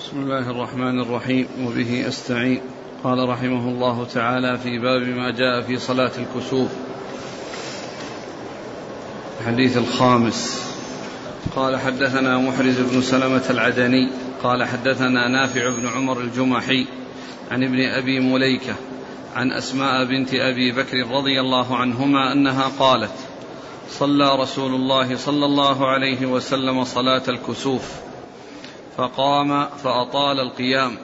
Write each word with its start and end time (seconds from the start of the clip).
بسم 0.00 0.22
الله 0.22 0.50
الرحمن 0.50 1.00
الرحيم 1.00 1.48
وبه 1.64 2.08
أستعين. 2.08 2.60
قال 3.04 3.28
رحمه 3.28 3.68
الله 3.68 4.04
تعالى 4.04 4.58
في 4.58 4.78
باب 4.78 5.02
ما 5.02 5.30
جاء 5.30 5.60
في 5.60 5.78
صلاة 5.78 6.10
الكسوف. 6.18 6.70
الحديث 9.40 9.76
الخامس. 9.76 10.64
قال 11.56 11.76
حدثنا 11.76 12.38
محرز 12.38 12.80
بن 12.80 13.02
سلمة 13.02 13.42
العدني 13.50 14.08
قال 14.42 14.64
حدثنا 14.64 15.28
نافع 15.28 15.68
بن 15.68 15.88
عمر 15.88 16.20
الجمحي 16.20 16.86
عن 17.50 17.64
ابن 17.64 17.80
أبي 17.80 18.20
مليكة 18.20 18.74
عن 19.36 19.52
أسماء 19.52 20.04
بنت 20.04 20.34
أبي 20.34 20.72
بكر 20.72 21.06
رضي 21.10 21.40
الله 21.40 21.76
عنهما 21.76 22.32
أنها 22.32 22.72
قالت 22.78 23.14
صلى 23.90 24.36
رسول 24.42 24.74
الله 24.74 25.16
صلى 25.16 25.44
الله 25.44 25.86
عليه 25.86 26.26
وسلم 26.26 26.84
صلاة 26.84 27.22
الكسوف 27.28 28.09
فقام 29.00 29.66
فأطال 29.66 30.40
القيام 30.40 30.98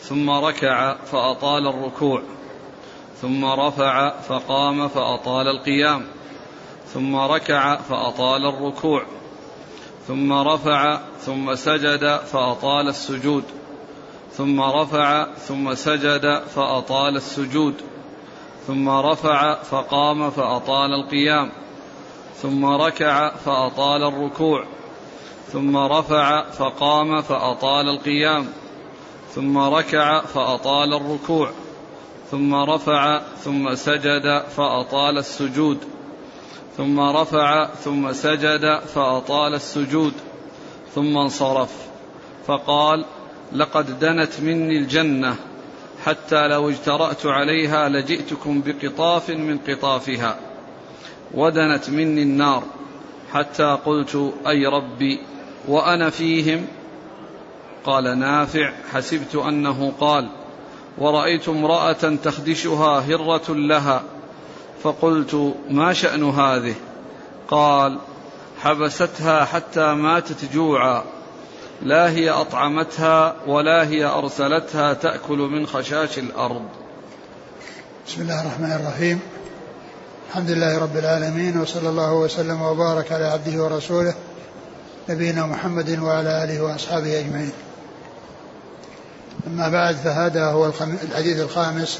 ثم 0.00 0.30
ركع 0.30 0.94
فأطال 0.94 1.66
الركوع 1.66 2.22
ثم 3.20 3.44
رفع 3.44 4.20
فقام 4.20 4.88
فأطال 4.88 5.48
القيام 5.48 6.06
ثم 6.86 7.16
ركع 7.16 7.76
فأطال 7.76 8.46
الركوع 8.46 9.02
ثم 10.08 10.32
رفع 10.32 11.00
ثم 11.20 11.54
سجد 11.54 12.16
فأطال 12.16 12.88
السجود 12.88 13.44
ثم 14.32 14.60
رفع 14.60 15.34
ثم 15.34 15.74
سجد 15.74 16.42
فأطال 16.54 17.16
السجود 17.16 17.74
ثم 18.66 18.88
رفع 18.88 19.62
فقام 19.62 20.30
فأطال 20.30 20.94
القيام 20.94 21.50
ثم 22.42 22.64
ركع 22.64 23.34
فأطال 23.34 24.02
الركوع. 24.02 24.64
ثم 25.52 25.76
رفع 25.76 26.50
فقام 26.50 27.22
فأطال 27.22 27.88
القيام 27.88 28.46
ثم 29.34 29.58
ركع 29.58 30.20
فأطال 30.20 30.94
الركوع 30.94 31.50
ثم 32.30 32.54
رفع 32.54 33.20
ثم 33.44 33.74
سجد 33.74 34.42
فأطال 34.56 35.18
السجود 35.18 35.78
ثم 36.76 37.00
رفع 37.00 37.66
ثم 37.66 38.12
سجد 38.12 38.80
فأطال 38.94 39.54
السجود 39.54 40.12
ثم 40.94 41.16
انصرف. 41.16 41.90
فقال 42.46 43.04
لقد 43.52 43.98
دنت 43.98 44.40
مني 44.40 44.78
الجنة 44.78 45.36
حتى 46.04 46.48
لو 46.48 46.68
اجترأت 46.68 47.26
عليها 47.26 47.88
لجئتكم 47.88 48.62
بقطاف 48.66 49.30
من 49.30 49.58
قطافها 49.58 50.38
ودنت 51.34 51.90
مني 51.90 52.22
النار 52.22 52.62
حتى 53.32 53.78
قلت 53.86 54.32
أي 54.46 54.66
ربي 54.66 55.20
وأنا 55.68 56.10
فيهم؟ 56.10 56.66
قال 57.84 58.18
نافع 58.18 58.72
حسبت 58.92 59.34
أنه 59.34 59.92
قال 60.00 60.28
ورأيت 60.98 61.48
امرأة 61.48 62.16
تخدشها 62.24 63.00
هرة 63.00 63.42
لها 63.48 64.02
فقلت 64.82 65.54
ما 65.70 65.92
شأن 65.92 66.30
هذه؟ 66.30 66.74
قال 67.48 67.98
حبستها 68.60 69.44
حتى 69.44 69.94
ماتت 69.94 70.52
جوعا 70.52 71.04
لا 71.82 72.10
هي 72.10 72.30
أطعمتها 72.30 73.36
ولا 73.46 73.88
هي 73.88 74.04
أرسلتها 74.04 74.92
تأكل 74.94 75.38
من 75.38 75.66
خشاش 75.66 76.18
الأرض. 76.18 76.62
بسم 78.06 78.22
الله 78.22 78.40
الرحمن 78.40 78.72
الرحيم. 78.72 79.20
الحمد 80.30 80.50
لله 80.50 80.78
رب 80.78 80.96
العالمين 80.96 81.60
وصلى 81.60 81.88
الله 81.88 82.14
وسلم 82.14 82.62
وبارك 82.62 83.12
على 83.12 83.24
عبده 83.24 83.62
ورسوله 83.62 84.14
نبينا 85.08 85.46
محمد 85.46 85.98
وعلى 85.98 86.44
آله 86.44 86.60
وأصحابه 86.60 87.20
أجمعين. 87.20 87.52
أما 89.46 89.68
بعد 89.68 89.94
فهذا 89.94 90.46
هو 90.46 90.72
الحديث 91.02 91.40
الخامس 91.40 91.98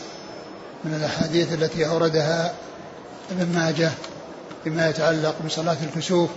من 0.84 0.94
الأحاديث 0.94 1.52
التي 1.52 1.88
أوردها 1.88 2.54
ابن 3.30 3.58
ماجه 3.58 3.90
فيما 4.64 4.88
يتعلق 4.88 5.34
بصلاة 5.46 5.76
الكسوف. 5.82 6.30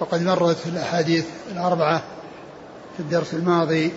وقد 0.00 0.22
مرت 0.22 0.56
في 0.56 0.68
الأحاديث 0.68 1.24
الأربعة 1.52 2.02
في 2.96 3.00
الدرس 3.00 3.34
الماضي. 3.34 3.92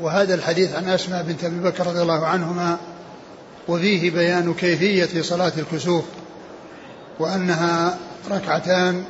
وهذا 0.00 0.34
الحديث 0.34 0.74
عن 0.74 0.88
أسماء 0.88 1.22
بنت 1.22 1.44
أبي 1.44 1.60
بكر 1.60 1.86
رضي 1.86 2.02
الله 2.02 2.26
عنهما 2.26 2.78
وفيه 3.68 4.10
بيان 4.10 4.54
كيفية 4.54 5.22
صلاة 5.22 5.52
الكسوف 5.58 6.04
وأنها 7.18 7.98
ركعتان 8.30 9.04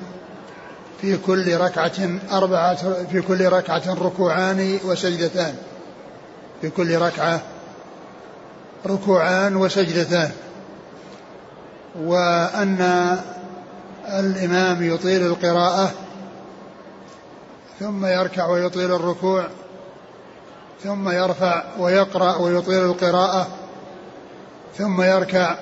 في 1.00 1.16
كل 1.16 1.56
ركعة 1.56 2.20
أربعة 2.32 3.04
في 3.04 3.20
كل 3.20 3.48
ركعة 3.48 3.94
ركوعان 3.94 4.78
وسجدتان. 4.84 5.54
في 6.60 6.70
كل 6.70 6.98
ركعة 6.98 7.42
ركوعان 8.86 9.56
وسجدتان. 9.56 10.30
وأن 12.02 12.80
الإمام 14.08 14.82
يطيل 14.82 15.26
القراءة 15.26 15.92
ثم 17.80 18.06
يركع 18.06 18.46
ويطيل 18.46 18.92
الركوع 18.94 19.46
ثم 20.84 21.08
يرفع 21.08 21.64
ويقرأ 21.78 22.36
ويطيل 22.36 22.84
القراءة 22.84 23.48
ثم 24.78 25.02
يركع 25.02 25.56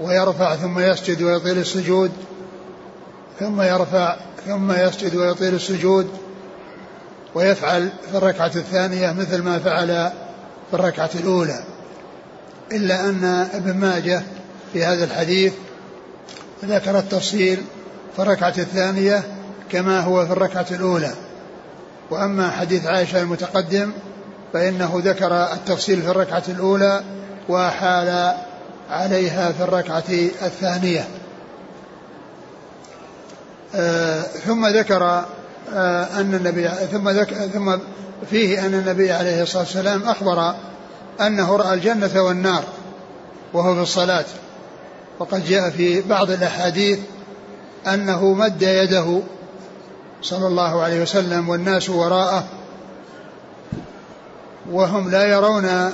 ويرفع 0.00 0.56
ثم 0.56 0.78
يسجد 0.78 1.22
ويطيل 1.22 1.58
السجود 1.58 2.12
ثم 3.40 3.62
يرفع 3.62 4.16
ثم 4.46 4.72
يسجد 4.72 5.16
ويطيل 5.16 5.54
السجود 5.54 6.10
ويفعل 7.34 7.88
في 8.10 8.16
الركعة 8.18 8.52
الثانية 8.56 9.12
مثل 9.12 9.42
ما 9.42 9.58
فعل 9.58 9.86
في 10.70 10.74
الركعة 10.74 11.10
الأولى. 11.14 11.64
إلا 12.72 13.08
أن 13.08 13.24
ابن 13.54 13.76
ماجه 13.76 14.22
في 14.72 14.84
هذا 14.84 15.04
الحديث 15.04 15.52
ذكر 16.64 16.98
التفصيل 16.98 17.62
في 18.16 18.22
الركعة 18.22 18.54
الثانية 18.58 19.22
كما 19.70 20.00
هو 20.00 20.26
في 20.26 20.32
الركعة 20.32 20.66
الأولى. 20.70 21.10
وأما 22.10 22.50
حديث 22.50 22.86
عائشة 22.86 23.22
المتقدم 23.22 23.92
فإنه 24.52 25.02
ذكر 25.04 25.52
التفصيل 25.52 26.02
في 26.02 26.10
الركعة 26.10 26.42
الأولى 26.48 27.02
وحال 27.48 28.34
عليها 28.90 29.52
في 29.52 29.62
الركعة 29.62 30.04
الثانية. 30.42 31.08
ثم 34.46 34.66
ذكر 34.66 35.24
آه 35.74 36.20
أن 36.20 36.34
النبي 36.34 36.68
ثم 36.68 37.08
ذكر 37.08 37.34
ثم 37.34 37.76
فيه 38.30 38.66
أن 38.66 38.74
النبي 38.74 39.12
عليه 39.12 39.42
الصلاة 39.42 39.62
والسلام 39.62 40.02
أخبر 40.02 40.54
أنه 41.20 41.56
رأى 41.56 41.74
الجنة 41.74 42.22
والنار 42.22 42.64
وهو 43.52 43.74
في 43.74 43.80
الصلاة. 43.80 44.24
وقد 45.18 45.46
جاء 45.46 45.70
في 45.70 46.00
بعض 46.00 46.30
الأحاديث 46.30 46.98
أنه 47.86 48.34
مد 48.34 48.62
يده 48.62 49.20
صلى 50.22 50.46
الله 50.46 50.82
عليه 50.82 51.02
وسلم 51.02 51.48
والناس 51.48 51.90
وراءه 51.90 52.44
وهم 54.70 55.10
لا 55.10 55.24
يرون 55.24 55.92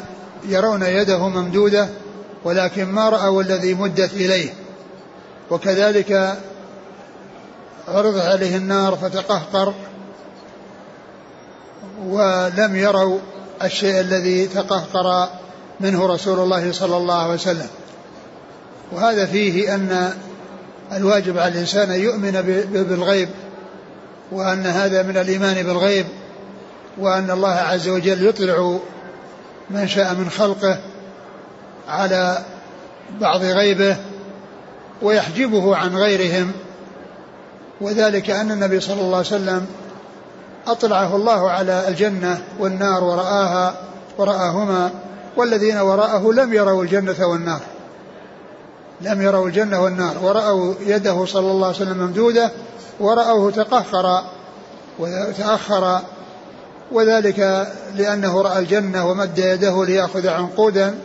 يرون 0.49 0.83
يده 0.83 1.29
ممدودة 1.29 1.89
ولكن 2.45 2.85
ما 2.85 3.09
رأوا 3.09 3.43
الذي 3.43 3.75
مدت 3.75 4.13
إليه. 4.13 4.51
وكذلك 5.51 6.39
عرض 7.95 8.19
عليه 8.19 8.57
النار 8.57 8.97
فتقهقر 8.97 9.75
ولم 12.07 12.77
يروا 12.77 13.19
الشيء 13.63 14.01
الذي 14.01 14.47
تقهقر 14.47 15.29
منه 15.81 16.07
رسول 16.07 16.39
الله 16.39 16.73
صلى 16.73 16.97
الله 16.97 17.23
عليه 17.23 17.35
وسلم. 17.35 17.69
وهذا 18.93 19.27
فيه 19.27 19.75
أن 19.75 20.13
الواجب 20.93 21.39
على 21.39 21.53
الإنسان 21.53 21.91
أن 21.91 22.01
يؤمن 22.01 22.33
بالغيب 22.73 23.29
وأن 24.33 24.67
هذا 24.67 25.03
من 25.03 25.17
الإيمان 25.17 25.63
بالغيب 25.63 26.07
وأن 26.99 27.31
الله 27.31 27.55
عز 27.55 27.89
وجل 27.89 28.27
يطلع 28.27 28.79
من 29.71 29.89
شاء 29.89 30.15
من 30.15 30.31
خلقه 30.31 30.79
على 31.89 32.39
بعض 33.21 33.43
غيبه 33.43 33.97
ويحجبه 35.03 35.77
عن 35.77 35.97
غيرهم. 35.97 36.53
وذلك 37.81 38.31
أن 38.31 38.51
النبي 38.51 38.81
صلى 38.81 39.01
الله 39.01 39.17
عليه 39.17 39.27
وسلم 39.27 39.67
أطلعه 40.67 41.17
الله 41.17 41.51
على 41.51 41.89
الجنة 41.89 42.43
والنار 42.59 43.05
ورآها 43.05 43.75
ورآهما 44.19 44.91
والذين 45.37 45.77
وراءه 45.77 46.33
لم 46.33 46.55
يروا 46.55 46.83
الجنة 46.83 47.27
والنار. 47.27 47.61
لم 49.01 49.23
يروا 49.23 49.47
الجنة 49.47 49.83
والنار. 49.83 50.15
ورأوا 50.23 50.75
يده 50.81 51.25
صلى 51.25 51.51
الله 51.51 51.67
عليه 51.67 51.77
وسلم 51.77 51.99
ممدودة 51.99 52.51
ورأوه 53.01 53.51
تقهقر 53.51 54.23
وتأخر. 54.99 56.01
وذلك 56.93 57.69
لأنه 57.97 58.43
رأى 58.43 58.59
الجنة 58.59 59.11
ومد 59.11 59.39
يده 59.39 59.85
ليأخذ 59.85 60.29
عنقودا 60.29 60.99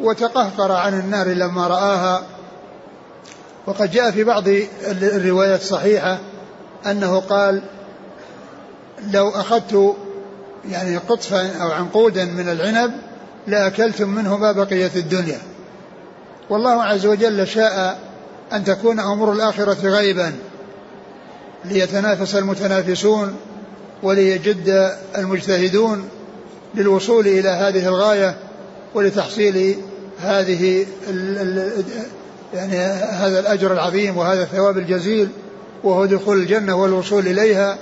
وتقهقر 0.00 0.72
عن 0.72 1.00
النار 1.00 1.28
لما 1.28 1.66
رآها. 1.66 2.22
وقد 3.66 3.90
جاء 3.90 4.10
في 4.10 4.24
بعض 4.24 4.44
الروايات 5.02 5.60
الصحيحة 5.60 6.18
أنه 6.86 7.20
قال 7.20 7.62
لو 9.12 9.28
أخذت 9.28 9.96
يعني 10.70 10.96
قطفا 10.96 11.62
أو 11.62 11.70
عنقودا 11.70 12.24
من 12.24 12.48
العنب 12.48 12.92
لأكلتم 13.46 14.08
منه 14.08 14.36
ما 14.36 14.52
بقية 14.52 14.90
الدنيا. 14.96 15.38
والله 16.50 16.82
عز 16.82 17.06
وجل 17.06 17.46
شاء 17.46 17.98
أن 18.52 18.64
تكون 18.64 19.00
أمور 19.00 19.32
الآخرة 19.32 19.88
غيبا 19.88 20.32
ليتنافس 21.64 22.34
المتنافسون 22.34 23.36
وليجد 24.02 24.96
المجتهدون 25.18 26.08
للوصول 26.74 27.26
إلى 27.26 27.48
هذه 27.48 27.88
الغاية 27.88 28.36
ولتحصيل 28.94 29.76
هذه 30.20 30.86
يعني 32.54 32.76
هذا 32.96 33.40
الأجر 33.40 33.72
العظيم 33.72 34.16
وهذا 34.16 34.42
الثواب 34.42 34.78
الجزيل 34.78 35.28
وهو 35.84 36.04
دخول 36.04 36.38
الجنة 36.38 36.74
والوصول 36.74 37.26
إليها 37.26 37.78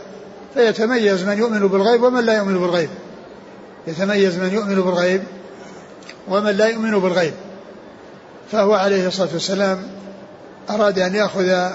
فيتميز 0.55 1.25
من 1.25 1.38
يؤمن 1.38 1.69
بالغيب 1.69 2.03
ومن 2.03 2.25
لا 2.25 2.37
يؤمن 2.37 2.59
بالغيب. 2.59 2.91
يتميز 3.87 4.37
من 4.37 4.53
يؤمن 4.53 4.75
بالغيب 4.75 5.23
ومن 6.29 6.50
لا 6.50 6.67
يؤمن 6.67 6.99
بالغيب. 6.99 7.32
فهو 8.53 8.75
عليه 8.75 9.06
الصلاة 9.06 9.29
والسلام 9.32 9.82
أراد 10.71 10.99
أن 10.99 11.14
يأخذ 11.14 11.71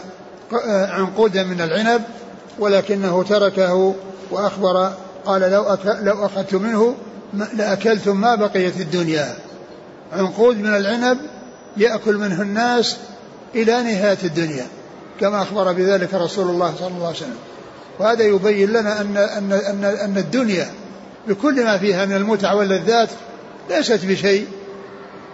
عنقودا 0.65 1.43
من 1.43 1.61
العنب 1.61 2.01
ولكنه 2.59 3.23
تركه 3.23 3.95
وأخبر 4.31 4.93
قال 5.25 5.41
لو 5.41 5.77
لو 5.85 6.25
أخذت 6.25 6.53
منه 6.53 6.95
لأكلتم 7.53 8.21
ما 8.21 8.35
بقيت 8.35 8.79
الدنيا. 8.79 9.35
عنقود 10.13 10.57
من 10.57 10.75
العنب 10.75 11.17
يأكل 11.77 12.17
منه 12.17 12.41
الناس 12.41 12.97
إلى 13.55 13.83
نهاية 13.83 14.17
الدنيا 14.23 14.67
كما 15.19 15.41
أخبر 15.41 15.71
بذلك 15.71 16.13
رسول 16.13 16.49
الله 16.49 16.73
صلى 16.79 16.87
الله 16.87 17.07
عليه 17.07 17.17
وسلم. 17.17 17.35
وهذا 17.99 18.23
يبين 18.23 18.69
لنا 18.69 19.01
أن 19.01 19.17
أن 19.17 19.51
أن 19.53 19.83
أن 19.83 20.17
الدنيا 20.17 20.71
بكل 21.27 21.63
ما 21.63 21.77
فيها 21.77 22.05
من 22.05 22.15
المتع 22.15 22.53
واللذات 22.53 23.09
ليست 23.69 24.05
بشيء 24.05 24.47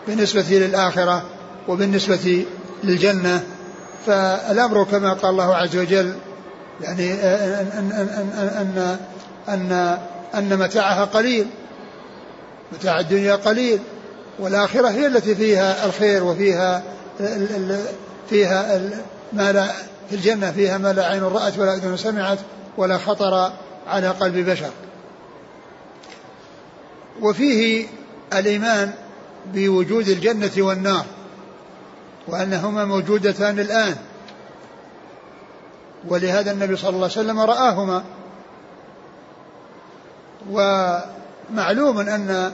بالنسبة 0.07 0.45
للآخرة 0.49 1.23
وبالنسبة 1.67 2.45
للجنة. 2.83 3.43
فالأمر 4.05 4.83
كما 4.83 5.13
قال 5.13 5.31
الله 5.31 5.55
عز 5.55 5.77
وجل 5.77 6.13
يعني 6.81 7.13
أن 7.13 7.91
أن 7.91 7.91
أن 8.37 8.97
أن 9.49 9.71
أن, 9.73 9.97
أن 10.35 10.59
متاعها 10.59 11.05
قليل 11.05 11.47
متاع 12.73 12.99
الدنيا 12.99 13.35
قليل 13.35 13.79
والآخرة 14.39 14.89
هي 14.89 15.07
التي 15.07 15.35
فيها 15.35 15.85
الخير 15.85 16.23
وفيها 16.23 16.83
فيها 18.29 18.81
ما 19.33 19.51
لا 19.51 19.67
في 20.09 20.15
الجنة 20.15 20.51
فيها 20.51 20.77
ما 20.77 20.93
لا 20.93 21.05
عين 21.05 21.23
رأت 21.23 21.59
ولا 21.59 21.73
أذن 21.73 21.97
سمعت 21.97 22.39
ولا 22.77 22.97
خطر 22.97 23.51
على 23.87 24.07
قلب 24.07 24.49
بشر. 24.49 24.69
وفيه 27.21 27.87
الإيمان 28.33 28.91
بوجود 29.53 30.07
الجنة 30.07 30.51
والنار 30.57 31.05
وأنهما 32.27 32.85
موجودتان 32.85 33.59
الآن. 33.59 33.95
ولهذا 36.07 36.51
النبي 36.51 36.75
صلى 36.75 36.89
الله 36.89 37.09
عليه 37.17 37.21
وسلم 37.21 37.39
رآهما. 37.39 38.03
ومعلوم 40.51 41.99
أن 41.99 42.51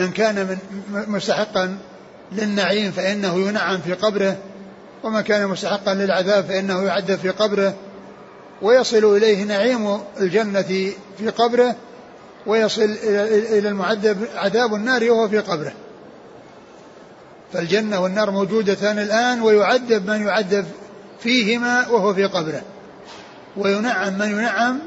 من 0.00 0.10
كان 0.10 0.46
من 0.46 0.58
مستحقا 1.08 1.78
للنعيم 2.32 2.92
فإنه 2.92 3.48
ينعم 3.48 3.80
في 3.80 3.92
قبره 3.92 4.36
ومن 5.02 5.20
كان 5.20 5.46
مستحقا 5.48 5.94
للعذاب 5.94 6.44
فإنه 6.44 6.82
يعذب 6.82 7.18
في 7.18 7.30
قبره. 7.30 7.74
ويصل 8.62 9.16
إليه 9.16 9.44
نعيم 9.44 9.98
الجنة 10.20 10.62
في 11.18 11.28
قبره 11.36 11.76
ويصل 12.46 12.96
إلى 13.02 13.68
المعذب 13.68 14.28
عذاب 14.34 14.74
النار 14.74 15.10
وهو 15.10 15.28
في 15.28 15.38
قبره. 15.38 15.72
فالجنة 17.52 18.00
والنار 18.00 18.30
موجودتان 18.30 18.98
الآن 18.98 19.40
ويعذب 19.40 20.10
من 20.10 20.26
يعذب 20.26 20.66
فيهما 21.20 21.88
وهو 21.88 22.14
في 22.14 22.24
قبره. 22.24 22.62
وينعم 23.56 24.18
من 24.18 24.30
ينعم 24.30 24.80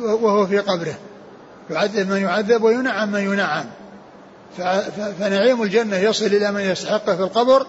وهو 0.00 0.46
في 0.46 0.58
قبره. 0.58 0.94
يعذب 1.70 2.10
من 2.10 2.20
يعذب 2.22 2.62
وينعم 2.62 3.12
من 3.12 3.32
ينعم. 3.32 3.64
فنعيم 5.18 5.62
الجنة 5.62 5.96
يصل 5.96 6.26
إلى 6.26 6.52
من 6.52 6.60
يستحقه 6.60 7.16
في 7.16 7.22
القبر 7.22 7.66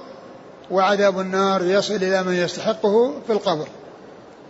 وعذاب 0.72 1.20
النار 1.20 1.64
يصل 1.64 1.96
إلى 1.96 2.24
من 2.24 2.34
يستحقه 2.34 3.14
في 3.28 3.34
القبر. 3.34 3.68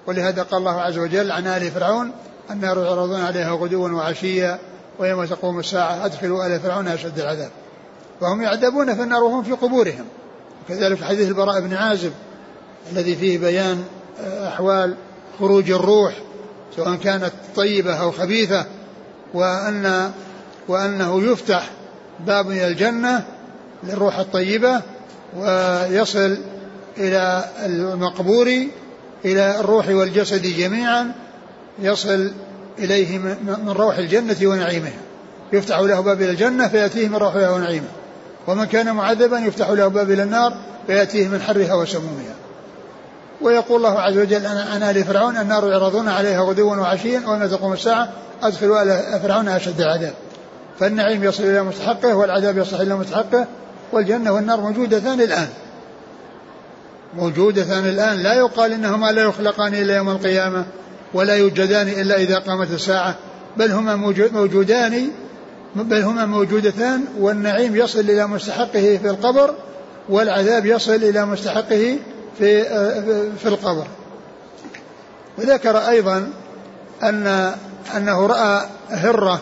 ولهذا 0.08 0.44
قال 0.44 0.60
الله 0.60 0.82
عز 0.82 0.98
وجل 0.98 1.32
عن 1.32 1.48
آل 1.48 1.72
فرعون 1.72 2.12
النار 2.52 2.78
يعرضون 2.78 3.22
عليها 3.22 3.52
غدوا 3.52 3.90
وعشيا 3.90 4.60
ويوم 5.00 5.26
تقوم 5.26 5.60
الساعة 5.60 6.06
أدخلوا 6.06 6.46
آل 6.46 6.60
فرعون 6.60 6.88
أشد 6.88 7.20
العذاب. 7.20 7.52
وهم 8.22 8.42
يعذبون 8.42 8.96
في 8.96 9.04
النار 9.04 9.24
وهم 9.24 9.44
في 9.44 9.52
قبورهم. 9.52 10.06
وكذلك 10.66 11.04
حديث 11.04 11.28
البراء 11.28 11.62
بن 11.62 11.74
عازب 11.74 12.12
الذي 12.92 13.16
فيه 13.16 13.38
بيان 13.38 13.84
أحوال 14.48 14.96
خروج 15.40 15.72
الروح 15.72 16.14
سواء 16.76 16.96
كانت 16.96 17.32
طيبة 17.56 17.96
أو 17.96 18.12
خبيثة 18.12 18.66
وأن 19.34 20.12
وأنه 20.68 21.32
يفتح 21.32 21.70
باب 22.26 22.48
من 22.48 22.58
الجنة 22.58 23.26
للروح 23.84 24.20
الطيبة 24.20 24.82
ويصل 25.38 26.38
إلى 26.98 27.44
المقبور 27.66 28.48
إلى 29.26 29.60
الروح 29.60 29.88
والجسد 29.90 30.42
جميعا 30.42 31.12
يصل 31.80 32.32
إليه 32.80 33.18
من 33.18 33.70
روح 33.70 33.98
الجنة 33.98 34.36
ونعيمها 34.44 35.00
يفتح 35.54 35.80
له 35.80 36.00
باب 36.00 36.22
إلى 36.22 36.32
الجنة 36.32 36.68
فيأتيه 36.68 37.08
من 37.08 37.16
روحها 37.16 37.50
ونعيمها 37.50 37.92
ومن 38.48 38.66
كان 38.66 38.96
معذبا 38.96 39.40
يفتح 39.40 39.70
له 39.70 39.88
باب 39.88 40.12
إلى 40.12 40.24
النار 40.24 40.54
فيأتيه 40.88 41.28
من 41.28 41.42
حرها 41.42 41.74
وسمومها. 41.74 42.36
ويقول 43.42 43.78
الله 43.78 44.00
عز 44.00 44.18
وجل 44.18 44.46
عن 44.46 44.84
آل 44.84 45.04
فرعون 45.04 45.38
النار 45.38 45.68
يعرضون 45.68 46.10
عليها 46.10 46.42
غدوا 46.42 46.76
وعشيا 46.76 47.22
وأن 47.28 47.50
تقوم 47.50 47.74
الساعة 47.74 48.10
أدخلوا 48.44 48.82
آل 48.84 49.20
فرعون 49.20 49.48
أشد 49.48 49.82
العذاب 49.82 50.14
فالنعيم 50.80 51.24
يصل 51.24 51.44
إلى 51.44 51.64
مستحقه 51.64 52.16
والعذاب 52.16 52.58
يصل 52.58 52.82
إلى 52.82 52.96
مستحقه 52.96 53.48
والجنة 53.92 54.32
والنار 54.32 54.62
موجودتان 54.62 55.22
الآن. 55.22 55.48
موجودتان 57.16 57.86
الآن. 57.90 58.18
لا 58.18 58.34
يقال 58.34 58.72
إنهما 58.72 59.12
لا 59.12 59.22
يخلقان 59.22 59.74
إلا 59.74 59.96
يوم 59.96 60.10
القيامة 60.10 60.66
ولا 61.14 61.36
يوجدان 61.36 61.88
إلا 61.88 62.16
إذا 62.16 62.40
قامت 62.40 62.72
الساعة. 62.72 63.16
بل 63.58 63.72
هما 63.72 63.96
موجودان 64.32 65.10
بل 65.76 66.02
هما 66.02 66.26
موجودتان 66.26 67.06
والنعيم 67.20 67.76
يصل 67.76 68.00
إلى 68.00 68.28
مستحقه 68.28 69.00
في 69.02 69.10
القبر 69.10 69.56
والعذاب 70.10 70.66
يصل 70.66 70.96
إلى 70.96 71.26
مستحقه 71.26 71.98
في 72.38 72.64
في 73.38 73.46
القبر. 73.46 73.88
وذكر 75.38 75.78
أيضا 75.78 76.30
أن 77.04 77.54
أنه 77.96 78.28
رأى 78.28 78.66
هرة 78.90 79.42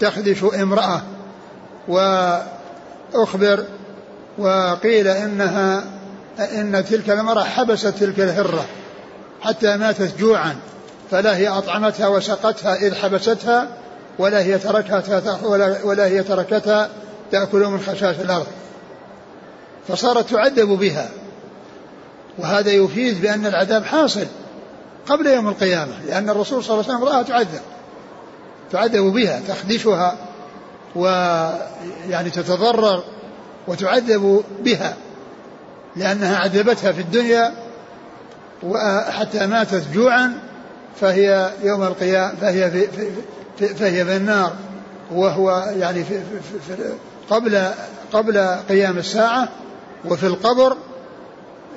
تخدش 0.00 0.44
امرأة 0.44 1.02
وأخبر 1.88 3.64
وقيل 4.38 5.08
إنها 5.08 5.84
إن 6.38 6.84
تلك 6.90 7.10
المرأة 7.10 7.44
حبست 7.44 7.86
تلك 7.86 8.20
الهرة 8.20 8.64
حتى 9.40 9.76
ماتت 9.76 10.18
جوعا 10.18 10.56
فلا 11.10 11.36
هي 11.36 11.48
أطعمتها 11.48 12.08
وسقتها 12.08 12.74
إذ 12.74 12.94
حبستها 12.94 13.68
ولا 14.18 14.38
هي 14.38 14.58
تركتها 14.58 15.38
ولا, 15.84 16.06
هي 16.06 16.22
تركتها 16.22 16.88
تأكل 17.32 17.58
من 17.58 17.80
خشاش 17.80 18.20
الأرض. 18.20 18.46
فصارت 19.88 20.30
تعذب 20.30 20.68
بها. 20.68 21.08
وهذا 22.38 22.70
يفيد 22.70 23.22
بأن 23.22 23.46
العذاب 23.46 23.84
حاصل 23.84 24.26
قبل 25.06 25.26
يوم 25.26 25.48
القيامة 25.48 25.92
لأن 26.06 26.30
الرسول 26.30 26.64
صلى 26.64 26.74
الله 26.74 26.84
عليه 26.84 26.96
وسلم 26.98 27.08
رآها 27.08 27.22
تعذب. 27.22 27.60
تعذب 28.72 29.04
بها 29.04 29.40
تخدشها 29.48 30.16
ويعني 30.96 32.30
تتضرر 32.30 33.04
وتعذب 33.68 34.44
بها 34.64 34.96
لأنها 35.96 36.36
عذبتها 36.36 36.92
في 36.92 37.00
الدنيا 37.00 37.52
وحتى 38.62 39.46
ماتت 39.46 39.84
جوعا 39.94 40.32
فهي 41.00 41.50
يوم 41.62 41.82
القيامة 41.82 42.34
فهي 42.40 42.70
في, 42.70 42.86
في, 42.86 43.10
في 43.58 43.74
فهي 43.74 44.04
في 44.04 44.16
النار. 44.16 44.52
وهو 45.14 45.72
يعني 45.78 46.04
في 46.04 46.20
في 46.20 46.74
في 46.76 46.82
قبل 47.30 47.70
قبل 48.12 48.56
قيام 48.68 48.98
الساعة 48.98 49.48
وفي 50.04 50.26
القبر 50.26 50.76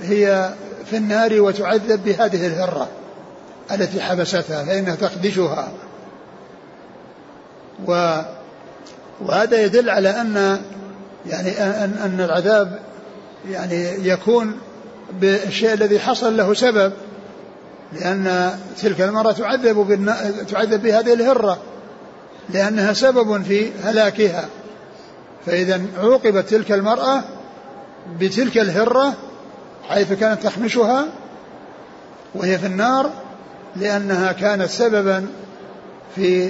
هي 0.01 0.49
في 0.89 0.97
النار 0.97 1.41
وتعذب 1.41 2.03
بهذه 2.03 2.47
الهرة 2.47 2.87
التي 3.71 4.01
حبستها 4.01 4.63
فإنها 4.63 4.95
تخدشها. 4.95 5.71
و 7.87 8.21
وهذا 9.21 9.61
يدل 9.61 9.89
على 9.89 10.09
أن 10.09 10.61
يعني 11.25 11.49
أن, 11.59 11.93
أن 12.03 12.21
العذاب 12.25 12.79
يعني 13.49 14.07
يكون 14.07 14.57
بالشيء 15.21 15.73
الذي 15.73 15.99
حصل 15.99 16.37
له 16.37 16.53
سبب 16.53 16.93
لأن 17.93 18.51
تلك 18.81 19.01
المرأة 19.01 19.31
تعذب 19.31 20.09
تعذب 20.49 20.81
بهذه 20.81 21.13
الهرة 21.13 21.57
لأنها 22.49 22.93
سبب 22.93 23.43
في 23.43 23.71
هلاكها. 23.83 24.45
فإذا 25.45 25.81
عوقبت 25.97 26.49
تلك 26.49 26.71
المرأة 26.71 27.23
بتلك 28.19 28.57
الهرة 28.57 29.13
حيث 29.89 30.13
كانت 30.13 30.43
تخمشها 30.43 31.05
وهي 32.35 32.59
في 32.59 32.65
النار 32.65 33.09
لأنها 33.75 34.31
كانت 34.31 34.69
سببا 34.69 35.27
في 36.15 36.49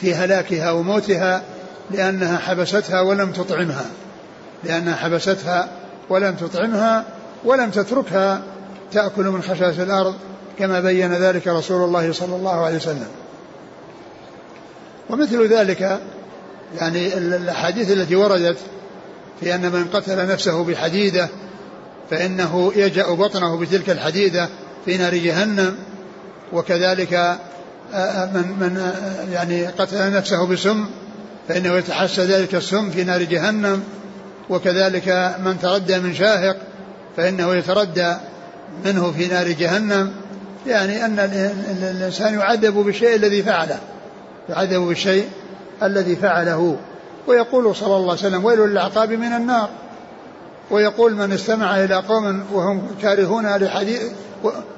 في 0.00 0.14
هلاكها 0.14 0.70
وموتها 0.70 1.42
لأنها 1.90 2.38
حبستها 2.38 3.00
ولم 3.00 3.32
تطعمها 3.32 3.86
لأنها 4.64 4.96
حبستها 4.96 5.68
ولم 6.08 6.34
تطعمها 6.34 7.04
ولم 7.44 7.70
تتركها 7.70 8.42
تأكل 8.92 9.24
من 9.24 9.42
خشاش 9.42 9.80
الأرض 9.80 10.14
كما 10.58 10.80
بين 10.80 11.12
ذلك 11.12 11.48
رسول 11.48 11.84
الله 11.84 12.12
صلى 12.12 12.36
الله 12.36 12.64
عليه 12.64 12.76
وسلم. 12.76 13.08
ومثل 15.10 15.46
ذلك 15.46 16.00
يعني 16.80 17.18
الأحاديث 17.18 17.90
التي 17.90 18.16
وردت 18.16 18.58
في 19.40 19.54
أن 19.54 19.72
من 19.72 19.84
قتل 19.84 20.28
نفسه 20.28 20.64
بحديدة 20.64 21.28
فإنه 22.10 22.72
يجأ 22.76 23.14
بطنه 23.14 23.56
بتلك 23.56 23.90
الحديدة 23.90 24.48
في 24.84 24.96
نار 24.96 25.14
جهنم 25.14 25.76
وكذلك 26.52 27.38
من 28.34 28.56
من 28.60 28.76
آه، 28.76 29.32
يعني 29.32 29.66
قتل 29.66 30.12
نفسه 30.12 30.46
بسم 30.46 30.86
فإنه 31.48 31.76
يتحسى 31.76 32.24
ذلك 32.24 32.54
السم 32.54 32.90
في 32.90 33.04
نار 33.04 33.22
جهنم. 33.22 33.82
وكذلك 34.50 35.36
من 35.44 35.58
تردى 35.62 35.98
من 35.98 36.14
شاهق 36.14 36.56
فإنه 37.16 37.54
يتردى 37.54 38.14
منه 38.84 39.12
في 39.12 39.26
نار 39.26 39.48
جهنم. 39.48 40.12
يعني 40.66 41.04
أن 41.04 41.18
الإنسان 41.82 42.34
يعذب 42.34 42.74
بالشيء 42.74 43.16
الذي 43.16 43.42
فعله 43.42 43.78
يعذب 44.48 44.80
بالشيء 44.80 45.28
الذي 45.82 46.16
فعله. 46.16 46.76
ويقول 47.26 47.76
صلى 47.76 47.96
الله 47.96 48.10
عليه 48.10 48.20
وسلم 48.20 48.44
ويل 48.44 48.58
للأعقاب 48.58 49.12
من 49.12 49.32
النار. 49.32 49.68
ويقول 50.70 51.14
من 51.14 51.32
استمع 51.32 51.84
إلى 51.84 51.94
قوم 51.94 52.44
وهم 52.52 52.88
كارهون 53.02 53.56
لحديث 53.56 54.02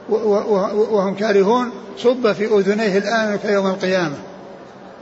وهم 0.08 1.14
كارهون 1.14 1.72
صب 1.98 2.32
في 2.32 2.44
أذنيه 2.46 2.98
الآنك 2.98 3.44
يوم 3.44 3.66
القيامة. 3.66 4.16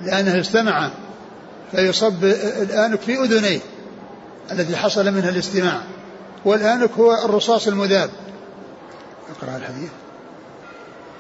لأنه 0.03 0.41
استمع 0.41 0.91
فيصب 1.71 2.25
الآنك 2.63 3.01
في 3.01 3.15
أذنيه 3.15 3.61
الذي 4.53 4.77
حصل 4.77 5.11
منها 5.11 5.29
الاستماع. 5.29 5.81
والآنك 6.45 6.91
هو 6.99 7.25
الرصاص 7.25 7.69
المذاب. 7.69 8.11
اقرأ 9.37 9.57
الحديث. 9.57 9.91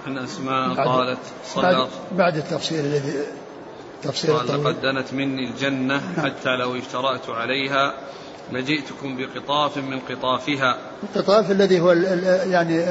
عن 0.06 0.18
أسماء 0.18 0.74
قالت 0.74 1.18
صلى 1.54 1.88
بعد 2.12 2.36
التفصيل 2.36 2.84
الذي 2.84 3.12
تفصيل 4.02 4.34
قال 4.34 4.64
لقد 4.64 4.80
دنت 4.80 5.12
مني 5.12 5.50
الجنة 5.50 6.00
نعم. 6.16 6.26
حتى 6.26 6.56
لو 6.56 6.76
اشترأت 6.76 7.30
عليها 7.30 7.94
لجئتكم 8.52 9.16
بقطاف 9.16 9.76
من 9.76 9.98
قطافها. 9.98 10.76
القطاف 11.02 11.50
الذي 11.50 11.80
هو 11.80 11.92
يعني 11.92 12.86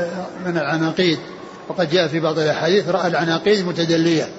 من 0.45 0.57
العناقيد. 0.57 1.19
وقد 1.69 1.89
جاء 1.89 2.07
في 2.07 2.19
بعض 2.19 2.39
الأحاديث 2.39 2.89
رأى 2.89 3.07
العناقيد 3.07 3.65
متدلية. 3.65 4.29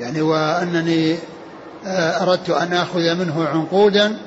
يعني 0.00 0.20
وأنني 0.20 1.16
آه، 1.86 2.22
أردت 2.22 2.50
أن 2.50 2.72
آخذ 2.72 3.14
منه 3.14 3.48
عنقودا 3.48 4.18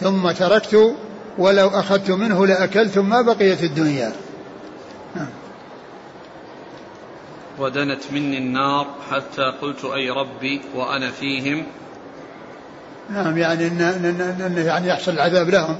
ثم 0.00 0.30
تركت 0.30 0.94
ولو 1.38 1.68
أخذت 1.68 2.10
منه 2.10 2.46
لأكلت 2.46 2.98
ما 2.98 3.22
بقيت 3.22 3.62
الدنيا. 3.62 4.12
نعم. 5.16 5.28
ودنت 7.58 8.02
مني 8.12 8.38
النار 8.38 8.86
حتى 9.10 9.42
قلت 9.62 9.84
أي 9.84 10.10
ربي 10.10 10.60
وأنا 10.74 11.10
فيهم. 11.10 11.66
نعم 13.10 13.38
يعني 13.38 13.66
إن, 13.66 13.80
إن, 13.80 14.20
إن 14.40 14.66
يعني 14.66 14.88
يحصل 14.88 15.12
العذاب 15.12 15.48
لهم. 15.48 15.76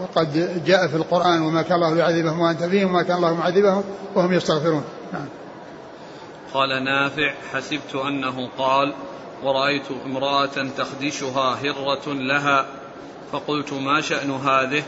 وقد 0.00 0.62
جاء 0.64 0.88
في 0.88 0.96
القرآن 0.96 1.42
وما 1.42 1.62
كان 1.62 1.74
الله 1.74 1.94
ليعذبهم 1.94 2.40
وأنت 2.40 2.62
فيهم 2.62 2.88
وما 2.88 3.02
كان 3.02 3.16
الله 3.16 3.34
معذبهم 3.34 3.84
وهم 4.14 4.32
يستغفرون. 4.32 4.84
نعم. 5.12 5.26
قال 6.54 6.84
نافع 6.84 7.32
حسبت 7.52 7.94
أنه 7.94 8.48
قال 8.58 8.94
ورأيت 9.42 9.90
امرأة 10.06 10.68
تخدشها 10.78 11.54
هرة 11.54 12.12
لها 12.12 12.66
فقلت 13.32 13.72
ما 13.72 14.00
شأن 14.00 14.30
هذه؟ 14.30 14.82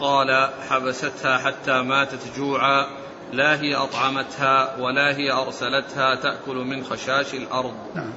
قال 0.00 0.50
حبستها 0.70 1.38
حتى 1.38 1.82
ماتت 1.82 2.20
جوعا 2.36 2.86
لا 3.32 3.60
هي 3.60 3.74
أطعمتها 3.74 4.76
ولا 4.80 5.16
هي 5.16 5.32
أرسلتها 5.32 6.14
تأكل 6.14 6.56
من 6.56 6.84
خشاش 6.84 7.34
الأرض. 7.34 7.74
نعم. 7.94 8.12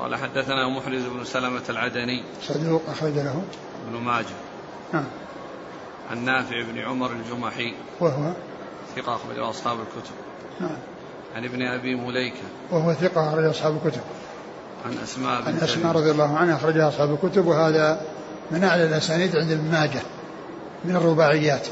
قال 0.00 0.16
حدثنا 0.16 0.68
محرز 0.68 1.02
بن 1.02 1.24
سلمة 1.24 1.62
العدني. 1.68 2.22
صدوق 2.42 2.82
أخرج 2.88 3.12
له. 3.12 3.42
ابن 3.88 4.04
ماجه. 4.04 4.26
نعم. 4.92 5.04
عن 6.10 6.24
نافع 6.24 6.62
بن 6.62 6.78
عمر 6.78 7.10
الجمحي. 7.10 7.74
وهو؟ 8.00 8.32
ثقة 8.96 9.14
أخرجه 9.14 9.50
أصحاب 9.50 9.78
الكتب. 9.80 10.14
نعم. 10.60 10.76
عن 11.36 11.44
ابن 11.44 11.62
أبي 11.62 11.94
مليكة. 11.94 12.42
وهو 12.70 12.94
ثقة 12.94 13.28
أخرج 13.28 13.44
أصحاب 13.44 13.76
الكتب. 13.84 14.00
عن 14.86 14.98
أسماء 15.02 15.42
عن 15.46 15.54
أسماء 15.56 15.96
رضي 15.96 16.10
الله 16.10 16.36
عنها 16.36 16.56
أخرجها 16.56 16.88
أصحاب 16.88 17.14
الكتب 17.14 17.46
وهذا 17.46 18.02
من 18.50 18.64
أعلى 18.64 18.84
الأسانيد 18.84 19.36
عند 19.36 19.50
ابن 19.50 19.70
ماجه 19.70 20.00
من 20.84 20.96
الرباعيات. 20.96 21.66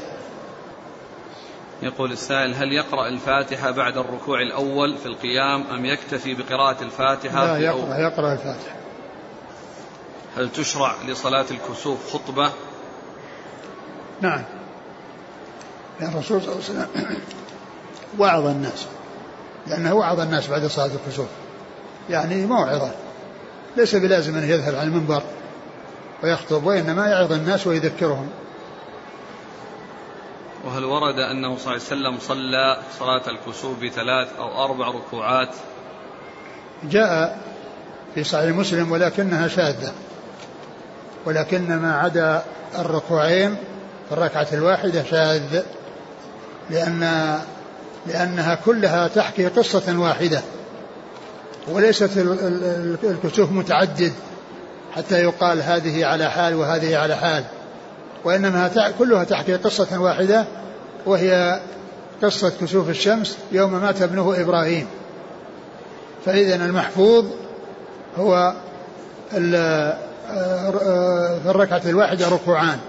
يقول 1.81 2.11
السائل 2.11 2.55
هل 2.55 2.73
يقرأ 2.73 3.07
الفاتحة 3.07 3.71
بعد 3.71 3.97
الركوع 3.97 4.41
الأول 4.41 4.97
في 4.97 5.05
القيام 5.05 5.63
أم 5.67 5.85
يكتفي 5.85 6.33
بقراءة 6.33 6.83
الفاتحة 6.83 7.45
لا 7.45 7.57
يقرأ, 7.57 7.97
يقرأ 7.97 8.33
الفاتحة. 8.33 8.75
هل 10.37 10.49
تشرع 10.51 10.95
لصلاة 11.07 11.45
الكسوف 11.51 12.13
خطبة؟ 12.13 12.51
نعم. 14.21 14.43
لأن 15.99 16.09
الرسول 16.09 16.41
صلى 16.41 16.53
الله 16.53 16.63
عليه 16.69 16.79
وسلم 16.79 17.17
وعظ 18.19 18.45
الناس. 18.45 18.85
لأنه 19.67 19.93
وعظ 19.93 20.19
الناس 20.19 20.47
بعد 20.47 20.65
صلاة 20.65 20.91
الكسوف. 21.05 21.27
يعني 22.09 22.45
موعظة. 22.45 22.91
ليس 23.77 23.95
بلازم 23.95 24.37
أن 24.37 24.43
يذهب 24.43 24.75
على 24.75 24.87
المنبر 24.87 25.23
ويخطب 26.23 26.63
وإنما 26.63 27.07
يعظ 27.07 27.31
الناس 27.31 27.67
ويذكرهم. 27.67 28.29
وهل 30.65 30.85
ورد 30.85 31.19
أنه 31.19 31.57
صلى 31.57 31.75
الله 31.75 31.85
عليه 31.91 32.17
وسلم 32.17 32.17
صلى 32.19 32.77
صلاة 32.99 33.21
الكسوف 33.27 33.83
بثلاث 33.83 34.27
أو 34.39 34.65
أربع 34.65 34.87
ركوعات؟ 34.87 35.49
جاء 36.83 37.39
في 38.15 38.23
صحيح 38.23 38.55
مسلم 38.55 38.91
ولكنها 38.91 39.47
شاذة 39.47 39.93
ولكن 41.25 41.75
ما 41.75 41.95
عدا 41.95 42.43
الركوعين 42.79 43.55
في 44.09 44.11
الركعة 44.11 44.47
الواحدة 44.53 45.03
شاذ 45.03 45.63
لأن 46.69 47.39
لأنها 48.07 48.55
كلها 48.55 49.07
تحكي 49.07 49.47
قصة 49.47 49.99
واحدة 49.99 50.41
وليست 51.67 52.09
الكسوف 53.03 53.51
متعدد 53.51 54.13
حتى 54.95 55.23
يقال 55.23 55.61
هذه 55.61 56.05
على 56.05 56.31
حال 56.31 56.55
وهذه 56.55 56.97
على 56.97 57.15
حال. 57.15 57.43
وإنما 58.23 58.91
كلها 58.99 59.23
تحكي 59.23 59.55
قصة 59.55 60.01
واحدة 60.01 60.45
وهي 61.05 61.59
قصة 62.23 62.51
كسوف 62.61 62.89
الشمس 62.89 63.37
يوم 63.51 63.81
مات 63.81 64.01
ابنه 64.01 64.41
إبراهيم. 64.41 64.87
فإذا 66.25 66.55
المحفوظ 66.55 67.25
هو 68.17 68.53
في 69.31 69.97
الركعة 71.45 71.81
الواحدة 71.85 72.29
ركوعان. 72.29 72.79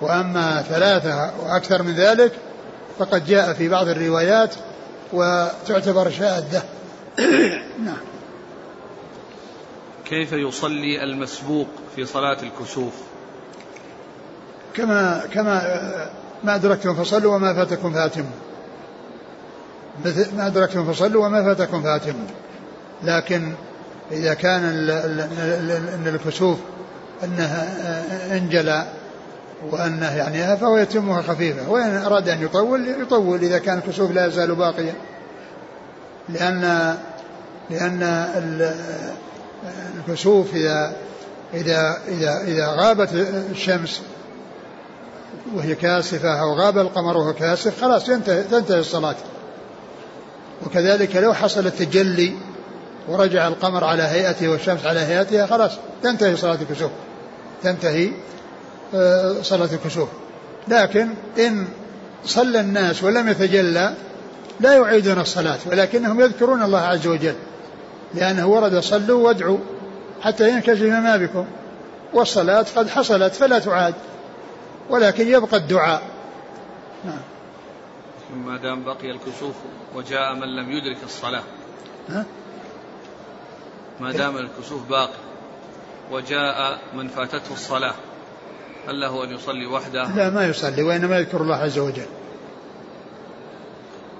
وأما 0.00 0.62
ثلاثة 0.62 1.30
وأكثر 1.42 1.82
من 1.82 1.94
ذلك 1.94 2.32
فقد 2.98 3.26
جاء 3.26 3.52
في 3.52 3.68
بعض 3.68 3.88
الروايات 3.88 4.54
وتعتبر 5.12 6.10
شاذة. 6.10 6.62
نعم. 7.86 7.96
كيف 10.04 10.32
يصلي 10.32 11.04
المسبوق 11.04 11.68
في 11.96 12.04
صلاة 12.04 12.38
الكسوف؟ 12.42 12.92
كما 14.76 15.22
كما 15.34 15.62
ما 16.44 16.54
أدركتم 16.54 16.94
فصلوا 16.94 17.34
وما 17.34 17.54
فاتكم 17.54 17.92
فاتموا 17.92 18.30
ما 20.36 20.46
أدركتم 20.46 20.92
فصلوا 20.92 21.26
وما 21.26 21.44
فاتكم 21.44 21.82
فاتموا 21.82 22.26
لكن 23.02 23.52
إذا 24.12 24.34
كان 24.34 24.64
أن 25.94 26.04
الكسوف 26.06 26.58
أنها 27.24 27.68
انجلى 28.36 28.86
وأنه 29.70 30.16
يعني 30.16 30.56
فهو 30.56 30.76
يتمها 30.76 31.22
خفيفة 31.22 31.70
وإن 31.70 31.96
أراد 31.96 32.28
أن 32.28 32.42
يطول 32.42 32.88
يطول 32.88 33.40
إذا 33.40 33.58
كان 33.58 33.78
الكسوف 33.78 34.10
لا 34.10 34.26
يزال 34.26 34.54
باقيا. 34.54 34.94
لأن 36.28 36.94
لأن 37.70 38.02
الكسوف 39.98 40.54
إذا 40.54 40.92
إذا 41.54 41.98
إذا 42.08 42.40
إذا 42.46 42.66
غابت 42.66 43.08
الشمس 43.50 44.02
وهي 45.54 45.74
كاسفة 45.74 46.40
أو 46.40 46.54
غاب 46.54 46.78
القمر 46.78 47.16
وهو 47.16 47.32
كاسف 47.32 47.80
خلاص 47.80 48.04
تنتهي, 48.04 48.42
تنتهي 48.42 48.80
الصلاة. 48.80 49.16
وكذلك 50.66 51.16
لو 51.16 51.34
حصل 51.34 51.66
التجلي 51.66 52.34
ورجع 53.08 53.48
القمر 53.48 53.84
على 53.84 54.02
هيئته 54.02 54.48
والشمس 54.48 54.86
على 54.86 55.00
هيئتها 55.00 55.46
خلاص 55.46 55.72
تنتهي 56.02 56.36
صلاة 56.36 56.58
الكسوف. 56.62 56.90
تنتهي 57.62 58.10
آه، 58.94 59.42
صلاة 59.42 59.68
الكسوف. 59.72 60.08
لكن 60.68 61.08
إن 61.38 61.68
صلى 62.24 62.60
الناس 62.60 63.02
ولم 63.02 63.28
يتجلى 63.28 63.94
لا 64.60 64.74
يعيدون 64.74 65.18
الصلاة 65.18 65.58
ولكنهم 65.66 66.20
يذكرون 66.20 66.62
الله 66.62 66.78
عز 66.78 67.06
وجل 67.06 67.34
لأنه 68.14 68.46
ورد 68.46 68.78
صلوا 68.78 69.26
وادعوا 69.26 69.58
حتى 70.22 70.50
ينكشف 70.50 70.82
ما 70.82 71.16
بكم 71.16 71.46
والصلاة 72.14 72.66
قد 72.76 72.88
حصلت 72.88 73.34
فلا 73.34 73.58
تعاد. 73.58 73.94
ولكن 74.90 75.28
يبقى 75.28 75.56
الدعاء. 75.56 76.02
نعم. 77.04 77.20
ما 78.46 78.56
دام 78.56 78.84
بقي 78.84 79.10
الكسوف 79.10 79.54
وجاء 79.94 80.34
من 80.34 80.56
لم 80.56 80.70
يدرك 80.70 81.04
الصلاة. 81.04 81.42
ها؟ 82.08 82.24
ما 84.00 84.12
دام 84.12 84.36
الكسوف 84.36 84.88
باقي 84.90 85.18
وجاء 86.12 86.78
من 86.94 87.08
فاتته 87.08 87.52
الصلاة 87.52 87.94
هل 88.88 89.00
له 89.00 89.24
أن 89.24 89.34
يصلي 89.34 89.66
وحده؟ 89.66 90.04
لا 90.16 90.30
ما 90.30 90.46
يصلي 90.46 90.82
وإنما 90.82 91.18
يذكر 91.18 91.40
الله 91.40 91.56
عز 91.56 91.78
وجل. 91.78 92.06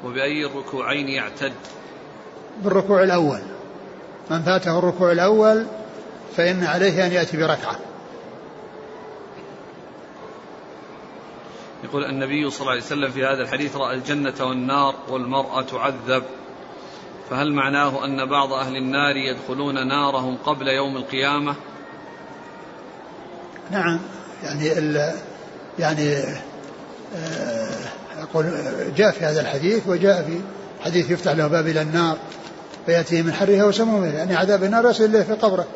وبأي 0.04 0.46
الركوعين 0.46 1.08
يعتد؟ 1.08 1.52
بالركوع 2.62 3.02
الأول. 3.02 3.40
من 4.30 4.42
فاته 4.42 4.78
الركوع 4.78 5.12
الأول 5.12 5.66
فإن 6.36 6.64
عليه 6.64 7.06
أن 7.06 7.12
يأتي 7.12 7.36
بركعة. 7.36 7.76
يقول 11.86 12.04
النبي 12.04 12.50
صلى 12.50 12.60
الله 12.60 12.70
عليه 12.70 12.82
وسلم 12.82 13.10
في 13.10 13.24
هذا 13.24 13.42
الحديث 13.42 13.76
رأى 13.76 13.94
الجنة 13.94 14.34
والنار 14.40 14.94
والمرأة 15.08 15.62
تعذب. 15.62 16.22
فهل 17.30 17.52
معناه 17.52 18.04
أن 18.04 18.28
بعض 18.28 18.52
أهل 18.52 18.76
النار 18.76 19.16
يدخلون 19.16 19.88
نارهم 19.88 20.36
قبل 20.46 20.68
يوم 20.68 20.96
القيامة؟ 20.96 21.54
نعم 23.70 24.00
يعني 24.42 24.78
ال 24.78 25.14
يعني 25.78 26.16
آه، 27.16 27.78
يقول 28.20 28.46
جاء 28.96 29.10
في 29.10 29.24
هذا 29.24 29.40
الحديث 29.40 29.86
وجاء 29.86 30.22
في 30.22 30.40
حديث 30.84 31.10
يفتح 31.10 31.32
له 31.32 31.46
باب 31.46 31.66
إلى 31.66 31.82
النار 31.82 32.18
فيأتيه 32.86 33.22
من 33.22 33.32
حرها 33.32 33.64
وسمومها 33.64 34.08
يعني 34.08 34.36
عذاب 34.36 34.64
النار 34.64 34.90
يصل 34.90 35.04
إليه 35.04 35.22
في 35.22 35.32
قبره 35.32 35.66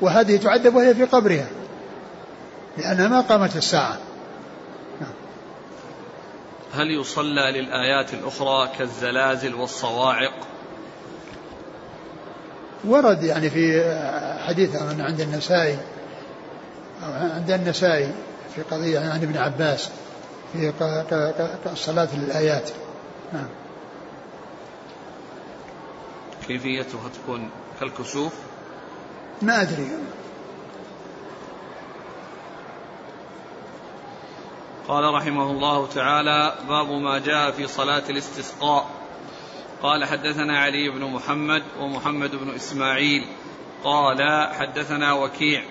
وهذه 0.00 0.36
تعذب 0.36 0.74
وهي 0.74 0.94
في 0.94 1.04
قبرها 1.04 1.46
لأنها 2.78 3.08
ما 3.08 3.20
قامت 3.20 3.56
الساعة 3.56 3.98
هل 6.74 6.90
يصلى 6.90 7.52
للآيات 7.60 8.14
الأخرى 8.14 8.70
كالزلازل 8.78 9.54
والصواعق؟ 9.54 10.34
ورد 12.84 13.22
يعني 13.22 13.50
في 13.50 13.84
حديث 14.46 14.76
عند 14.76 15.20
النسائي 15.20 15.78
عند 17.02 17.50
النسائي 17.50 18.14
في 18.54 18.62
قضية 18.62 18.98
عن 18.98 19.22
ابن 19.22 19.36
عباس 19.36 19.90
في 20.52 20.72
الصلاة 21.72 22.08
للآيات 22.16 22.70
نعم. 23.32 23.48
كيفيتها 26.46 27.08
تكون 27.08 27.50
كالكسوف؟ 27.80 28.32
ما 29.42 29.62
أدري. 29.62 29.88
قال 34.88 35.14
رحمه 35.14 35.50
الله 35.50 35.86
تعالى 35.86 36.54
باب 36.68 36.90
ما 36.90 37.18
جاء 37.18 37.50
في 37.50 37.66
صلاة 37.66 38.02
الاستسقاء. 38.10 38.90
قال 39.82 40.04
حدثنا 40.04 40.58
علي 40.58 40.88
بن 40.88 41.04
محمد 41.04 41.62
ومحمد 41.80 42.36
بن 42.36 42.54
إسماعيل. 42.54 43.24
قال 43.84 44.48
حدثنا 44.54 45.12
وكيع 45.12 45.62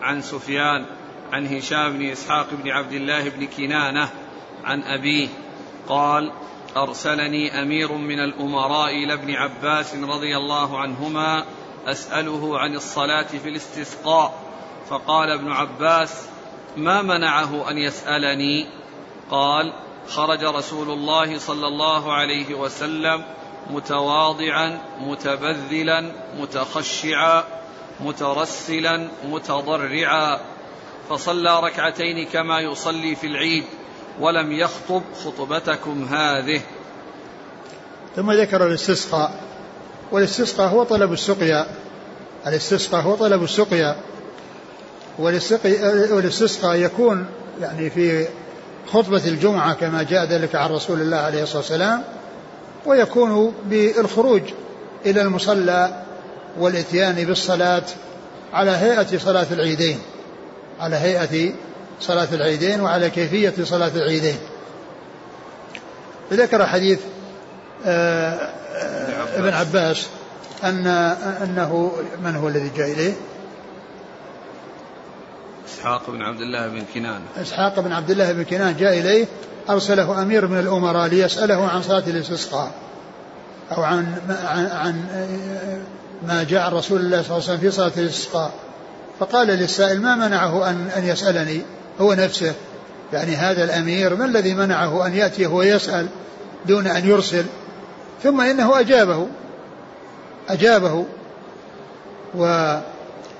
عن 0.00 0.22
سفيان 0.22 0.86
عن 1.32 1.46
هشام 1.46 1.98
بن 1.98 2.04
إسحاق 2.04 2.46
بن 2.52 2.70
عبد 2.70 2.92
الله 2.92 3.28
بن 3.28 3.46
كنانة 3.46 4.10
عن 4.64 4.82
أبيه. 4.82 5.28
قال 5.88 6.32
أرسلني 6.76 7.62
أمير 7.62 7.92
من 7.92 8.20
الأمراء 8.20 8.90
إلى 8.90 9.12
ابن 9.12 9.34
عباس 9.34 9.94
رضي 9.94 10.36
الله 10.36 10.78
عنهما 10.78 11.44
أسأله 11.86 12.58
عن 12.58 12.74
الصلاة 12.74 13.26
في 13.26 13.48
الاستسقاء. 13.48 14.42
فقال 14.90 15.30
ابن 15.30 15.52
عباس 15.52 16.28
ما 16.78 17.02
منعه 17.02 17.70
أن 17.70 17.78
يسألني؟ 17.78 18.66
قال 19.30 19.72
خرج 20.08 20.44
رسول 20.44 20.90
الله 20.90 21.38
صلى 21.38 21.66
الله 21.66 22.12
عليه 22.12 22.54
وسلم 22.54 23.24
متواضعا 23.70 24.78
متبذلا 25.00 26.12
متخشعا 26.38 27.44
مترسلا 28.00 29.08
متضرعا. 29.24 30.40
فصلى 31.10 31.60
ركعتين 31.60 32.26
كما 32.26 32.60
يصلي 32.60 33.14
في 33.14 33.26
العيد 33.26 33.64
ولم 34.20 34.52
يخطب 34.52 35.02
خطبتكم 35.24 36.04
هذه. 36.04 36.60
ثم 38.16 38.32
ذكر 38.32 38.66
الاستسقاء 38.66 39.40
والاستسقاء 40.12 40.68
هو 40.68 40.82
طلب 40.82 41.12
السقيا. 41.12 41.66
الاستسقاء 42.46 43.02
هو 43.02 43.14
طلب 43.14 43.42
السقيا. 43.42 43.96
والاستسقاء 45.18 46.76
يكون 46.76 47.26
يعني 47.60 47.90
في 47.90 48.26
خطبة 48.86 49.22
الجمعة 49.26 49.74
كما 49.74 50.02
جاء 50.02 50.24
ذلك 50.24 50.54
عن 50.54 50.70
رسول 50.70 51.00
الله 51.00 51.16
عليه 51.16 51.42
الصلاة 51.42 51.58
والسلام 51.58 52.02
ويكون 52.86 53.54
بالخروج 53.64 54.42
إلى 55.06 55.22
المصلى 55.22 56.02
والإتيان 56.58 57.24
بالصلاة 57.24 57.82
على 58.52 58.70
هيئة 58.70 59.18
صلاة 59.18 59.46
العيدين 59.52 59.98
على 60.80 60.96
هيئة 60.96 61.52
صلاة 62.00 62.28
العيدين 62.32 62.80
وعلى 62.80 63.10
كيفية 63.10 63.54
صلاة 63.64 63.92
العيدين 63.94 64.36
ذكر 66.32 66.66
حديث 66.66 66.98
آه، 67.86 68.30
آه، 68.74 69.38
ابن 69.38 69.48
عباس 69.48 70.06
أن 70.64 70.86
أنه 71.42 71.92
من 72.24 72.36
هو 72.36 72.48
الذي 72.48 72.70
جاء 72.76 72.92
إليه؟ 72.92 73.12
إسحاق 75.78 76.10
بن 76.10 76.22
عبد 76.22 76.40
الله 76.40 76.68
بن 76.68 76.82
كنان. 76.94 77.20
إسحاق 77.42 77.80
بن 77.80 77.92
عبد 77.92 78.10
الله 78.10 78.32
بن 78.32 78.42
كنان 78.42 78.76
جاء 78.76 78.98
إليه 78.98 79.26
أرسله 79.70 80.22
أمير 80.22 80.46
من 80.46 80.58
الأمراء 80.58 81.08
ليسأله 81.08 81.68
عن 81.68 81.82
صلاة 81.82 82.02
الاستسقاء 82.06 82.70
أو 83.76 83.82
عن 83.82 84.14
عن, 84.44 84.66
عن 84.66 85.04
ما 86.28 86.42
جاء 86.42 86.74
رسول 86.74 87.00
الله 87.00 87.22
صلى 87.22 87.36
الله 87.36 87.48
عليه 87.48 87.54
وسلم 87.54 87.58
في 87.58 87.70
صلاة 87.70 87.92
الاستسقاء. 87.96 88.52
فقال 89.20 89.48
للسائل 89.48 90.02
ما 90.02 90.14
منعه 90.14 90.70
أن 90.70 90.90
أن 90.96 91.04
يسألني؟ 91.04 91.62
هو 92.00 92.14
نفسه. 92.14 92.54
يعني 93.12 93.36
هذا 93.36 93.64
الأمير 93.64 94.16
ما 94.16 94.24
الذي 94.24 94.54
منعه 94.54 95.06
أن 95.06 95.14
يأتي 95.14 95.46
ويسأل 95.46 96.06
دون 96.66 96.86
أن 96.86 97.08
يرسل؟ 97.08 97.44
ثم 98.22 98.40
إنه 98.40 98.80
أجابه. 98.80 99.26
أجابه. 100.48 101.04
و 102.34 102.74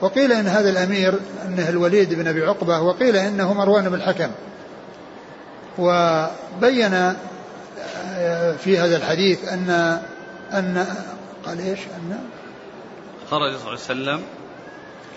وقيل 0.00 0.32
إن 0.32 0.46
هذا 0.46 0.70
الأمير 0.70 1.14
أنه 1.46 1.68
الوليد 1.68 2.14
بن 2.14 2.28
أبي 2.28 2.42
عقبة 2.46 2.80
وقيل 2.80 3.16
إنه 3.16 3.52
مروان 3.52 3.88
بن 3.88 3.94
الحكم. 3.94 4.30
وبين 5.78 7.14
آه، 8.14 8.52
في 8.52 8.78
هذا 8.78 8.96
الحديث 8.96 9.48
أن 9.48 9.98
أن 10.52 10.86
قال 11.46 11.60
إيش؟ 11.60 11.78
أن 11.78 12.18
خرج 13.30 13.52
صلى 13.52 13.58
الله 13.58 13.70
عليه 13.70 13.80
وسلم 13.80 14.20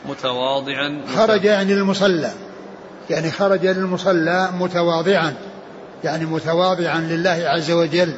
متواضعا. 0.06 1.02
خرج 1.16 1.44
يعني 1.44 1.74
للمصلى. 1.74 2.32
يعني 3.10 3.32
خرج 3.32 3.66
للمصلى 3.66 4.50
متواضعا. 4.60 5.34
يعني 6.04 6.26
متواضعا 6.26 7.00
لله 7.00 7.44
عز 7.46 7.72
وجل. 7.72 8.14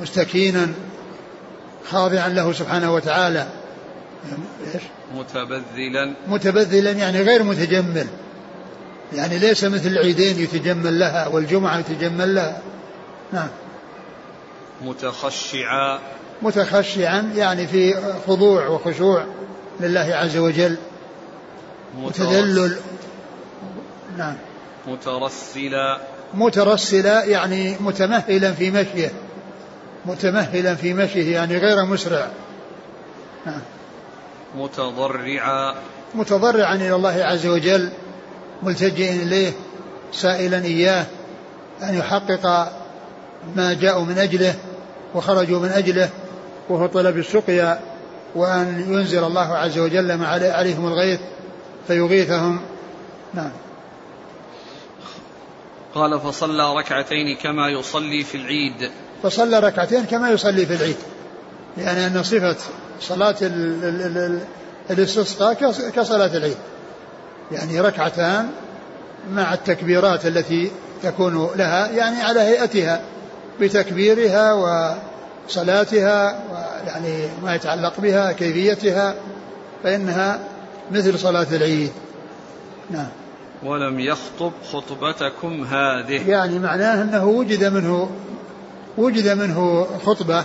مستكينا. 0.00 0.68
خاضعا 1.90 2.28
له 2.28 2.52
سبحانه 2.52 2.94
وتعالى. 2.94 3.46
إيش؟ 4.74 4.82
متبذلا. 5.14 6.14
متبذلا 6.28 6.90
يعني 6.90 7.22
غير 7.22 7.42
متجمل. 7.42 8.06
يعني 9.12 9.38
ليس 9.38 9.64
مثل 9.64 9.88
العيدين 9.88 10.38
يتجمل 10.38 10.98
لها 10.98 11.28
والجمعة 11.28 11.78
يتجمل 11.78 12.34
لها. 12.34 12.60
نعم. 13.32 13.48
متخشعا. 14.84 15.98
متخشعا 16.42 17.32
يعني 17.36 17.66
في 17.66 17.94
خضوع 18.26 18.66
وخشوع 18.66 19.26
لله 19.80 20.14
عز 20.14 20.36
وجل. 20.36 20.76
متذلل 21.98 22.76
نعم. 24.18 24.36
مترسلا. 24.86 26.00
مترسلا 26.34 27.24
يعني 27.24 27.76
متمهلا 27.80 28.52
في 28.52 28.70
مشيه. 28.70 29.12
متمهلا 30.04 30.74
في 30.74 30.94
مشيه 30.94 31.34
يعني 31.34 31.56
غير 31.56 31.84
مسرع. 31.84 32.28
نعم. 33.46 33.60
متضرعا. 34.56 35.74
متضرعا 36.14 36.74
إلى 36.74 36.94
الله 36.94 37.24
عز 37.24 37.46
وجل 37.46 37.90
ملتجئا 38.62 39.12
إليه 39.12 39.52
سائلا 40.12 40.64
إياه 40.64 41.06
أن 41.82 41.94
يحقق 41.94 42.72
ما 43.56 43.72
جاءوا 43.72 44.04
من 44.04 44.18
أجله 44.18 44.54
وخرجوا 45.14 45.60
من 45.60 45.68
أجله 45.68 46.10
وهو 46.68 46.86
طلب 46.86 47.18
السقيا 47.18 47.80
وأن 48.34 48.86
ينزل 48.88 49.24
الله 49.24 49.54
عز 49.54 49.78
وجل 49.78 50.14
ما 50.14 50.26
عليهم 50.26 50.86
الغيث 50.86 51.20
فيغيثهم. 51.86 52.60
نعم. 53.34 53.50
قال 55.94 56.20
فصلى 56.20 56.74
ركعتين 56.76 57.36
كما 57.36 57.68
يصلي 57.68 58.24
في 58.24 58.36
العيد. 58.36 58.90
فصلى 59.22 59.58
ركعتين 59.58 60.04
كما 60.04 60.30
يصلي 60.30 60.66
في 60.66 60.74
العيد. 60.74 60.96
يعني 61.78 62.06
أن 62.06 62.22
صفة 62.22 62.56
صلاة 63.02 63.36
الاستسقاء 64.90 65.54
كصلاة 65.90 66.36
العيد. 66.36 66.56
يعني 67.52 67.80
ركعتان 67.80 68.48
مع 69.30 69.54
التكبيرات 69.54 70.26
التي 70.26 70.70
تكون 71.02 71.48
لها 71.56 71.90
يعني 71.90 72.22
على 72.22 72.40
هيئتها 72.40 73.00
بتكبيرها 73.60 74.52
وصلاتها 75.46 76.42
ويعني 76.52 77.26
ما 77.42 77.54
يتعلق 77.54 78.00
بها 78.00 78.32
كيفيتها 78.32 79.14
فإنها 79.84 80.40
مثل 80.90 81.18
صلاة 81.18 81.46
العيد. 81.52 81.92
نعم. 82.90 83.08
ولم 83.62 84.00
يخطب 84.00 84.52
خطبتكم 84.72 85.64
هذه. 85.64 86.30
يعني 86.30 86.58
معناه 86.58 87.02
أنه 87.02 87.24
وجد 87.24 87.64
منه 87.64 88.10
وجد 88.98 89.28
منه 89.28 89.86
خطبة 90.04 90.44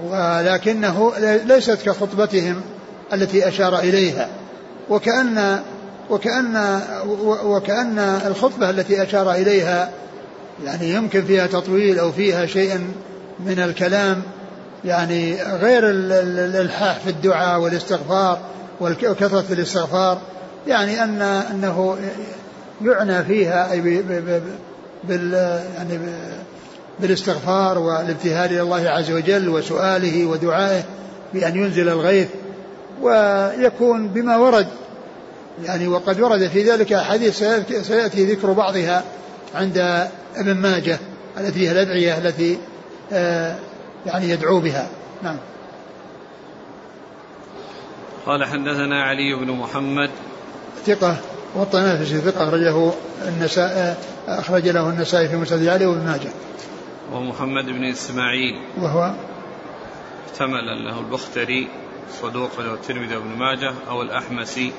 ولكنه 0.00 1.12
ليست 1.44 1.78
كخطبتهم 1.82 2.60
التي 3.12 3.48
أشار 3.48 3.78
إليها. 3.78 4.28
وكأن 4.90 5.60
وكأن 6.10 6.80
وكأن 7.44 7.98
الخطبة 7.98 8.70
التي 8.70 9.02
أشار 9.02 9.32
إليها 9.32 9.90
يعني 10.64 10.90
يمكن 10.90 11.24
فيها 11.24 11.46
تطويل 11.46 11.98
أو 11.98 12.12
فيها 12.12 12.46
شيء 12.46 12.78
من 13.40 13.58
الكلام 13.58 14.22
يعني 14.84 15.42
غير 15.42 15.90
الإلحاح 15.90 16.98
في 16.98 17.10
الدعاء 17.10 17.60
والاستغفار 17.60 18.38
وكثرة 18.80 19.44
الاستغفار. 19.50 20.18
يعني 20.66 21.04
أن 21.04 21.22
أنه 21.22 21.96
يعنى 22.82 23.24
فيها 23.24 23.72
أي 23.72 23.80
بال 25.04 25.32
يعني 25.76 25.98
بالاستغفار 27.00 27.78
والابتهال 27.78 28.50
إلى 28.50 28.60
الله 28.60 28.90
عز 28.90 29.10
وجل 29.10 29.48
وسؤاله 29.48 30.26
ودعائه 30.26 30.82
بأن 31.34 31.56
ينزل 31.56 31.88
الغيث 31.88 32.28
ويكون 33.02 34.08
بما 34.08 34.36
ورد. 34.36 34.68
يعني 35.64 35.88
وقد 35.88 36.20
ورد 36.20 36.48
في 36.48 36.70
ذلك 36.70 36.92
أحاديث 36.92 37.44
سيأتي 37.82 38.24
ذكر 38.24 38.52
بعضها 38.52 39.02
عند 39.54 40.08
ابن 40.36 40.54
ماجه 40.54 40.98
التي 41.38 41.68
هي 41.68 41.72
الأدعية 41.72 42.18
التي 42.18 42.58
آه، 43.12 43.56
يعني 44.06 44.30
يدعو 44.30 44.60
بها. 44.60 44.88
نعم. 45.22 45.36
قال 48.26 48.44
حدثنا 48.44 49.02
علي 49.02 49.34
بن 49.34 49.52
محمد. 49.52 50.10
ثقة 50.86 51.16
والطنافسي 51.54 52.18
ثقة 52.18 52.48
أخرجه 52.48 52.90
النساء 53.28 53.98
أخرج 54.28 54.68
له 54.68 54.88
النسائي 54.88 55.28
في 55.28 55.36
مسند 55.36 55.68
علي 55.68 55.86
وابن 55.86 56.04
ماجه. 56.04 56.30
ومحمد 57.16 57.66
بن 57.66 57.84
إسماعيل. 57.84 58.60
وهو 58.78 59.14
احتمل 60.26 60.84
له 60.84 60.98
البختري 61.00 61.68
صدوق 62.22 62.60
له 62.60 62.74
الترمذي 62.74 63.16
وابن 63.16 63.28
ماجه 63.28 63.72
أو 63.88 64.02
الأحمسي 64.02 64.72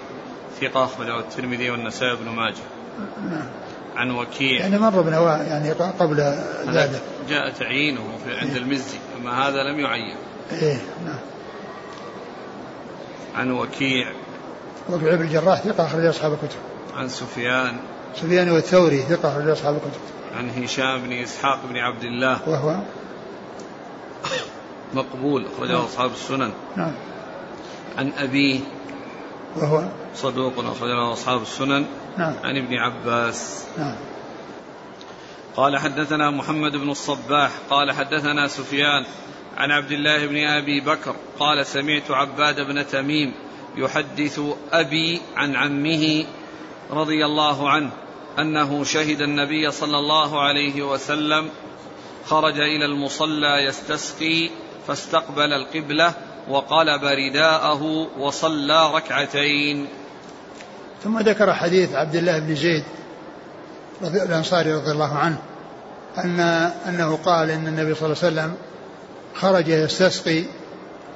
ثقة 0.61 0.83
أخرجه 0.83 1.19
الترمذي 1.19 1.69
والنسائي 1.69 2.11
وابن 2.11 2.29
ماجه. 2.29 2.63
نعم. 3.29 3.45
عن 3.95 4.11
وكيع. 4.11 4.59
يعني 4.59 4.77
مر 4.77 4.99
ابن 4.99 5.13
يعني 5.47 5.71
قبل 5.71 6.17
ذلك. 6.67 7.01
جاء 7.29 7.49
تعيينه 7.49 8.01
في 8.25 8.37
عند 8.37 8.55
المزي 8.55 8.97
أما 9.21 9.47
هذا 9.47 9.63
لم 9.63 9.79
يعين. 9.79 10.15
إيه 10.51 10.81
نعم. 11.05 11.19
عن 13.35 13.51
وكيع. 13.51 14.11
وكيع 14.89 15.15
بن 15.15 15.21
الجراح 15.21 15.61
ثقة 15.61 15.85
أخرج 15.85 16.05
أصحاب 16.05 16.33
الكتب. 16.33 16.57
عن 16.97 17.07
سفيان. 17.07 17.77
سفيان 18.15 18.49
والثوري 18.49 18.97
ثقة 18.97 19.29
أخرج 19.29 19.49
أصحاب 19.49 19.75
الكتب. 19.75 20.01
عن 20.33 20.49
هشام 20.49 21.01
بن 21.01 21.13
إسحاق 21.13 21.59
بن 21.69 21.77
عبد 21.77 22.03
الله. 22.03 22.49
وهو 22.49 22.81
مقبول 24.93 25.45
أخرجه 25.45 25.71
نعم. 25.71 25.81
أصحاب 25.81 26.11
السنن. 26.11 26.51
نعم. 26.75 26.93
عن 27.97 28.11
أبيه. 28.17 28.59
وهو 29.55 29.83
صدوق 30.15 30.53
أخرجه 30.59 31.13
أصحاب 31.13 31.41
السنن. 31.41 31.85
نعم. 32.17 32.35
عن 32.43 32.57
ابن 32.57 32.73
عباس. 32.73 33.65
نعم. 33.77 33.95
قال 35.55 35.77
حدثنا 35.77 36.31
محمد 36.31 36.71
بن 36.71 36.89
الصباح 36.89 37.51
قال 37.69 37.91
حدثنا 37.91 38.47
سفيان 38.47 39.05
عن 39.57 39.71
عبد 39.71 39.91
الله 39.91 40.25
بن 40.25 40.37
أبي 40.37 40.81
بكر 40.81 41.15
قال 41.39 41.65
سمعت 41.65 42.11
عباد 42.11 42.55
بن 42.55 42.87
تميم 42.87 43.33
يحدث 43.75 44.39
أبي 44.71 45.21
عن 45.35 45.55
عمه 45.55 46.25
رضي 46.91 47.25
الله 47.25 47.69
عنه. 47.69 47.91
أنه 48.39 48.83
شهد 48.83 49.21
النبي 49.21 49.71
صلى 49.71 49.97
الله 49.97 50.41
عليه 50.41 50.83
وسلم 50.83 51.49
خرج 52.25 52.59
إلى 52.59 52.85
المصلى 52.85 53.65
يستسقي 53.65 54.49
فاستقبل 54.87 55.53
القبلة 55.53 56.13
وقلب 56.49 57.03
رداءه 57.03 58.07
وصلى 58.19 58.93
ركعتين. 58.95 59.87
ثم 61.03 61.19
ذكر 61.19 61.53
حديث 61.53 61.93
عبد 61.93 62.15
الله 62.15 62.39
بن 62.39 62.55
زيد 62.55 62.83
الأنصاري 64.01 64.73
رضي 64.73 64.91
الله 64.91 65.17
عنه 65.17 65.37
ان 66.17 66.39
أنه 66.87 67.19
قال 67.25 67.49
إن 67.49 67.67
النبي 67.67 67.95
صلى 67.95 68.05
الله 68.05 68.23
عليه 68.23 68.33
وسلم 68.33 68.55
خرج 69.35 69.67
يستسقي 69.67 70.43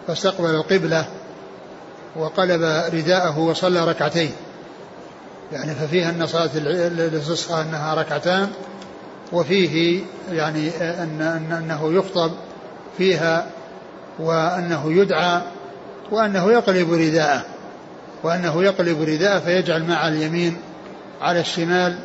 فاستقبل 0.08 0.50
القبلة 0.50 1.08
وقلب 2.16 2.62
رداءه 2.94 3.40
وصلى 3.40 3.86
ركعتين. 3.86 4.32
يعني 5.52 5.76
ففيها 5.76 6.10
ان 6.10 6.28
صلاه 6.28 6.50
الاستسقاء 6.56 7.62
أنها 7.62 7.94
ركعتان 7.94 8.50
وفيه 9.34 10.02
يعني 10.32 10.70
أن 10.82 11.22
أنه 11.52 11.94
يخطب 11.94 12.32
فيها 12.98 13.48
وأنه 14.20 14.94
يدعى 14.94 15.42
وأنه 16.12 16.52
يقلب 16.52 16.94
رداءه 16.94 17.42
وأنه 18.24 18.64
يقلب 18.64 19.02
رداءه 19.02 19.40
فيجعل 19.40 19.84
مع 19.84 20.08
اليمين 20.08 20.58
على 21.22 21.40
الشمال 21.40 21.98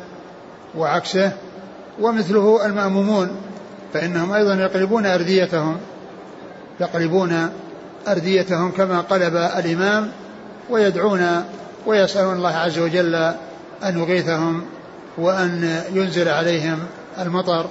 وعكسه 0.77 1.31
ومثله 2.01 2.65
المأمومون 2.65 3.29
فإنهم 3.93 4.31
أيضا 4.31 4.55
يقلبون 4.55 5.05
أرديتهم 5.05 5.77
يقلبون 6.79 7.49
أرديتهم 8.07 8.71
كما 8.71 9.01
قلب 9.01 9.35
الإمام 9.35 10.11
ويدعون 10.69 11.43
ويسألون 11.85 12.35
الله 12.35 12.55
عز 12.55 12.79
وجل 12.79 13.15
أن 13.83 13.99
يغيثهم 13.99 14.65
وأن 15.17 15.83
ينزل 15.93 16.29
عليهم 16.29 16.79
المطر 17.19 17.65